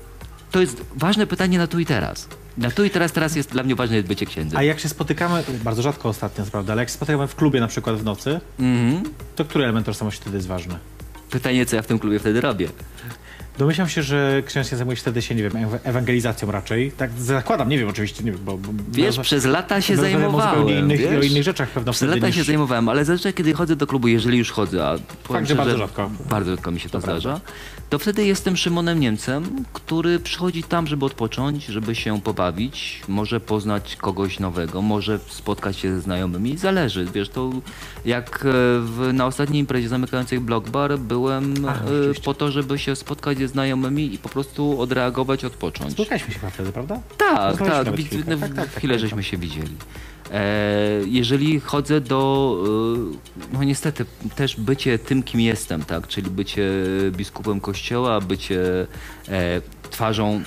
to 0.50 0.60
jest 0.60 0.84
ważne 0.96 1.26
pytanie 1.26 1.58
na 1.58 1.66
tu 1.66 1.78
i 1.78 1.86
teraz. 1.86 2.28
Na 2.58 2.70
tu 2.70 2.84
i 2.84 2.90
teraz, 2.90 3.12
teraz 3.12 3.36
jest 3.36 3.50
dla 3.52 3.62
mnie 3.62 3.74
ważne 3.74 4.02
bycie 4.02 4.26
księdzem. 4.26 4.58
A 4.58 4.62
jak 4.62 4.80
się 4.80 4.88
spotykamy, 4.88 5.42
bardzo 5.64 5.82
rzadko 5.82 6.08
ostatnio, 6.08 6.44
prawda, 6.44 6.72
ale 6.72 6.82
jak 6.82 6.88
się 6.88 6.94
spotykamy 6.94 7.26
w 7.26 7.34
klubie 7.34 7.60
na 7.60 7.66
przykład 7.68 7.96
w 7.96 8.04
nocy, 8.04 8.40
Mhm. 8.60 9.02
to 9.36 9.44
który 9.44 9.64
element 9.64 9.86
tożsamości 9.86 10.20
wtedy 10.20 10.36
jest 10.36 10.48
ważny? 10.48 10.74
Pytanie, 11.30 11.66
co 11.66 11.76
ja 11.76 11.82
w 11.82 11.86
tym 11.86 11.98
klubie 11.98 12.18
wtedy 12.18 12.40
robię. 12.40 12.68
Domyślam 13.58 13.88
się, 13.88 14.02
że 14.02 14.42
się 14.48 14.76
zajmuje 14.76 14.96
się 14.96 15.00
wtedy 15.02 15.22
się, 15.22 15.34
nie 15.34 15.42
wiem, 15.42 15.52
ewa- 15.52 15.78
ewangelizacją 15.84 16.50
raczej. 16.50 16.92
Tak 16.92 17.10
zakładam, 17.18 17.68
nie 17.68 17.78
wiem 17.78 17.88
oczywiście, 17.88 18.24
nie 18.24 18.32
wiem, 18.32 18.40
bo... 18.44 18.58
Wiesz, 18.92 19.18
przez 19.18 19.44
lata 19.44 19.80
się 19.80 19.94
o 19.94 19.96
zajmowałem. 19.96 20.50
zupełnie 20.50 20.78
innych, 20.78 21.00
wiesz? 21.00 21.20
o 21.20 21.22
innych 21.22 21.42
rzeczach 21.42 21.68
pewno 21.70 21.92
Przez 21.92 22.08
lata 22.08 22.26
niż... 22.26 22.36
się 22.36 22.44
zajmowałem, 22.44 22.88
ale 22.88 23.04
zazwyczaj, 23.04 23.34
kiedy 23.34 23.52
chodzę 23.54 23.76
do 23.76 23.86
klubu, 23.86 24.08
jeżeli 24.08 24.38
już 24.38 24.50
chodzę, 24.52 24.86
a 24.86 24.96
powiem 25.28 25.46
że 25.46 25.54
bardzo 25.54 25.70
szczerze, 25.70 25.86
rzadko. 25.86 26.10
bardzo 26.30 26.50
rzadko 26.50 26.70
mi 26.70 26.80
się 26.80 26.88
to, 26.88 27.00
To 27.00 27.04
prawda. 27.06 27.40
To 27.90 27.98
wtedy 27.98 28.26
jestem 28.26 28.56
Szymonem 28.56 29.00
Niemcem, 29.00 29.64
który 29.72 30.18
przychodzi 30.20 30.62
tam, 30.62 30.86
żeby 30.86 31.04
odpocząć, 31.04 31.64
żeby 31.64 31.94
się 31.94 32.20
pobawić, 32.20 33.02
może 33.08 33.40
poznać 33.40 33.96
kogoś 33.96 34.40
nowego, 34.40 34.82
może 34.82 35.18
spotkać 35.28 35.76
się 35.76 35.94
ze 35.94 36.00
znajomymi, 36.00 36.56
zależy, 36.56 37.06
wiesz, 37.14 37.28
to 37.28 37.50
jak 38.04 38.36
e, 38.36 38.48
w, 38.80 39.10
na 39.12 39.26
ostatniej 39.26 39.60
imprezie 39.60 39.88
zamykającej 39.88 40.40
Block 40.40 40.70
Bar 40.70 40.98
byłem 40.98 41.66
e, 41.66 41.72
po 42.24 42.34
to, 42.34 42.50
żeby 42.50 42.78
się 42.78 42.96
spotkać 42.96 43.38
ze 43.38 43.48
znajomymi 43.48 44.14
i 44.14 44.18
po 44.18 44.28
prostu 44.28 44.80
odreagować, 44.80 45.44
odpocząć. 45.44 45.92
Spotkaliśmy 45.92 46.34
się 46.34 46.40
wtedy, 46.50 46.72
prawda? 46.72 47.00
Tak, 47.18 47.58
tak, 47.58 47.86
no, 47.86 47.92
Tak, 48.36 48.40
tak, 48.40 48.54
tak, 48.54 48.70
chwilę 48.70 48.98
żeśmy 48.98 49.22
się 49.22 49.36
widzieli. 49.36 49.76
E, 50.32 51.00
jeżeli 51.06 51.60
chodzę 51.60 52.00
do, 52.00 52.56
e, 53.52 53.52
no 53.52 53.64
niestety, 53.64 54.04
też 54.36 54.56
bycie 54.60 54.98
tym, 54.98 55.22
kim 55.22 55.40
jestem, 55.40 55.84
tak, 55.84 56.08
czyli 56.08 56.30
bycie 56.30 56.70
biskupem 57.10 57.60
kościoła, 57.60 58.20
bycie 58.20 58.86
e, 59.28 59.60
twarzą 59.90 60.42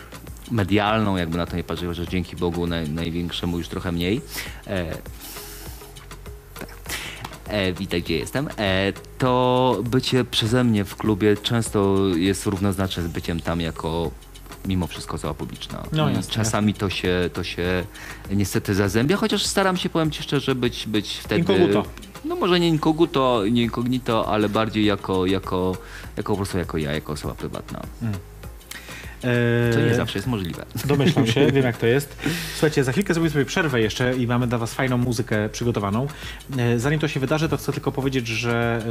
medialną, 0.51 1.17
jakby 1.17 1.37
na 1.37 1.45
to 1.45 1.55
nie 1.55 1.63
patrzeć, 1.63 1.87
chociaż 1.87 2.07
dzięki 2.07 2.35
Bogu 2.35 2.67
naj, 2.67 2.89
największemu 2.89 3.57
już 3.57 3.67
trochę 3.67 3.91
mniej. 3.91 4.21
E, 4.67 4.85
tak. 6.59 6.69
E, 7.47 7.73
witaj, 7.73 8.01
gdzie 8.01 8.17
jestem. 8.17 8.49
E, 8.57 8.93
to 9.17 9.77
bycie 9.83 10.25
przeze 10.25 10.63
mnie 10.63 10.85
w 10.85 10.95
klubie 10.95 11.37
często 11.37 12.07
jest 12.15 12.45
równoznaczne 12.45 13.03
z 13.03 13.07
byciem 13.07 13.39
tam 13.39 13.61
jako 13.61 14.11
mimo 14.65 14.87
wszystko 14.87 15.15
osoba 15.15 15.33
publiczna. 15.33 15.83
No, 15.91 16.09
jasne, 16.09 16.33
Czasami 16.33 16.73
to 16.73 16.89
się, 16.89 17.29
to 17.33 17.43
się 17.43 17.83
niestety 18.31 18.75
zazębia, 18.75 19.17
chociaż 19.17 19.45
staram 19.45 19.77
się, 19.77 19.89
powiem 19.89 20.11
ci 20.11 20.23
szczerze, 20.23 20.55
być, 20.55 20.87
być 20.87 21.17
wtedy... 21.17 21.41
Inkoguto. 21.41 21.83
No 22.25 22.35
może 22.35 22.59
nie 22.59 22.67
inkoguto, 22.67 23.43
nie 23.51 23.63
incognito, 23.63 24.27
ale 24.27 24.49
bardziej 24.49 24.85
jako, 24.85 25.25
jako, 25.25 25.77
jako 26.17 26.33
po 26.33 26.37
prostu 26.37 26.57
jako 26.57 26.77
ja, 26.77 26.91
jako 26.91 27.13
osoba 27.13 27.33
prywatna. 27.33 27.81
Co 29.21 29.79
nie 29.79 29.85
Eee, 29.85 29.95
zawsze 29.95 30.17
jest 30.17 30.27
możliwe. 30.27 30.65
Domyślam 30.85 31.27
się, 31.27 31.47
wiem 31.51 31.63
jak 31.63 31.77
to 31.77 31.85
jest. 31.85 32.17
Słuchajcie, 32.53 32.83
za 32.83 32.91
chwilkę 32.91 33.13
zrobimy 33.13 33.31
sobie 33.31 33.45
przerwę 33.45 33.81
jeszcze 33.81 34.15
i 34.15 34.27
mamy 34.27 34.47
dla 34.47 34.57
was 34.57 34.73
fajną 34.73 34.97
muzykę 34.97 35.49
przygotowaną. 35.49 36.07
E, 36.57 36.79
Zanim 36.79 36.99
to 36.99 37.07
się 37.07 37.19
wydarzy, 37.19 37.49
to 37.49 37.57
chcę 37.57 37.71
tylko 37.71 37.91
powiedzieć, 37.91 38.27
że 38.27 38.83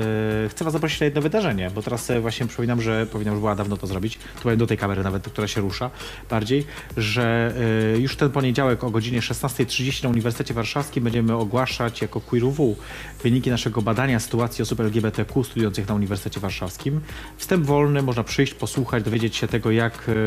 e, 0.44 0.48
chcę 0.48 0.64
was 0.64 0.72
zaprosić 0.72 1.00
na 1.00 1.04
jedno 1.04 1.20
wydarzenie, 1.22 1.70
bo 1.74 1.82
teraz 1.82 2.12
właśnie 2.20 2.46
przypominam, 2.46 2.82
że 2.82 3.06
powinnam 3.06 3.34
już 3.34 3.40
była 3.40 3.54
dawno 3.54 3.76
to 3.76 3.86
zrobić. 3.86 4.18
Tu 4.36 4.42
powiem 4.42 4.58
do 4.58 4.66
tej 4.66 4.76
kamery 4.78 5.02
nawet, 5.02 5.22
która 5.28 5.48
się 5.48 5.60
rusza 5.60 5.90
bardziej, 6.30 6.66
że 6.96 7.54
e, 7.94 7.98
już 7.98 8.16
ten 8.16 8.30
poniedziałek 8.30 8.84
o 8.84 8.90
godzinie 8.90 9.20
16.30 9.20 10.04
na 10.04 10.10
Uniwersytecie 10.10 10.54
Warszawskim 10.54 11.04
będziemy 11.04 11.34
ogłaszać 11.34 12.02
jako 12.02 12.20
QueerUW 12.20 12.76
wyniki 13.22 13.50
naszego 13.50 13.82
badania 13.82 14.20
sytuacji 14.20 14.62
osób 14.62 14.80
LGBTQ 14.80 15.44
studiujących 15.44 15.88
na 15.88 15.94
Uniwersytecie 15.94 16.40
Warszawskim. 16.40 17.00
Wstęp 17.36 17.66
wolny, 17.66 18.02
można 18.02 18.24
przyjść, 18.24 18.54
posłuchać, 18.54 19.04
dowiedzieć 19.04 19.36
się 19.36 19.48
tego, 19.48 19.70
jak 19.70 20.08
e, 20.08 20.17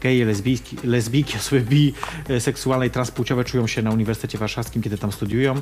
geje, 0.00 0.24
lesbijki, 0.24 0.76
lesbijki 0.84 1.36
osoby 1.36 1.62
biseksualne 2.28 2.86
i 2.86 2.90
transpłciowe 2.90 3.44
czują 3.44 3.66
się 3.66 3.82
na 3.82 3.90
Uniwersytecie 3.90 4.38
Warszawskim, 4.38 4.82
kiedy 4.82 4.98
tam 4.98 5.12
studiują. 5.12 5.54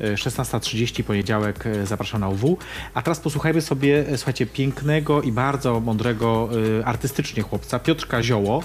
E, 0.00 0.14
16.30 0.14 1.02
poniedziałek 1.02 1.66
e, 1.66 1.86
zapraszam 1.86 2.20
na 2.20 2.28
UW. 2.28 2.58
A 2.94 3.02
teraz 3.02 3.20
posłuchajmy 3.20 3.60
sobie, 3.60 4.04
słuchajcie, 4.16 4.46
pięknego 4.46 5.22
i 5.22 5.32
bardzo 5.32 5.80
mądrego 5.80 6.48
artystycznie 6.84 7.42
chłopca, 7.42 7.78
Piotrka 7.78 8.22
Zioło, 8.22 8.62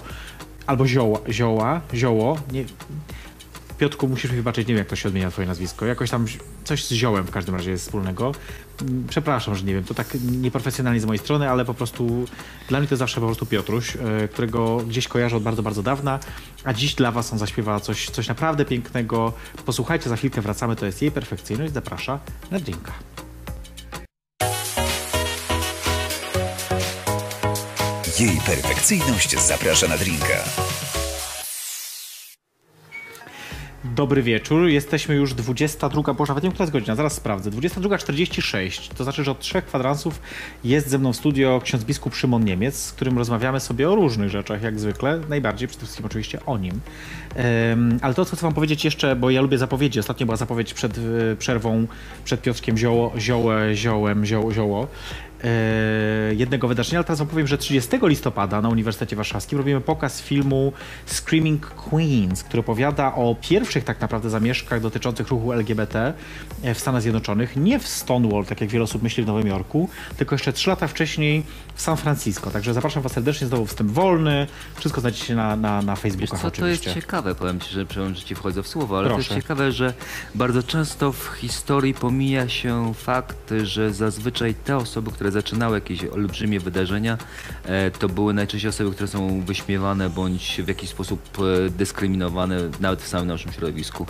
albo 0.68 0.88
Zioła, 0.88 1.20
Zioła, 1.30 1.82
Zioło, 1.94 2.38
nie, 2.52 2.66
Piotrku, 3.82 4.08
musisz 4.08 4.32
mi 4.32 4.38
wybaczyć, 4.38 4.68
nie 4.68 4.74
wiem 4.74 4.78
jak 4.78 4.88
to 4.88 4.96
się 4.96 5.10
odmienia 5.10 5.32
twoje 5.32 5.48
nazwisko. 5.48 5.86
Jakoś 5.86 6.10
tam 6.10 6.26
coś 6.64 6.86
z 6.86 6.92
ziołem 6.92 7.24
w 7.24 7.32
każdym 7.32 7.56
razie 7.56 7.72
jest 7.72 7.84
wspólnego. 7.84 8.32
Mm, 8.82 9.08
Przepraszam, 9.10 9.56
że 9.56 9.64
nie 9.64 9.74
wiem, 9.74 9.84
to 9.84 9.94
tak 9.94 10.08
nieprofesjonalnie 10.32 11.00
z 11.00 11.06
mojej 11.06 11.20
strony, 11.20 11.50
ale 11.50 11.66
po 11.66 11.74
prostu 11.74 12.26
dla 12.70 12.80
mnie 12.80 12.88
to 12.88 12.98
zawsze 12.98 13.22
po 13.22 13.26
prostu 13.26 13.46
Piotruś, 13.46 13.96
e, 13.96 14.28
którego 14.28 14.78
gdzieś 14.78 15.08
kojarzę 15.08 15.38
od 15.38 15.44
bardzo, 15.44 15.64
bardzo 15.64 15.84
dawna, 15.84 16.20
a 16.64 16.74
dziś 16.74 16.96
dla 16.96 17.12
was 17.12 17.34
on 17.34 17.40
zaśpiewa 17.40 17.80
coś, 17.80 18.10
coś 18.10 18.28
naprawdę 18.28 18.66
pięknego. 18.66 19.34
Posłuchajcie, 19.66 20.10
za 20.10 20.16
chwilkę 20.16 20.42
wracamy, 20.42 20.76
to 20.76 20.86
jest 20.86 21.02
jej 21.02 21.12
perfekcyjność, 21.12 21.74
zaprasza 21.74 22.20
na 22.52 22.60
drinka. 22.60 22.92
Jej 28.20 28.38
perfekcyjność 28.46 29.40
zaprasza 29.40 29.88
na 29.88 29.98
drinka. 29.98 30.44
Dobry 33.84 34.24
wieczór, 34.24 34.68
jesteśmy 34.68 35.16
już 35.16 35.34
22, 35.34 36.14
boże, 36.14 36.32
nawet 36.32 36.44
nie 36.44 36.48
wiem, 36.48 36.54
która 36.54 36.64
jest 36.64 36.74
godzina, 36.74 36.96
zaraz 36.96 37.14
sprawdzę. 37.14 37.52
22.46, 37.52 38.94
to 38.98 39.04
znaczy, 39.04 39.24
że 39.24 39.32
od 39.32 39.40
trzech 39.40 39.66
kwadransów 39.66 40.22
jest 40.64 40.90
ze 40.90 40.98
mną 40.98 41.14
w 41.14 41.16
studio 41.16 41.62
ksiądz 41.64 41.84
biskup 41.84 42.16
Szymon 42.16 42.46
Niemiec, 42.46 42.76
z 42.76 42.92
którym 42.92 43.18
rozmawiamy 43.18 43.60
sobie 43.60 43.90
o 43.90 43.96
różnych 43.96 44.30
rzeczach, 44.30 44.62
jak 44.62 44.80
zwykle, 44.80 45.20
najbardziej 45.30 45.68
przede 45.68 45.84
wszystkim 45.84 46.06
oczywiście 46.06 46.46
o 46.46 46.58
nim. 46.58 46.80
Em, 47.36 48.00
ale 48.02 48.14
to, 48.14 48.26
co 48.26 48.36
chcę 48.36 48.46
wam 48.46 48.54
powiedzieć 48.54 48.86
jeszcze, 48.86 49.16
bo 49.16 49.30
ja 49.30 49.42
lubię 49.42 49.58
zapowiedzi, 49.58 50.00
ostatnio 50.00 50.26
była 50.26 50.38
zapowiedź 50.38 50.74
przed 50.74 51.00
przerwą, 51.40 51.88
przed 52.26 52.42
Piotrkiem 52.42 52.78
Zioło, 52.78 53.14
Ziołę, 53.18 53.76
Ziołem, 53.76 54.26
Zioło, 54.26 54.54
Zioło. 54.54 54.88
E, 55.44 56.36
jednego 56.36 56.68
wydarzenia, 56.68 57.00
ale 57.00 57.04
teraz 57.04 57.20
wam 57.20 57.28
powiem, 57.28 57.48
że 57.48 57.58
30 57.58 57.90
listopada 58.04 58.62
na 58.62 58.70
Uniwersytecie 58.70 59.16
Warszawskim 59.16 59.58
robimy 59.58 59.82
pokaz 59.82 60.22
filmu 60.22 60.74
Screaming 61.06 61.68
Queens, 61.68 62.44
który 62.44 62.60
opowiada 62.60 63.16
o 63.16 63.36
pierwszych 63.42 63.84
tak 63.84 64.02
naprawdę 64.02 64.30
zamieszkach 64.30 64.82
dotyczących 64.82 65.28
ruchu 65.28 65.54
LGBT 65.54 66.14
w 66.76 66.80
Stanach 66.80 67.02
Zjednoczonych. 67.02 67.56
Nie 67.56 67.80
w 67.80 67.88
Stonewall, 67.88 68.46
tak 68.46 68.62
jak 68.62 68.70
wiele 68.70 68.84
osób 68.84 69.04
myśli 69.04 69.24
w 69.24 69.28
Nowym 69.28 69.48
Jorku, 69.48 69.90
tylko 70.18 70.36
jeszcze 70.36 70.54
trzy 70.54 70.70
lata 70.70 70.88
wcześniej 70.88 71.44
w 71.76 71.82
San 71.82 71.98
Francisco. 71.98 72.52
Także 72.52 72.74
zapraszam 72.74 73.04
was 73.04 73.12
serdecznie, 73.12 73.48
znowu 73.48 73.66
wstęp 73.66 73.92
wolny. 73.92 74.48
Wszystko 74.76 75.02
znajdziecie 75.02 75.36
na, 75.36 75.56
na, 75.56 75.82
na 75.82 75.96
Wiesz 75.96 76.02
Facebookach 76.02 76.42
co, 76.42 76.52
to 76.52 76.68
jest 76.68 76.82
oczywiście. 76.82 77.02
ciekawe, 77.02 77.36
powiem 77.36 77.60
Ci, 77.60 77.74
że 77.74 77.86
że 78.14 78.16
Ci 78.16 78.36
wchodzę 78.36 78.64
w 78.64 78.68
słowo, 78.68 78.98
ale 78.98 79.08
to 79.08 79.16
Proszę. 79.16 79.34
jest 79.34 79.44
ciekawe, 79.44 79.72
że 79.72 79.94
bardzo 80.36 80.64
często 80.64 81.12
w 81.12 81.28
historii 81.28 81.94
pomija 81.94 82.50
się 82.50 82.94
fakt, 82.94 83.54
że 83.64 83.94
zazwyczaj 83.94 84.56
te 84.56 84.78
osoby, 84.78 85.12
które 85.12 85.31
zaczynały 85.32 85.78
jakieś 85.78 86.04
olbrzymie 86.06 86.60
wydarzenia, 86.60 87.18
e, 87.66 87.92
to 87.92 88.10
były 88.10 88.34
najczęściej 88.34 88.70
osoby, 88.70 88.92
które 88.92 89.08
są 89.08 89.42
wyśmiewane 89.42 90.10
bądź 90.10 90.62
w 90.62 90.68
jakiś 90.68 90.90
sposób 90.90 91.38
e, 91.40 91.70
dyskryminowane 91.70 92.58
nawet 92.80 93.02
w 93.02 93.08
samym 93.08 93.28
naszym 93.28 93.52
środowisku. 93.52 94.06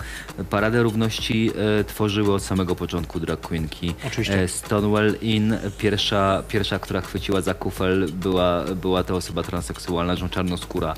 Paradę 0.50 0.84
Równości 0.84 1.52
e, 1.80 1.84
tworzyły 1.84 2.34
od 2.34 2.44
samego 2.44 2.76
początku 2.76 3.20
drag 3.20 3.42
queenki. 3.42 3.94
Oczywiście. 4.08 4.48
Stonewall 4.48 5.16
Inn, 5.22 5.58
pierwsza, 5.78 6.44
pierwsza, 6.48 6.80
która 6.80 7.02
chwyciła 7.02 7.42
za 7.42 7.54
kufel, 7.54 8.08
była, 8.14 8.64
była 8.64 9.04
to 9.04 9.16
osoba 9.16 9.44
transseksualna, 9.44 10.16
że 10.16 10.30
czarnoskóra. 10.30 10.94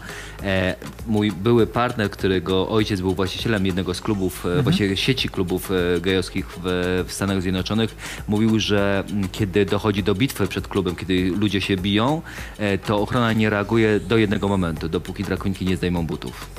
Mój 1.08 1.32
były 1.32 1.68
partner, 1.68 2.10
którego 2.10 2.70
ojciec 2.70 3.02
był 3.02 3.14
właścicielem 3.14 3.66
jednego 3.66 3.94
z 3.94 4.02
klubów, 4.02 4.46
e, 4.46 4.62
właściwie 4.62 4.98
sieci 4.98 5.30
klubów 5.30 5.72
gejowskich 6.02 6.46
w, 6.64 7.04
w 7.08 7.14
Stanach 7.14 7.42
Zjednoczonych, 7.42 7.96
mówił, 8.28 8.60
że 8.60 9.04
kiedy 9.32 9.66
dochodzi 9.66 10.04
do 10.04 10.13
bitwy 10.16 10.48
przed 10.48 10.68
klubem, 10.68 10.96
kiedy 10.96 11.32
ludzie 11.40 11.62
się 11.62 11.78
biją, 11.78 12.22
e, 12.58 12.78
to 12.78 13.00
ochrona 13.00 13.34
nie 13.34 13.50
reaguje 13.50 14.00
do 14.00 14.18
jednego 14.18 14.48
momentu, 14.48 14.90
dopóki 14.90 15.24
drakonki 15.24 15.66
nie 15.66 15.78
zdejmą 15.78 16.08
butów. 16.08 16.50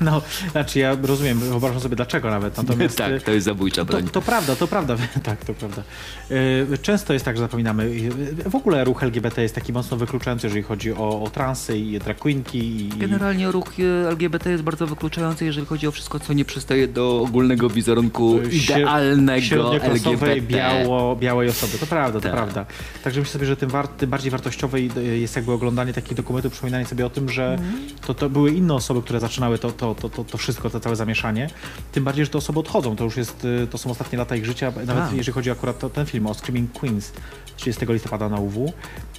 No, 0.08 0.22
znaczy 0.52 0.78
ja 0.78 0.96
rozumiem, 1.02 1.38
wyobrażam 1.38 1.80
sobie 1.80 1.96
dlaczego 1.96 2.30
nawet. 2.30 2.56
Natomiast, 2.56 2.98
tak, 3.04 3.22
to 3.22 3.30
jest 3.30 3.44
zabójcza 3.44 3.84
To, 3.84 3.92
broń. 3.92 4.08
to 4.12 4.22
prawda, 4.22 4.56
to 4.56 4.66
prawda, 4.66 4.96
tak, 5.22 5.44
to 5.44 5.54
prawda. 5.54 5.82
Yy, 6.30 6.78
Często 6.82 7.12
jest 7.12 7.24
tak, 7.24 7.36
że 7.36 7.40
zapominamy. 7.40 7.90
Yy, 7.94 8.10
W 8.50 8.54
ogóle 8.54 8.84
ruch 8.84 9.02
LGBT 9.02 9.42
jest 9.42 9.54
taki 9.54 9.72
mocno 9.72 9.96
wykluczający, 9.96 10.46
jeżeli 10.46 10.62
chodzi 10.62 10.92
o, 10.92 11.22
o 11.22 11.30
transy 11.30 11.78
i 11.78 11.98
drag 11.98 12.18
queenki. 12.18 12.58
I, 12.58 12.88
Generalnie 12.88 13.50
ruch 13.50 13.68
LGBT 14.08 14.50
jest 14.50 14.62
bardzo 14.62 14.86
wykluczający, 14.86 15.44
jeżeli 15.44 15.66
chodzi 15.66 15.86
o 15.86 15.90
wszystko, 15.90 16.20
co 16.20 16.32
nie 16.32 16.44
przystaje 16.44 16.88
do 16.88 17.22
ogólnego 17.22 17.70
wizerunku 17.70 18.38
idealnego 18.42 19.74
LGBT. 19.82 20.40
biało, 20.40 21.16
białej 21.16 21.48
osoby. 21.48 21.78
To 21.78 21.86
prawda, 21.86 22.20
to 22.20 22.22
Tak. 22.22 22.32
prawda. 22.32 22.66
Także 23.04 23.20
myślę 23.20 23.32
sobie, 23.32 23.46
że 23.46 23.56
tym, 23.56 23.68
war, 23.70 23.88
tym 23.88 24.10
bardziej 24.10 24.30
wartościowe 24.30 24.78
y, 24.78 25.18
jest 25.18 25.36
jakby 25.36 25.52
oglądanie 25.52 25.92
takich 25.92 26.14
dokumentów, 26.14 26.52
przypominanie 26.52 26.86
sobie 26.86 27.06
o 27.06 27.10
tym, 27.10 27.30
że 27.30 27.52
Mhm. 27.52 27.78
to, 28.06 28.14
to 28.14 28.30
były 28.30 28.50
inne 28.50 28.74
osoby, 28.74 29.02
które 29.02 29.20
zaczynały 29.20 29.58
to, 29.58 29.72
to, 29.72 29.87
to, 29.94 30.08
to, 30.08 30.24
to 30.24 30.38
wszystko, 30.38 30.70
to 30.70 30.80
całe 30.80 30.96
zamieszanie. 30.96 31.50
Tym 31.92 32.04
bardziej, 32.04 32.24
że 32.24 32.30
te 32.30 32.38
osoby 32.38 32.58
odchodzą. 32.60 32.96
To 32.96 33.04
już 33.04 33.16
jest, 33.16 33.44
y, 33.44 33.66
to 33.70 33.78
są 33.78 33.90
ostatnie 33.90 34.18
lata 34.18 34.36
ich 34.36 34.44
życia, 34.44 34.72
nawet 34.86 35.04
Tak. 35.04 35.12
jeżeli 35.16 35.34
chodzi 35.34 35.50
akurat 35.50 35.84
o 35.84 35.90
ten 35.90 36.06
film, 36.06 36.26
o 36.26 36.34
Screaming 36.34 36.72
Queens 36.72 37.12
30 37.56 37.86
listopada 37.88 38.28
na 38.28 38.36
UW. 38.36 38.72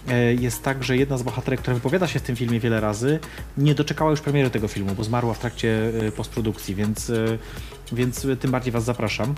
E, 0.07 0.33
Jest 0.33 0.63
tak, 0.63 0.83
że 0.83 0.97
jedna 0.97 1.17
z 1.17 1.23
bohaterek, 1.23 1.59
która 1.59 1.73
wypowiada 1.75 2.07
się 2.07 2.19
w 2.19 2.21
tym 2.21 2.35
filmie 2.35 2.59
wiele 2.59 2.79
razy, 2.81 3.19
nie 3.57 3.75
doczekała 3.75 4.11
już 4.11 4.21
premiery 4.21 4.49
tego 4.49 4.67
filmu, 4.67 4.95
bo 4.95 5.03
zmarła 5.03 5.33
w 5.33 5.39
trakcie 5.39 5.91
y, 6.07 6.11
postprodukcji, 6.11 6.75
więc, 6.75 7.09
y, 7.09 7.39
więc 7.91 8.27
tym 8.39 8.51
bardziej 8.51 8.71
was 8.73 8.83
zapraszam. 8.83 9.35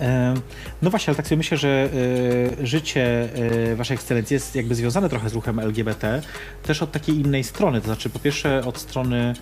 E, 0.00 0.34
No 0.82 0.90
właśnie, 0.90 1.10
ale 1.10 1.16
tak 1.16 1.26
sobie 1.26 1.36
myślę, 1.36 1.56
że 1.56 1.88
życie 2.62 3.28
Waszej 3.76 3.94
Ekscelencji 3.94 4.34
jest 4.34 4.54
jakby 4.56 4.74
związane 4.74 5.08
trochę 5.08 5.28
z 5.28 5.34
ruchem 5.34 5.58
LGBT, 5.58 6.22
też 6.62 6.82
od 6.82 6.92
takiej 6.92 7.14
innej 7.14 7.44
strony, 7.44 7.80
to 7.80 7.86
znaczy 7.86 8.10
po 8.10 8.18
pierwsze 8.18 8.64
od 8.64 8.78
strony 8.78 9.34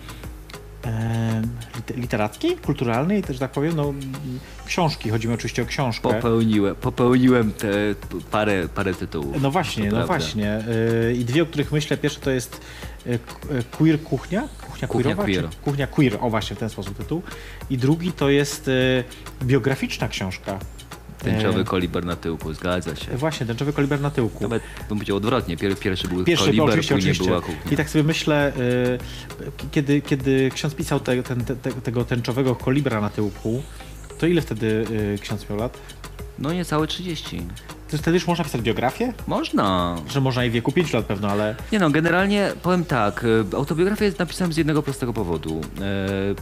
literackiej, 1.95 2.55
kulturalnej, 2.57 3.23
też 3.23 3.39
tak 3.39 3.51
powiem, 3.51 3.75
no 3.75 3.93
książki, 4.65 5.09
chodzi 5.09 5.27
mi 5.27 5.33
oczywiście 5.33 5.63
o 5.63 5.65
książkę. 5.65 6.01
Popełniłem, 6.13 6.75
popełniłem 6.75 7.51
te 7.51 7.67
parę, 8.31 8.67
parę 8.75 8.93
tytułów. 8.93 9.41
No 9.41 9.51
właśnie, 9.51 9.83
no 9.85 9.89
prawda. 9.91 10.07
właśnie. 10.07 10.51
E, 11.07 11.13
I 11.13 11.25
dwie, 11.25 11.43
o 11.43 11.45
których 11.45 11.71
myślę, 11.71 11.97
pierwsze 11.97 12.19
to 12.19 12.31
jest 12.31 12.61
k- 13.05 13.17
e, 13.59 13.63
Queer 13.77 14.01
Kuchnia? 14.03 14.41
Kuchnia, 14.41 14.87
Kuchnia 14.87 14.87
queerowa, 14.87 15.23
queer. 15.23 15.49
Kuchnia 15.63 15.87
Queer, 15.87 16.17
o 16.21 16.29
właśnie, 16.29 16.55
w 16.55 16.59
ten 16.59 16.69
sposób 16.69 16.97
tytuł. 16.97 17.21
I 17.69 17.77
drugi 17.77 18.11
to 18.11 18.29
jest 18.29 18.69
biograficzna 19.43 20.07
książka. 20.07 20.59
Tęczowy 21.23 21.61
E, 21.61 21.63
koliber 21.63 22.05
na 22.05 22.15
tyłku, 22.15 22.53
zgadza 22.53 22.95
się. 22.95 23.17
Właśnie, 23.17 23.45
tęczowy 23.45 23.73
koliber 23.73 24.01
na 24.01 24.11
tyłku. 24.11 24.43
Nawet 24.43 24.63
bym 24.89 24.97
powiedział 24.97 25.17
odwrotnie. 25.17 25.57
Pier, 25.57 25.79
pierwszy 25.79 26.07
był 26.07 26.23
Pierwszy, 26.23 26.45
koliber, 26.45 26.69
oczywiście, 26.69 26.95
później 26.95 27.11
oczywiście. 27.11 27.31
była 27.31 27.41
kuchnia. 27.41 27.71
I 27.71 27.77
tak 27.77 27.89
sobie 27.89 28.03
myślę, 28.03 28.53
y, 28.57 29.69
kiedy, 29.71 30.01
kiedy 30.01 30.51
ksiądz 30.53 30.75
pisał 30.75 30.99
te, 30.99 31.23
ten, 31.23 31.45
te, 31.45 31.55
te, 31.55 31.71
tego 31.71 32.05
tęczowego 32.05 32.55
kolibra 32.55 33.01
na 33.01 33.09
tyłku, 33.09 33.61
to 34.19 34.27
ile 34.27 34.41
wtedy 34.41 34.85
y, 35.15 35.19
ksiądz 35.21 35.49
miał 35.49 35.59
lat? 35.59 35.77
No 36.39 36.53
niecałe 36.53 36.87
30. 36.87 37.41
To 37.89 37.97
wtedy 37.97 38.17
już 38.17 38.27
można 38.27 38.43
pisać 38.43 38.61
biografię? 38.61 39.13
Można. 39.27 39.97
Że 40.09 40.21
można 40.21 40.45
i 40.45 40.49
w 40.49 40.53
wieku 40.53 40.71
5 40.71 40.93
lat 40.93 41.05
pewno, 41.05 41.29
ale 41.29 41.55
Nie 41.71 41.79
no, 41.79 41.89
generalnie 41.89 42.51
powiem 42.61 42.85
tak, 42.85 43.25
e, 43.53 43.55
autobiografię 43.55 44.11
napisałem 44.19 44.53
z 44.53 44.57
jednego 44.57 44.83
prostego 44.83 45.13
powodu. 45.13 45.61
E, 45.61 45.83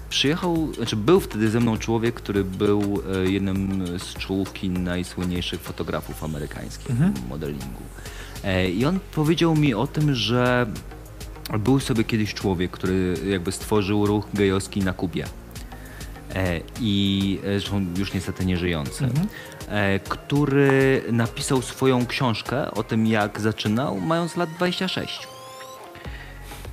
przyjechał, 0.10 0.74
znaczy 0.74 0.96
był 0.96 1.20
wtedy 1.20 1.50
ze 1.50 1.60
mną 1.60 1.78
człowiek, 1.78 2.16
który 2.16 2.44
był 2.44 3.04
e, 3.26 3.32
jednym 3.32 3.84
z 4.00 4.14
czołówki 4.14 4.70
najsłynniejszych 4.70 5.62
fotografów 5.62 6.24
amerykańskich 6.24 6.96
modelingu. 7.30 7.84
E, 8.44 8.70
I 8.70 8.86
on 8.86 9.00
powiedział 9.12 9.56
mi 9.56 9.74
o 9.74 9.88
tym, 9.88 10.16
że 10.16 10.68
był 11.60 11.80
sobie 11.80 12.04
kiedyś 12.04 12.34
człowiek, 12.34 12.72
który 12.72 13.16
jakby 13.30 13.52
stworzył 13.52 14.06
ruch 14.06 14.26
gejowski 14.34 14.80
na 14.84 14.94
Kubie. 14.94 15.26
E, 16.36 16.62
I 16.82 17.40
e, 17.44 17.60
zresztą 17.60 17.86
już 17.98 18.14
niestety 18.14 18.46
nieżyjący, 18.46 19.06
e, 19.06 19.10
który 20.10 21.04
napisał 21.12 21.62
swoją 21.62 22.06
książkę 22.06 22.72
o 22.72 22.84
tym, 22.84 23.08
jak 23.08 23.42
zaczynał, 23.42 24.00
mając 24.02 24.36
lat 24.36 24.50
26. 24.50 25.28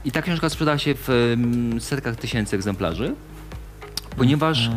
I 0.04 0.12
ta 0.12 0.22
książka 0.22 0.48
sprzedała 0.48 0.78
się 0.78 0.94
w 0.94 1.08
em, 1.10 1.80
setkach 1.80 2.16
tysięcy 2.16 2.56
egzemplarzy, 2.56 3.14
ponieważ 4.16 4.70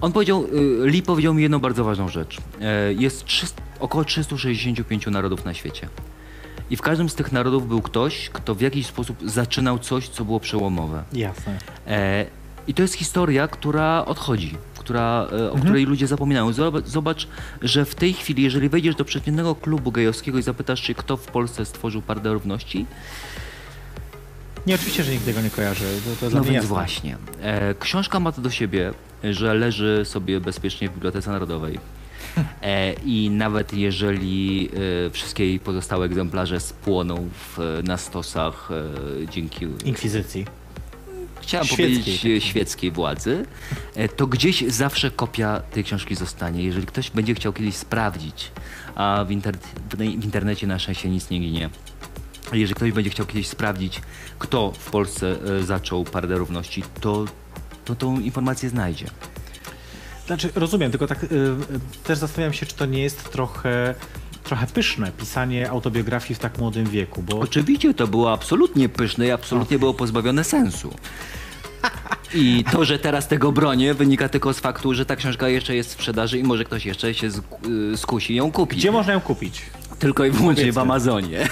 on 0.00 0.12
powiedział, 0.12 0.44
y, 0.84 0.86
Lee 0.90 1.02
powiedział 1.02 1.34
mi 1.34 1.42
jedną 1.42 1.58
bardzo 1.58 1.84
ważną 1.84 2.08
rzecz. 2.08 2.38
E, 2.60 2.92
Jest 2.92 3.24
300, 3.24 3.62
około 3.80 4.04
365 4.04 5.06
narodów 5.06 5.44
na 5.44 5.54
świecie. 5.54 5.88
I 6.70 6.76
w 6.76 6.82
każdym 6.82 7.08
z 7.08 7.14
tych 7.14 7.32
narodów 7.32 7.68
był 7.68 7.82
ktoś, 7.82 8.30
kto 8.30 8.54
w 8.54 8.60
jakiś 8.60 8.86
sposób 8.86 9.16
zaczynał 9.24 9.78
coś, 9.78 10.08
co 10.08 10.24
było 10.24 10.40
przełomowe. 10.40 11.04
jasne. 11.12 11.58
E, 11.86 12.26
I 12.66 12.74
to 12.74 12.82
jest 12.82 12.94
historia, 12.94 13.48
która 13.48 14.04
odchodzi, 14.04 14.56
która, 14.88 15.26
e, 15.32 15.50
o 15.50 15.56
której 15.56 15.84
ludzie 15.84 16.06
zapominają. 16.06 16.52
Zobacz, 16.84 17.28
że 17.62 17.84
w 17.84 17.94
tej 17.94 18.12
chwili, 18.12 18.42
jeżeli 18.42 18.68
wejdziesz 18.68 18.94
do 18.94 19.04
przeciętnego 19.04 19.54
klubu 19.54 19.92
gejowskiego 19.92 20.38
i 20.38 20.42
zapytasz 20.42 20.80
się, 20.80 20.94
kto 20.94 21.16
w 21.16 21.26
Polsce 21.26 21.64
stworzył 21.64 22.02
Pardę 22.02 22.32
Równości, 22.32 22.86
Nie, 24.66 24.74
oczywiście, 24.74 25.04
że 25.04 25.12
nikt 25.12 25.24
tego 25.24 25.40
nie 25.40 25.50
kojarzy. 25.50 25.84
To, 26.20 26.30
to 26.30 26.36
no 26.36 26.44
więc 26.44 26.66
właśnie. 26.66 27.16
E, 27.42 27.74
książka 27.74 28.20
ma 28.20 28.32
to 28.32 28.42
do 28.42 28.50
siebie, 28.50 28.92
że 29.24 29.54
leży 29.54 30.02
sobie 30.04 30.40
bezpiecznie 30.40 30.88
w 30.88 30.94
Bibliotece 30.94 31.30
Narodowej. 31.30 31.78
E, 32.62 32.92
I 32.92 33.30
nawet 33.30 33.74
jeżeli 33.74 34.68
e, 35.06 35.10
wszystkie 35.10 35.46
jej 35.46 35.60
pozostałe 35.60 36.06
egzemplarze 36.06 36.60
spłoną 36.60 37.28
w, 37.32 37.80
na 37.84 37.96
stosach 37.96 38.70
e, 39.22 39.26
dzięki 39.26 39.66
Inkwizycji. 39.84 40.46
Chciałem 41.40 41.66
Świeckiej 41.66 41.86
powiedzieć 41.86 42.16
takiej. 42.16 42.36
e, 42.36 42.40
świeckiej 42.40 42.90
władzy, 42.90 43.46
e, 43.94 44.08
to 44.08 44.26
gdzieś 44.26 44.64
zawsze 44.66 45.10
kopia 45.10 45.60
tej 45.60 45.84
książki 45.84 46.14
zostanie. 46.14 46.64
Jeżeli 46.64 46.86
ktoś 46.86 47.10
będzie 47.10 47.34
chciał 47.34 47.52
kiedyś 47.52 47.74
sprawdzić, 47.74 48.50
a 48.94 49.24
w, 49.28 49.30
inter 49.30 49.56
w 49.94 50.00
internecie 50.00 50.66
na 50.66 50.78
szczęście 50.78 51.08
nic 51.08 51.30
nie 51.30 51.40
ginie, 51.40 51.70
jeżeli 52.52 52.74
ktoś 52.74 52.92
będzie 52.92 53.10
chciał 53.10 53.26
kiedyś 53.26 53.48
sprawdzić, 53.48 54.00
kto 54.38 54.72
w 54.72 54.90
Polsce 54.90 55.36
e, 55.58 55.62
zaczął 55.62 56.04
Pardę 56.04 56.34
Równości, 56.34 56.82
to, 57.00 57.24
to 57.84 57.94
tą 57.94 58.20
informację 58.20 58.68
znajdzie. 58.68 59.06
Znaczy, 60.28 60.50
rozumiem, 60.54 60.90
tylko 60.90 61.06
tak 61.06 61.24
y, 61.24 61.28
też 62.04 62.18
zastanawiam 62.18 62.52
się, 62.52 62.66
czy 62.66 62.74
to 62.74 62.86
nie 62.86 63.02
jest 63.02 63.32
trochę, 63.32 63.94
trochę 64.48 64.66
pyszne 64.66 65.12
pisanie 65.12 65.70
autobiografii 65.70 66.34
w 66.34 66.38
tak 66.38 66.58
młodym 66.58 66.86
wieku, 66.86 67.22
bo 67.22 67.38
Oczywiście 67.40 67.94
to 67.94 68.06
było 68.06 68.32
absolutnie 68.32 68.88
pyszne 68.88 69.26
i 69.26 69.30
absolutnie 69.30 69.78
było 69.78 69.94
pozbawione 69.94 70.44
sensu. 70.44 70.94
I 72.34 72.64
to, 72.72 72.84
że 72.84 72.98
teraz 72.98 73.28
tego 73.28 73.52
bronię, 73.52 73.94
wynika 73.94 74.28
tylko 74.28 74.54
z 74.54 74.60
faktu, 74.60 74.94
że 74.94 75.06
ta 75.06 75.16
książka 75.16 75.48
jeszcze 75.48 75.74
jest 75.76 75.88
w 75.88 75.92
sprzedaży 75.92 76.38
i 76.38 76.42
może 76.42 76.64
ktoś 76.64 76.86
jeszcze 76.86 77.14
się 77.14 77.26
y, 77.26 77.96
skusi 77.96 78.34
ją 78.34 78.52
kupić. 78.52 78.78
gdzie 78.78 78.92
można 78.92 79.12
ją 79.12 79.20
kupić? 79.20 79.62
Tylko 79.98 80.24
i 80.24 80.30
wyłącznie 80.30 80.72
w 80.72 80.74
Powiedzmy. 80.74 80.80
Amazonie. 80.82 81.48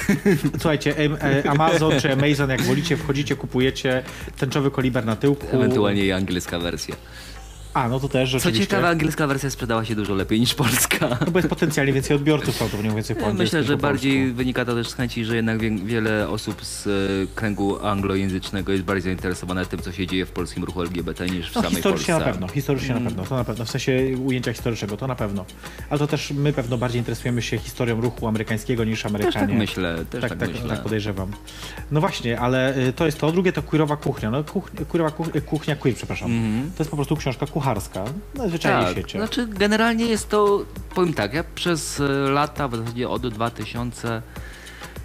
Słuchajcie, 0.61 0.95
e, 0.99 1.51
Amazon 1.51 2.01
czy 2.01 2.13
Amazon, 2.13 2.51
jak 2.51 2.63
wolicie, 2.63 2.97
wchodzicie, 2.97 3.37
kupujecie 3.37 4.03
tęczowy 4.39 4.71
koliber 4.71 5.07
na 5.07 5.17
tyłku. 5.17 5.47
Ewentualnie 5.53 6.05
i 6.05 6.13
angielska 6.13 6.59
wersja. 6.59 6.97
A, 7.77 7.89
no 7.89 8.01
to 8.01 8.09
też 8.09 8.31
Co 8.31 8.39
rzeczywiście. 8.39 8.67
ciekawe, 8.67 8.89
angielska 8.89 9.27
wersja 9.27 9.51
sprzedała 9.51 9.85
się 9.85 9.95
dużo 9.95 10.15
lepiej 10.15 10.41
niż 10.41 10.55
polska. 10.55 11.09
No 11.27 11.31
bo 11.31 11.39
jest 11.39 11.49
potencjalnie 11.49 11.93
więcej 11.93 12.17
odbiorców, 12.17 12.57
prawdopodobnie 12.59 12.95
więcej 12.97 13.17
po 13.17 13.33
myślę, 13.33 13.65
że 13.65 13.77
po 13.77 13.83
bardziej 13.83 14.33
wynika 14.33 14.65
to 14.65 14.75
też 14.75 14.89
z 14.89 14.95
chęci, 14.95 15.25
że 15.25 15.37
jednak 15.37 15.59
wie, 15.59 15.71
wiele 15.71 16.29
osób 16.29 16.65
z 16.65 16.87
e, 16.87 16.91
kręgu 17.35 17.87
anglojęzycznego 17.87 18.73
jest 18.73 18.85
bardziej 18.85 19.03
zainteresowane 19.03 19.67
tym, 19.67 19.81
co 19.81 19.93
się 19.93 20.07
dzieje 20.07 20.27
w 20.27 20.31
polskim 20.31 20.65
ruchu 20.65 20.83
LGBT 20.83 21.27
niż 21.27 21.51
w 21.51 21.55
No 21.55 21.63
samej 21.63 21.75
historycznie 21.77 22.15
Polsce. 22.15 22.27
na 22.27 22.33
pewno, 22.33 22.49
historycznie 22.49 22.95
na 22.95 23.01
pewno, 23.01 23.25
to 23.27 23.37
na 23.37 23.45
pewno, 23.45 23.65
w 23.65 23.71
sensie 23.71 24.17
ujęcia 24.25 24.53
historycznego, 24.53 24.97
to 24.97 25.07
na 25.07 25.15
pewno. 25.15 25.45
Ale 25.91 25.99
to 25.99 26.07
też 26.07 26.31
my 26.31 26.53
pewno 26.53 26.79
bardziej 26.79 26.99
interesujemy 27.01 27.43
się 27.43 27.59
historią 27.59 28.01
ruchu 28.01 28.29
amerykańskiego 28.29 28.85
niż 28.85 29.07
Amerykanie. 29.07 29.33
Też 29.33 29.49
tak 29.49 29.59
myślę, 29.59 30.05
też 30.11 30.21
tak, 30.21 30.31
tak, 30.31 30.39
tak, 30.39 30.49
myślę. 30.53 30.69
tak 30.69 30.83
podejrzewam. 30.83 31.31
No 31.91 32.01
właśnie, 32.01 32.41
ale 32.41 32.79
y, 32.79 32.93
to 32.93 33.07
jest 33.07 33.19
to. 33.19 33.33
Drugie 33.33 33.53
to 33.53 33.63
queerowa 33.63 33.97
kuchnia. 33.97 34.31
No, 34.31 34.45
kuch, 34.45 34.71
queerowa 34.89 35.11
kuch, 35.11 35.29
kuchnia 35.47 35.77
queer, 35.77 35.97
przepraszam. 35.97 36.31
To 36.77 36.83
jest 36.83 36.91
po 36.91 36.97
prostu 36.97 37.17
książka 37.17 37.47
kucharska. 37.47 37.66
Najzwyczajniej 38.35 38.85
w 38.85 38.89
Mhm. 38.89 38.95
Tak, 38.95 39.05
świecie. 39.11 39.19
znaczy 39.19 39.47
generalnie 39.47 40.07
jest 40.07 40.29
to, 40.29 40.65
powiem 40.95 41.15
tak, 41.15 41.35
ja 41.35 41.45
przez 41.55 42.03
lata, 42.29 42.69
w 42.69 42.77
zasadzie 42.77 43.09
od 43.09 43.29
2000, 43.29 44.23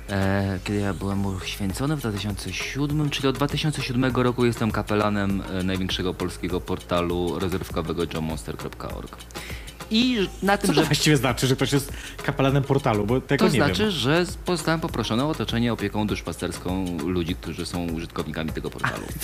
e, 0.10 0.60
kiedy 0.64 0.80
ja 0.80 0.94
byłem 0.94 1.26
uświęcony 1.26 1.96
w 1.96 2.00
2007, 2.00 3.10
czyli 3.10 3.28
od 3.28 3.36
2007 3.36 4.16
roku 4.16 4.46
jestem 4.46 4.72
kapelanem 4.72 5.44
e, 5.60 5.64
największego 5.64 6.14
polskiego 6.14 6.62
portalu 6.62 7.40
rezerwkowego 7.40 8.04
johnmonster.org. 8.14 9.18
I 9.94 10.28
na 10.44 10.58
tym, 10.58 10.68
Co 10.68 10.74
to 10.76 10.82
że 10.82 10.86
właściwie 10.86 11.18
znaczy, 11.18 11.48
że 11.48 11.56
ktoś 11.56 11.72
jest 11.74 11.94
kapelanem 12.24 12.64
portalu, 12.64 13.06
bo 13.06 13.22
tego 13.22 13.46
to 13.46 13.52
nie 13.54 13.58
znaczy, 13.66 13.82
wiem. 13.82 13.92
że 13.92 14.26
zostałem 14.48 14.80
poproszony 14.80 15.24
o 15.24 15.30
otoczenie 15.30 15.74
opieką 15.74 16.08
duszpasterską 16.08 16.98
ludzi, 17.08 17.36
którzy 17.36 17.66
są 17.66 17.84
użytkownikami 17.92 18.50
tego 18.52 18.70
portalu. 18.70 19.04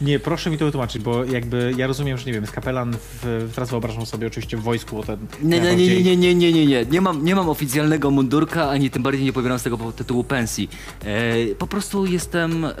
Nie, 0.00 0.18
proszę 0.18 0.50
mi 0.50 0.58
to 0.58 0.64
wytłumaczyć, 0.64 1.02
bo 1.02 1.24
jakby 1.24 1.72
ja 1.76 1.86
rozumiem, 1.86 2.18
że 2.18 2.26
nie 2.26 2.32
wiem, 2.32 2.42
jest 2.42 2.54
kapelan, 2.54 2.96
w, 3.22 3.50
teraz 3.54 3.70
wyobrażam 3.70 4.06
sobie 4.06 4.26
oczywiście 4.26 4.56
w 4.56 4.62
wojsku 4.62 5.00
o 5.00 5.02
ten 5.02 5.18
Nie, 5.42 5.60
nie, 5.60 5.76
nie, 5.76 6.02
nie, 6.02 6.16
nie, 6.16 6.34
nie, 6.34 6.52
nie, 6.52 6.66
nie. 6.66 6.84
Nie 6.84 7.00
mam, 7.00 7.24
nie 7.24 7.34
mam 7.34 7.48
oficjalnego 7.48 8.10
mundurka, 8.10 8.70
ani 8.70 8.90
tym 8.90 9.02
bardziej 9.02 9.24
nie 9.24 9.32
pobieram 9.32 9.58
z 9.58 9.62
tego 9.62 9.92
tytułu 9.92 10.24
pensji. 10.24 10.70
E, 11.04 11.54
po 11.54 11.66
prostu 11.66 12.06
jestem 12.06 12.64
e, 12.64 12.72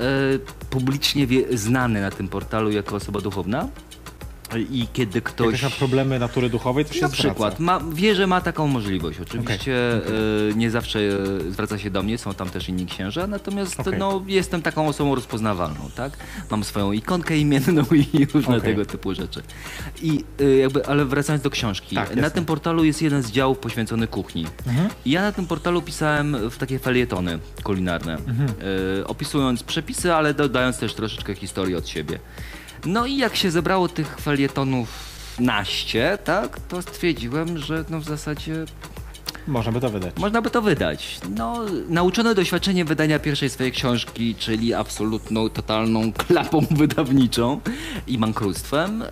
publicznie 0.70 1.26
znany 1.52 2.00
na 2.00 2.10
tym 2.10 2.28
portalu 2.28 2.70
jako 2.70 2.96
osoba 2.96 3.20
duchowna. 3.20 3.68
I 4.70 4.88
kiedy 4.92 5.22
ktoś. 5.22 5.48
ktoś 5.48 5.62
ma 5.62 5.70
problemy 5.70 6.18
natury 6.18 6.50
duchowej, 6.50 6.84
to 6.84 6.94
się 6.94 7.00
Na 7.02 7.08
przykład, 7.08 7.60
ma, 7.60 7.80
wie, 7.92 8.14
że 8.14 8.26
ma 8.26 8.40
taką 8.40 8.66
możliwość. 8.66 9.20
Oczywiście 9.20 9.94
e, 9.94 10.00
nie 10.56 10.70
zawsze 10.70 10.98
e, 10.98 11.50
zwraca 11.50 11.78
się 11.78 11.90
do 11.90 12.02
mnie, 12.02 12.18
są 12.18 12.34
tam 12.34 12.50
też 12.50 12.68
inni 12.68 12.86
księża, 12.86 13.26
natomiast 13.26 13.80
Okej. 13.80 13.98
no, 13.98 14.22
jestem 14.26 14.62
taką 14.62 14.88
osobą 14.88 15.14
rozpoznawalną, 15.14 15.90
tak? 15.96 16.12
Mam 16.50 16.64
swoją 16.64 16.92
ikonkę 16.92 17.36
imienną 17.38 17.82
i 18.14 18.26
różne 18.34 18.60
tego 18.60 18.84
typu 18.86 19.14
rzeczy. 19.14 19.42
I 20.02 20.24
e, 20.40 20.56
jakby, 20.56 20.86
ale 20.86 21.04
wracając 21.04 21.42
do 21.42 21.50
książki, 21.50 21.96
Tak, 21.96 22.16
na 22.16 22.30
tym 22.30 22.44
portalu 22.44 22.84
jest 22.84 23.02
jeden 23.02 23.22
z 23.22 23.30
działów 23.30 23.58
poświęcony 23.58 24.06
kuchni. 24.06 24.46
Mhm. 24.66 24.88
Ja 25.06 25.22
na 25.22 25.32
tym 25.32 25.46
portalu 25.46 25.82
pisałem 25.82 26.50
w 26.50 26.58
takie 26.58 26.78
felietony 26.78 27.38
kulinarne, 27.62 28.14
Mhm. 28.14 28.48
opisując 29.06 29.62
przepisy, 29.62 30.14
ale 30.14 30.34
dodając 30.34 30.78
też 30.78 30.94
troszeczkę 30.94 31.34
historii 31.34 31.74
od 31.74 31.88
siebie. 31.88 32.18
No 32.84 33.06
i 33.06 33.16
jak 33.16 33.36
się 33.36 33.50
zebrało 33.50 33.88
tych 33.88 34.16
felietonów 34.20 34.88
naście, 35.40 36.18
tak, 36.24 36.60
to 36.60 36.82
stwierdziłem, 36.82 37.58
że 37.58 37.84
no 37.90 38.00
w 38.00 38.04
zasadzie 38.04 38.64
Można 39.46 39.72
by 39.72 39.80
to 39.80 39.90
wydać. 39.90 40.16
można 40.16 40.42
by 40.42 40.50
to 40.50 40.62
wydać. 40.62 41.18
No, 41.36 41.60
nauczony 41.88 42.34
doświadczeniem 42.34 42.86
wydania 42.86 43.18
pierwszej 43.18 43.50
swojej 43.50 43.72
książki, 43.72 44.34
czyli 44.34 44.74
absolutną, 44.74 45.48
totalną 45.48 46.12
klapą 46.12 46.60
wydawniczą 46.70 47.60
i 48.06 48.18
bankructwem, 48.18 49.02
e, 49.02 49.08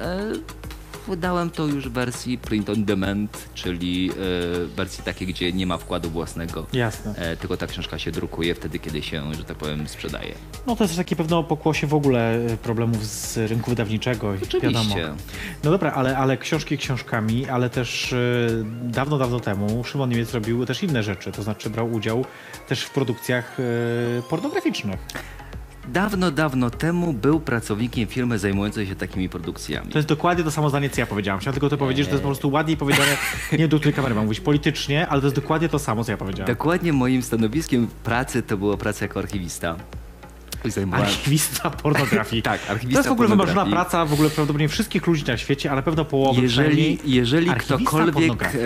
wydałem 1.08 1.50
to 1.50 1.66
już 1.66 1.88
w 1.88 1.92
wersji 1.92 2.38
print 2.38 2.70
on 2.70 2.84
demand, 2.84 3.48
czyli 3.54 4.10
e, 4.10 4.66
wersji 4.66 5.04
takiej, 5.04 5.28
gdzie 5.28 5.52
nie 5.52 5.66
ma 5.66 5.78
wkładu 5.78 6.10
własnego. 6.10 6.66
Jasne. 6.72 7.16
E, 7.16 7.36
tylko 7.36 7.56
ta 7.56 7.66
książka 7.66 7.98
się 7.98 8.10
drukuje 8.10 8.54
wtedy, 8.54 8.78
kiedy 8.78 9.02
się, 9.02 9.34
że 9.34 9.44
tak 9.44 9.56
powiem, 9.56 9.88
sprzedaje. 9.88 10.34
No 10.66 10.76
to 10.76 10.84
jest 10.84 10.96
takie 10.96 11.16
pewne 11.16 11.44
pokłosie 11.44 11.86
w 11.86 11.94
ogóle 11.94 12.38
y, 12.52 12.56
problemów 12.56 13.06
z 13.06 13.36
rynku 13.36 13.70
wydawniczego. 13.70 14.34
i 14.34 14.38
Wiadomo. 14.38 14.80
Oczywiście. 14.80 15.14
No 15.64 15.70
dobra, 15.70 15.92
ale, 15.92 16.18
ale 16.18 16.36
książki 16.36 16.78
książkami, 16.78 17.48
ale 17.48 17.70
też 17.70 18.14
dawno, 18.82 19.18
dawno 19.18 19.40
temu 19.40 19.84
Szymon 19.84 20.10
Niemiec 20.10 20.34
robił 20.34 20.66
też 20.66 20.82
inne 20.82 21.02
rzeczy, 21.02 21.32
to 21.32 21.42
znaczy 21.42 21.70
brał 21.70 21.92
udział 21.92 22.24
też 22.68 22.82
w 22.82 22.90
produkcjach 22.90 23.56
pornograficznych. 24.30 25.00
Dawno, 25.92 26.30
dawno 26.30 26.70
temu 26.70 27.12
był 27.12 27.40
pracownikiem 27.40 28.06
firmy 28.06 28.38
zajmującej 28.38 28.86
się 28.86 28.94
takimi 28.94 29.28
produkcjami. 29.28 29.92
To 29.92 29.98
jest 29.98 30.08
dokładnie 30.08 30.44
to 30.44 30.50
samo 30.50 30.70
zdanie, 30.70 30.90
co 30.90 31.00
ja 31.00 31.06
powiedziałem. 31.06 31.40
Chciałem 31.40 31.54
tylko 31.54 31.68
to 31.68 31.76
powiedzieć, 31.76 32.04
że 32.04 32.10
to 32.10 32.14
jest 32.14 32.22
po 32.22 32.28
prostu 32.28 32.50
ładniej 32.50 32.76
powiedziane, 32.76 33.16
nie 33.58 33.68
do 33.68 33.78
której 33.78 33.94
kamery 33.94 34.14
mam 34.14 34.24
mówić, 34.24 34.40
politycznie, 34.40 35.08
ale 35.08 35.20
to 35.20 35.26
jest 35.26 35.36
dokładnie 35.36 35.68
to 35.68 35.78
samo, 35.78 36.04
co 36.04 36.12
ja 36.12 36.16
powiedziałem. 36.16 36.54
Dokładnie 36.54 36.92
moim 36.92 37.22
stanowiskiem 37.22 37.88
pracy 38.04 38.42
to 38.42 38.56
była 38.56 38.76
praca 38.76 39.04
jako 39.04 39.20
archiwista. 39.20 39.76
Zajmowałem... 40.64 41.06
Archiwista 41.06 41.70
pornografii. 41.70 42.42
Tak, 42.52 42.60
To 42.60 42.70
archiwista 42.72 42.98
jest 42.98 43.08
w 43.08 43.12
ogóle 43.12 43.28
wymarzona 43.28 43.66
praca 43.66 44.04
w 44.04 44.12
ogóle 44.12 44.30
prawdopodobnie 44.30 44.68
wszystkich 44.68 45.06
ludzi 45.06 45.24
na 45.26 45.36
świecie, 45.36 45.70
ale 45.70 45.82
pewno 45.82 46.04
połowy 46.04 46.42
Jeżeli, 46.42 46.98
jeżeli 47.04 47.50
ktokolwiek 47.50 48.44
e, 48.44 48.58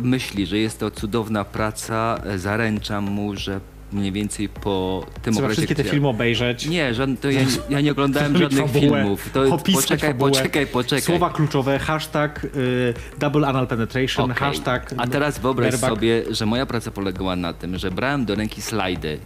myśli, 0.00 0.46
że 0.46 0.58
jest 0.58 0.80
to 0.80 0.90
cudowna 0.90 1.44
praca, 1.44 2.20
e, 2.24 2.38
zaręczam 2.38 3.04
mu, 3.04 3.36
że 3.36 3.60
mniej 3.92 4.12
więcej 4.12 4.48
po 4.48 5.06
tym 5.22 5.32
Trzeba 5.34 5.46
okresie... 5.46 5.62
wszystkie 5.62 5.82
te 5.84 5.90
filmy 5.90 6.08
obejrzeć. 6.08 6.66
Nie, 6.66 6.94
żadne, 6.94 7.16
to 7.16 7.30
ja, 7.30 7.40
ja 7.70 7.80
nie 7.80 7.92
oglądałem 7.92 8.36
żadnych 8.38 8.66
fabułę, 8.66 8.80
filmów. 8.80 9.30
To, 9.32 9.58
poczekaj, 9.74 10.10
fabułę, 10.10 10.30
poczekaj, 10.30 10.66
poczekaj. 10.66 11.00
Słowa 11.02 11.30
kluczowe, 11.30 11.78
hashtag 11.78 12.44
y, 12.44 12.94
double 13.18 13.48
anal 13.48 13.66
penetration, 13.66 14.30
Okej. 14.30 14.36
hashtag... 14.40 14.94
A 14.96 15.06
teraz 15.06 15.38
wyobraź 15.38 15.66
bareback. 15.70 15.94
sobie, 15.94 16.22
że 16.30 16.46
moja 16.46 16.66
praca 16.66 16.90
polegała 16.90 17.36
na 17.36 17.52
tym, 17.52 17.78
że 17.78 17.90
brałem 17.90 18.24
do 18.24 18.34
ręki 18.34 18.62
slajdy. 18.62 19.18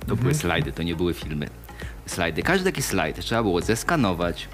To 0.00 0.04
Mhm. 0.04 0.20
były 0.20 0.34
slajdy, 0.34 0.72
to 0.72 0.82
nie 0.82 0.96
były 0.96 1.14
filmy. 1.14 1.48
Slajdy. 2.06 2.42
Każdy 2.42 2.64
taki 2.64 2.82
slajd 2.82 3.18
trzeba 3.20 3.42
było 3.42 3.60
zeskanować, 3.60 4.48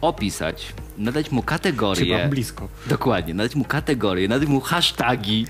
opisać, 0.00 0.72
nadać 0.98 1.30
mu 1.30 1.40
Czy 1.40 1.46
kategorię. 1.46 2.14
byłam 2.14 2.30
blisko. 2.30 2.68
Dokładnie, 2.86 3.34
nadać 3.34 3.54
mu 3.54 3.64
kategorie, 3.64 4.28
nadać 4.28 4.48
mu 4.48 4.60
hasztagi, 4.60 5.46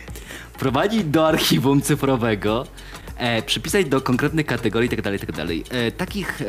wprowadzić 0.53 1.05
do 1.05 1.29
archiwum 1.29 1.83
cyfrowego, 1.83 2.67
e, 3.17 3.43
przypisać 3.43 3.87
do 3.87 4.01
konkretnych 4.01 4.47
kategorii 4.47 4.91
itd. 4.91 5.13
itd. 5.13 5.43
E, 5.71 5.93
takich 5.93 6.43
e, 6.43 6.47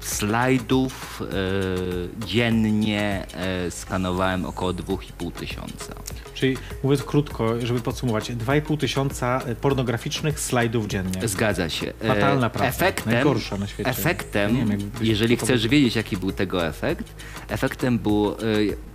slajdów 0.00 1.22
e, 1.22 2.26
dziennie 2.26 3.26
e, 3.34 3.70
skanowałem 3.70 4.44
około 4.44 4.72
2,5 4.72 5.32
tysiąca. 5.32 5.94
Czyli 6.34 6.56
mówiąc 6.82 7.02
krótko, 7.02 7.66
żeby 7.66 7.80
podsumować, 7.80 8.30
2,5 8.30 8.78
tysiąca 8.78 9.40
pornograficznych 9.60 10.40
slajdów 10.40 10.86
dziennie. 10.86 11.28
Zgadza 11.28 11.68
się. 11.68 11.92
E, 12.00 12.08
Fatalna 12.08 12.50
praca. 12.50 12.68
Efektem, 12.68 13.12
Najgorsza 13.12 13.56
na 13.58 13.66
świecie. 13.66 13.90
efektem 13.90 14.68
wiem, 14.68 14.90
jeżeli 15.00 15.36
to 15.36 15.44
chcesz 15.44 15.68
wiedzieć, 15.68 15.96
jaki 15.96 16.16
był 16.16 16.32
tego 16.32 16.66
efekt, 16.66 17.14
efektem 17.48 17.98
było, 17.98 18.38
e, 18.40 18.42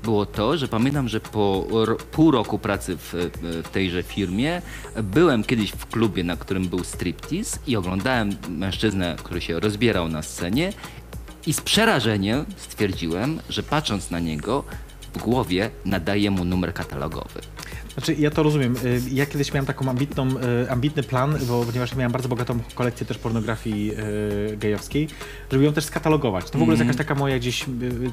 było 0.03 0.25
to, 0.25 0.57
że 0.57 0.67
pamiętam, 0.67 1.07
że 1.07 1.19
po 1.19 1.67
pół 2.11 2.31
roku 2.31 2.59
pracy 2.59 2.97
w, 2.97 3.13
w 3.43 3.69
tejże 3.69 4.03
firmie 4.03 4.61
byłem 5.03 5.43
kiedyś 5.43 5.71
w 5.71 5.85
klubie, 5.85 6.23
na 6.23 6.37
którym 6.37 6.67
był 6.67 6.83
striptease 6.83 7.59
i 7.67 7.75
oglądałem 7.75 8.35
mężczyznę, 8.49 9.15
który 9.23 9.41
się 9.41 9.59
rozbierał 9.59 10.09
na 10.09 10.21
scenie 10.21 10.73
i 11.47 11.53
z 11.53 11.61
przerażeniem 11.61 12.45
stwierdziłem, 12.57 13.39
że 13.49 13.63
patrząc 13.63 14.11
na 14.11 14.19
niego, 14.19 14.63
głowie 15.17 15.69
nadaje 15.85 16.31
mu 16.31 16.45
numer 16.45 16.73
katalogowy. 16.73 17.41
Znaczy, 17.99 18.15
ja 18.21 18.29
to 18.29 18.43
rozumiem. 18.43 18.75
Y, 18.85 19.01
Ja 19.11 19.25
kiedyś 19.25 19.53
miałem 19.53 19.65
taką 19.65 19.89
ambitną, 19.89 20.27
y, 20.63 20.71
ambitny 20.71 21.03
plan, 21.03 21.37
bo 21.47 21.65
ponieważ 21.65 21.95
miałem 21.95 22.11
bardzo 22.11 22.29
bogatą 22.29 22.59
kolekcję 22.75 23.05
też 23.05 23.17
pornografii 23.17 23.91
y, 24.53 24.57
gejowskiej, 24.57 25.07
żeby 25.51 25.63
ją 25.63 25.73
też 25.73 25.85
skatalogować. 25.85 26.49
To 26.49 26.59
w 26.59 26.61
ogóle 26.61 26.73
jest 26.77 26.79
jakaś 26.79 26.97
taka 26.97 27.15
moja 27.15 27.39
gdzieś 27.39 27.65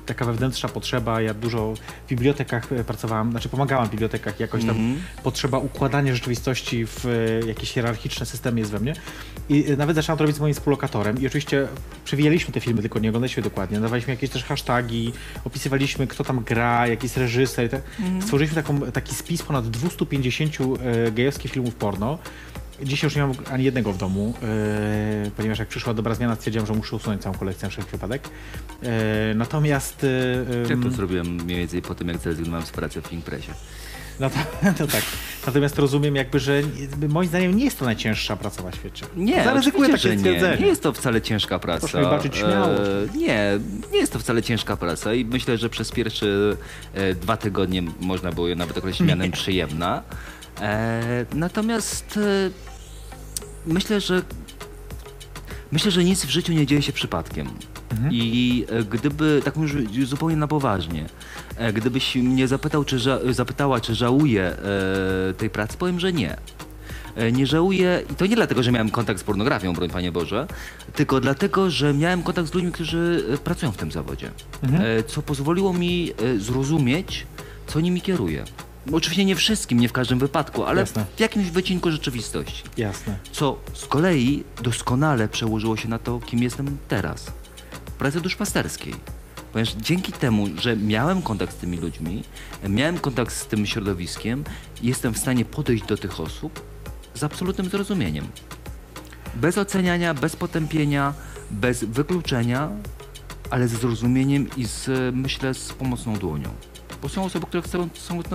taka 0.06 0.24
wewnętrzna 0.24 0.68
potrzeba. 0.68 1.20
Ja 1.20 1.34
dużo 1.34 1.74
w 2.06 2.08
bibliotekach 2.08 2.68
pracowałem, 2.86 3.30
znaczy 3.30 3.48
pomagałam 3.48 3.86
w 3.86 3.90
bibliotekach, 3.90 4.40
jakoś 4.40 4.64
tam 4.64 4.96
potrzeba 5.22 5.58
układania 5.58 6.14
rzeczywistości 6.14 6.86
w 6.86 7.04
jakieś 7.46 7.72
hierarchiczne 7.72 8.26
systemy 8.26 8.60
jest 8.60 8.72
we 8.72 8.80
mnie. 8.80 8.94
I 9.48 9.64
nawet 9.78 9.96
zaczęłam 9.96 10.18
to 10.18 10.24
robić 10.24 10.36
z 10.36 10.40
moim 10.40 10.54
współlokatorem 10.54 11.20
i 11.20 11.26
oczywiście 11.26 11.68
przewijaliśmy 12.04 12.54
te 12.54 12.60
filmy, 12.60 12.82
tylko 12.82 12.98
nie 12.98 13.08
oglądaliśmy 13.08 13.42
dokładnie. 13.42 13.76
Nadawaliśmy 13.76 14.12
jakieś 14.12 14.30
też 14.30 14.44
hasztagi, 14.44 15.12
opisywaliśmy 15.44 16.06
kto 16.06 16.24
tam 16.24 16.44
gra, 16.44 16.86
jaki 16.86 17.04
jest 17.04 17.16
reżyser. 17.16 17.66
i 17.66 17.68
tak. 17.68 17.82
Stworzyliśmy 18.22 18.62
taką, 18.62 18.80
taki 18.80 19.14
spis 19.14 19.42
ponad 19.42 19.68
250 19.78 20.52
e, 21.06 21.12
gejowskich 21.12 21.52
filmów 21.52 21.74
porno. 21.74 22.18
Dzisiaj 22.82 23.06
już 23.08 23.16
nie 23.16 23.22
mam 23.22 23.32
ani 23.52 23.64
jednego 23.64 23.92
w 23.92 23.98
domu, 23.98 24.34
e, 24.42 25.30
ponieważ 25.36 25.58
jak 25.58 25.68
przyszła 25.68 25.94
dobra 25.94 26.14
zmiana, 26.14 26.36
stwierdziłem, 26.36 26.66
że 26.66 26.72
muszę 26.74 26.96
usunąć 26.96 27.22
całą 27.22 27.34
kolekcję 27.38 27.66
na 27.66 27.70
wszelki 27.70 27.90
wypadek. 27.90 28.28
E, 28.82 29.34
natomiast... 29.34 30.04
e, 30.04 30.60
Ja 30.62 30.66
to 30.66 30.72
em, 30.88 30.92
zrobiłem 30.92 31.26
mniej 31.26 31.58
więcej 31.58 31.82
po 31.82 31.94
tym, 31.94 32.08
jak 32.08 32.18
zrezygnowałem 32.18 32.66
z 32.66 32.70
pracy 32.70 33.02
w 33.02 33.12
Impresie. 33.12 33.52
No 34.20 34.30
to, 34.30 34.36
to 34.78 34.86
tak. 34.86 35.02
Natomiast 35.46 35.78
rozumiem 35.78 36.16
jakby, 36.16 36.40
że 36.40 36.62
moim 37.08 37.28
zdaniem 37.28 37.56
nie 37.56 37.64
jest 37.64 37.78
to 37.78 37.84
najcięższa 37.84 38.36
praca 38.36 38.62
na 38.62 38.72
świecie. 38.72 39.06
Nie, 39.16 39.44
Zaryzykuję 39.44 39.88
takie 39.88 39.98
że 39.98 40.08
nie. 40.16 40.18
stwierdzenie. 40.18 40.56
Nie 40.62 40.66
jest 40.66 40.82
to 40.82 40.92
wcale 40.92 41.22
ciężka 41.22 41.58
praca. 41.58 41.80
Proszę 41.80 42.00
mi 42.00 42.04
baczyć 42.04 42.36
śmiało. 42.36 42.66
E, 42.66 42.78
nie, 43.16 43.58
nie 43.92 43.98
jest 43.98 44.12
to 44.12 44.18
wcale 44.18 44.42
ciężka 44.42 44.76
praca 44.76 45.14
i 45.14 45.24
myślę, 45.24 45.58
że 45.58 45.68
przez 45.68 45.92
pierwsze 45.92 46.26
e, 46.94 47.14
dwa 47.14 47.36
tygodnie 47.36 47.82
można 48.00 48.32
było 48.32 48.48
ją 48.48 48.56
nawet 48.56 48.78
określić 48.78 49.08
mianem 49.10 49.32
przyjemna. 49.32 50.02
E, 50.60 51.26
natomiast 51.34 52.16
e, 52.16 52.50
myślę, 53.66 54.00
że 54.00 54.22
myślę, 55.72 55.90
że 55.90 56.04
nic 56.04 56.24
w 56.24 56.30
życiu 56.30 56.52
nie 56.52 56.66
dzieje 56.66 56.82
się 56.82 56.92
przypadkiem. 56.92 57.50
I 58.10 58.64
e, 58.68 58.84
gdyby, 58.84 59.42
tak 59.44 59.54
już 59.56 60.08
zupełnie 60.08 60.36
na 60.36 60.48
poważnie, 60.48 61.06
e, 61.56 61.72
gdybyś 61.72 62.14
mnie 62.14 62.48
zapytał, 62.48 62.84
czy 62.84 62.98
zapytała, 63.30 63.80
czy 63.80 63.94
żałuję 63.94 64.42
e, 65.30 65.34
tej 65.34 65.50
pracy, 65.50 65.76
powiem, 65.78 66.00
że 66.00 66.12
nie. 66.12 66.36
Nie 67.32 67.46
żałuję, 67.46 68.02
i 68.12 68.14
to 68.14 68.26
nie 68.26 68.36
dlatego, 68.36 68.62
że 68.62 68.72
miałem 68.72 68.90
kontakt 68.90 69.20
z 69.20 69.24
pornografią, 69.24 69.72
broń 69.72 69.90
Panie 69.90 70.12
Boże, 70.12 70.46
tylko 70.94 71.20
dlatego, 71.20 71.70
że 71.70 71.94
miałem 71.94 72.22
kontakt 72.22 72.48
z 72.48 72.54
ludźmi, 72.54 72.72
którzy 72.72 73.24
pracują 73.44 73.72
w 73.72 73.76
tym 73.76 73.92
zawodzie. 73.92 74.30
E, 74.62 75.02
Co 75.02 75.22
pozwoliło 75.22 75.72
mi 75.72 76.12
zrozumieć, 76.38 77.26
co 77.66 77.80
nimi 77.80 78.00
kieruje. 78.00 78.44
Oczywiście 78.92 79.24
nie 79.24 79.36
wszystkim, 79.36 79.80
nie 79.80 79.88
w 79.88 79.92
każdym 79.92 80.18
wypadku, 80.18 80.64
ale 80.64 80.80
Jasne. 80.80 81.04
w 81.16 81.20
jakimś 81.20 81.50
wycinku 81.50 81.90
rzeczywistości. 81.90 82.62
Jasne. 82.76 83.18
Co 83.32 83.58
z 83.74 83.86
kolei 83.86 84.44
doskonale 84.62 85.28
przełożyło 85.28 85.76
się 85.76 85.88
na 85.88 85.98
to, 85.98 86.20
kim 86.20 86.42
jestem 86.42 86.78
teraz. 86.88 87.32
Pracy 87.98 88.20
duszpasterskiej. 88.20 88.94
Ponieważ 89.52 89.74
dzięki 89.74 90.12
temu, 90.12 90.46
że 90.58 90.76
miałem 90.76 91.22
kontakt 91.22 91.52
z 91.52 91.56
tymi 91.56 91.78
ludźmi, 91.78 92.24
miałem 92.68 92.98
kontakt 92.98 93.34
z 93.34 93.46
tym 93.46 93.66
środowiskiem, 93.66 94.44
jestem 94.82 95.14
w 95.14 95.18
stanie 95.18 95.44
podejść 95.44 95.84
do 95.84 95.96
tych 95.96 96.20
osób 96.20 96.62
z 97.14 97.22
absolutnym 97.22 97.68
zrozumieniem. 97.68 98.26
Bez 99.34 99.58
oceniania, 99.58 100.14
bez 100.14 100.36
potępienia, 100.36 101.14
bez 101.50 101.84
wykluczenia, 101.84 102.70
ale 103.50 103.68
ze 103.68 103.76
zrozumieniem 103.76 104.46
i 104.56 104.64
z, 104.64 105.14
myślę, 105.14 105.54
z 105.54 105.72
pomocną 105.72 106.14
dłonią. 106.16 106.48
Bo 107.02 107.08
są 107.08 107.24
osoby, 107.24 107.46
które 107.46 107.62
chcą, 107.62 107.88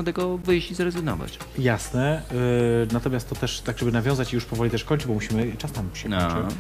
tego 0.06 0.38
wyjść 0.38 0.72
i 0.72 0.76
zrezygnować. 0.76 1.40
Jasne. 1.60 2.22
Yy, 2.32 2.38
natomiast 2.94 3.30
to 3.30 3.36
też, 3.36 3.62
tak 3.62 3.78
żeby 3.80 3.92
nawiązać 3.92 4.34
i 4.34 4.36
już 4.36 4.46
powoli 4.46 4.72
też 4.72 4.84
kończyć, 4.84 5.08
bo 5.08 5.14
musimy, 5.14 5.56
czas 5.58 5.76
nam 5.76 5.90
się 5.94 6.10
No. 6.10 6.18
kończy. 6.18 6.56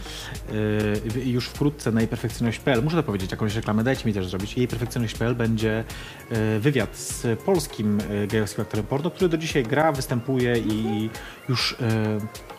Yy, 1.16 1.24
już 1.26 1.45
wkrótce 1.47 1.91
na 1.91 2.02
jejperfekcyjność.pl, 2.02 2.84
muszę 2.84 2.95
to 2.95 3.04
powiedzieć, 3.04 3.32
jakąś 3.32 3.56
reklamę, 3.56 3.84
dajcie 3.84 4.06
mi 4.06 4.14
też 4.14 4.28
zrobić. 4.28 4.58
Jejperfekcyjność.pl 4.58 5.36
będzie 5.36 5.84
yy, 6.32 6.60
wywiad 6.60 6.95
z 6.97 7.39
polskim 7.39 7.97
gejowskim 8.28 8.62
aktorem 8.62 8.86
porno, 8.86 9.12
który 9.12 9.30
do 9.30 9.38
dzisiaj 9.38 9.64
gra, 9.64 9.91
występuje 9.91 10.58
i 10.58 11.10
już 11.49 11.76
yy, 11.80 11.88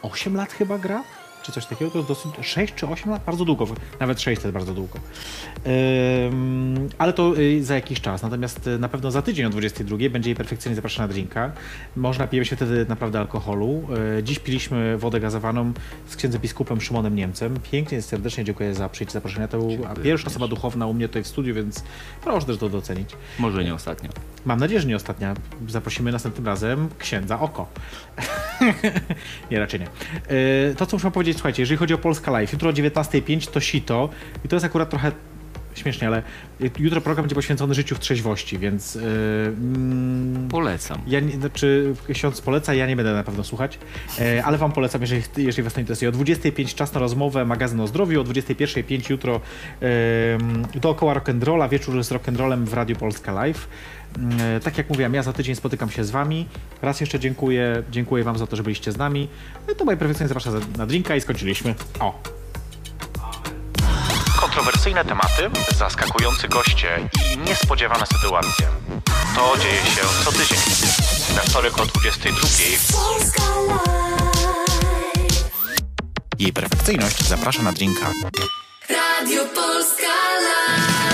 8 0.03 0.37
lat 0.37 0.53
chyba 0.53 0.79
gra. 0.79 1.03
Czy 1.43 1.53
coś 1.53 1.67
takiego, 1.67 1.91
to 1.91 1.99
jest 1.99 2.09
dosyć 2.09 2.33
6 2.41 2.75
czy 2.75 2.87
8 2.87 3.11
lat, 3.11 3.25
bardzo 3.27 3.45
długo, 3.45 3.67
nawet 4.01 4.21
6 4.21 4.43
to 4.43 4.49
jest 4.49 4.55
bardzo 4.55 4.75
długo. 4.75 4.99
Ale 6.99 7.13
to 7.13 7.39
y, 7.39 7.65
za 7.65 7.75
jakiś 7.75 8.01
czas. 8.01 8.23
Natomiast 8.23 8.67
y, 8.67 8.79
na 8.79 8.89
pewno 8.89 9.11
za 9.11 9.23
tydzień 9.23 9.47
o 9.47 9.51
22 9.51 9.97
będzie 10.11 10.31
jej 10.31 10.37
perfekcyjnie 10.37 10.77
zapraszana 10.77 11.07
na 11.07 11.13
drinka. 11.13 11.53
Można 11.97 12.27
pije 12.27 12.45
się 12.45 12.57
wtedy 12.57 12.87
naprawdę 12.89 13.19
alkoholu. 13.19 13.83
Y, 14.19 14.23
Dziś 14.23 14.39
piliśmy 14.39 14.99
wodę 14.99 15.21
gazowaną 15.21 15.73
z 16.07 16.17
księdzem 16.17 16.41
biskupem 16.41 16.81
Szymonem 16.81 17.17
Niemcem. 17.17 17.59
Pięknie, 17.73 18.03
serdecznie 18.03 18.45
dziękuję 18.45 18.75
za 18.75 18.89
przyjście 18.89 19.13
zaproszenia. 19.13 19.49
To 19.49 19.59
była 19.59 19.77
pierwsza 19.89 19.95
również. 19.95 20.27
osoba 20.27 20.49
duchowna 20.49 20.87
u 20.87 20.95
mnie 20.95 21.09
tutaj 21.09 21.23
w 21.23 21.27
studiu, 21.27 21.55
więc 21.55 21.85
proszę 22.23 22.47
też 22.47 22.57
to 22.59 22.69
docenić. 22.69 23.11
Może 23.39 23.65
nie 23.65 23.75
ostatnio. 23.75 24.11
Mam 24.45 24.61
nadzieję, 24.61 24.81
że 24.81 24.89
nie 24.89 24.97
ostatnia. 24.97 25.35
Zaprosimy 25.69 26.13
następnym 26.13 26.47
razem 26.47 26.89
księdza 26.99 27.41
Oko. 27.41 27.67
nie, 29.51 29.59
raczej 29.59 29.81
nie. 29.81 29.87
Yy, 30.67 30.75
To, 30.75 30.87
co 30.87 30.97
muszę 30.97 31.11
powiedzieć, 31.11 31.37
słuchajcie, 31.37 31.63
jeżeli 31.63 31.79
chodzi 31.79 31.95
o 31.95 31.99
Polska 31.99 32.31
Live, 32.31 32.53
jutro 32.53 32.71
o 32.71 32.73
19.05 32.73 33.51
to 33.51 33.61
sito 33.61 34.09
i 34.45 34.49
to 34.49 34.57
jest 34.57 34.67
akurat 34.67 34.91
trochę 34.91 35.13
śmiesznie, 35.75 36.07
ale 36.09 36.23
jutro 36.79 37.01
program 37.01 37.25
będzie 37.25 37.35
poświęcony 37.35 37.75
życiu 37.75 37.95
w 37.95 37.99
trzeźwości, 37.99 38.59
więc 38.59 38.95
yy, 38.95 39.03
mm, 39.03 40.49
Polecam. 40.49 41.01
ja 41.07 41.21
nie, 41.21 41.33
znaczy 41.33 41.95
ksiądz 42.13 42.41
poleca, 42.41 42.75
ja 42.75 42.87
nie 42.87 42.97
będę 42.97 43.13
na 43.13 43.25
pewno 43.25 43.45
słuchać, 43.45 43.79
e, 44.21 44.45
ale 44.45 44.59
wam 44.59 44.73
polecam, 44.73 45.01
jeżeli, 45.01 45.23
jeżeli 45.37 45.63
was 45.63 45.75
to 45.75 45.81
interesuje. 45.81 46.09
O 46.09 46.13
25 46.13 46.75
czas 46.75 46.95
na 46.95 47.01
rozmowę, 47.01 47.45
magazyn 47.45 47.81
o 47.81 47.87
zdrowiu, 47.87 48.21
o 48.21 48.25
21.05 48.25 49.11
jutro 49.11 49.41
e, 49.83 49.89
dookoła 50.81 51.15
rock'n'rolla, 51.15 51.69
wieczór 51.69 52.05
z 52.05 52.13
rock'n'rollem 52.13 52.65
w 52.65 52.75
Radiu 52.75 52.97
Polska 52.97 53.33
Live. 53.33 53.69
E, 54.57 54.61
tak 54.61 54.79
jak 54.79 54.89
mówiłem, 54.89 55.15
ja 55.15 55.23
za 55.23 55.33
tydzień 55.33 55.55
spotykam 55.55 55.91
się 55.91 56.05
z 56.05 56.11
wami. 56.11 56.49
Raz 56.83 57.01
jeszcze 57.01 57.21
dziękuję, 57.21 57.83
dziękuję 57.91 58.25
wam 58.25 58.39
za 58.39 58.47
to, 58.47 58.57
że 58.57 58.63
byliście 58.63 58.93
z 58.93 58.97
nami. 58.97 59.29
E, 59.69 59.75
To 59.75 59.85
moje 59.85 59.97
perfekcyjnie 59.97 60.29
zapraszam 60.29 60.61
na 60.77 60.87
drinka 60.87 61.17
i 61.17 61.21
skończyliśmy. 61.21 61.75
O! 62.01 62.21
Kontrowersyjne 64.41 65.05
tematy, 65.05 65.51
zaskakujący 65.77 66.49
goście 66.49 67.09
i 67.35 67.39
niespodziewane 67.39 68.07
sytuacje. 68.07 68.67
To 69.37 69.57
dzieje 69.63 69.75
się 69.83 70.01
co 70.25 70.33
tydzień. 70.33 70.59
We 71.35 71.41
wtorek 71.41 71.79
o 71.79 71.83
22.00 71.83 72.93
Polska 72.93 73.43
Live. 73.69 74.53
Jej 76.39 76.53
perfekcyjność 76.53 77.23
zaprasza 77.29 77.63
na 77.63 77.73
drinka. 77.73 78.07
Radio 78.89 79.45
Polska 79.55 80.07
Live. 80.43 81.12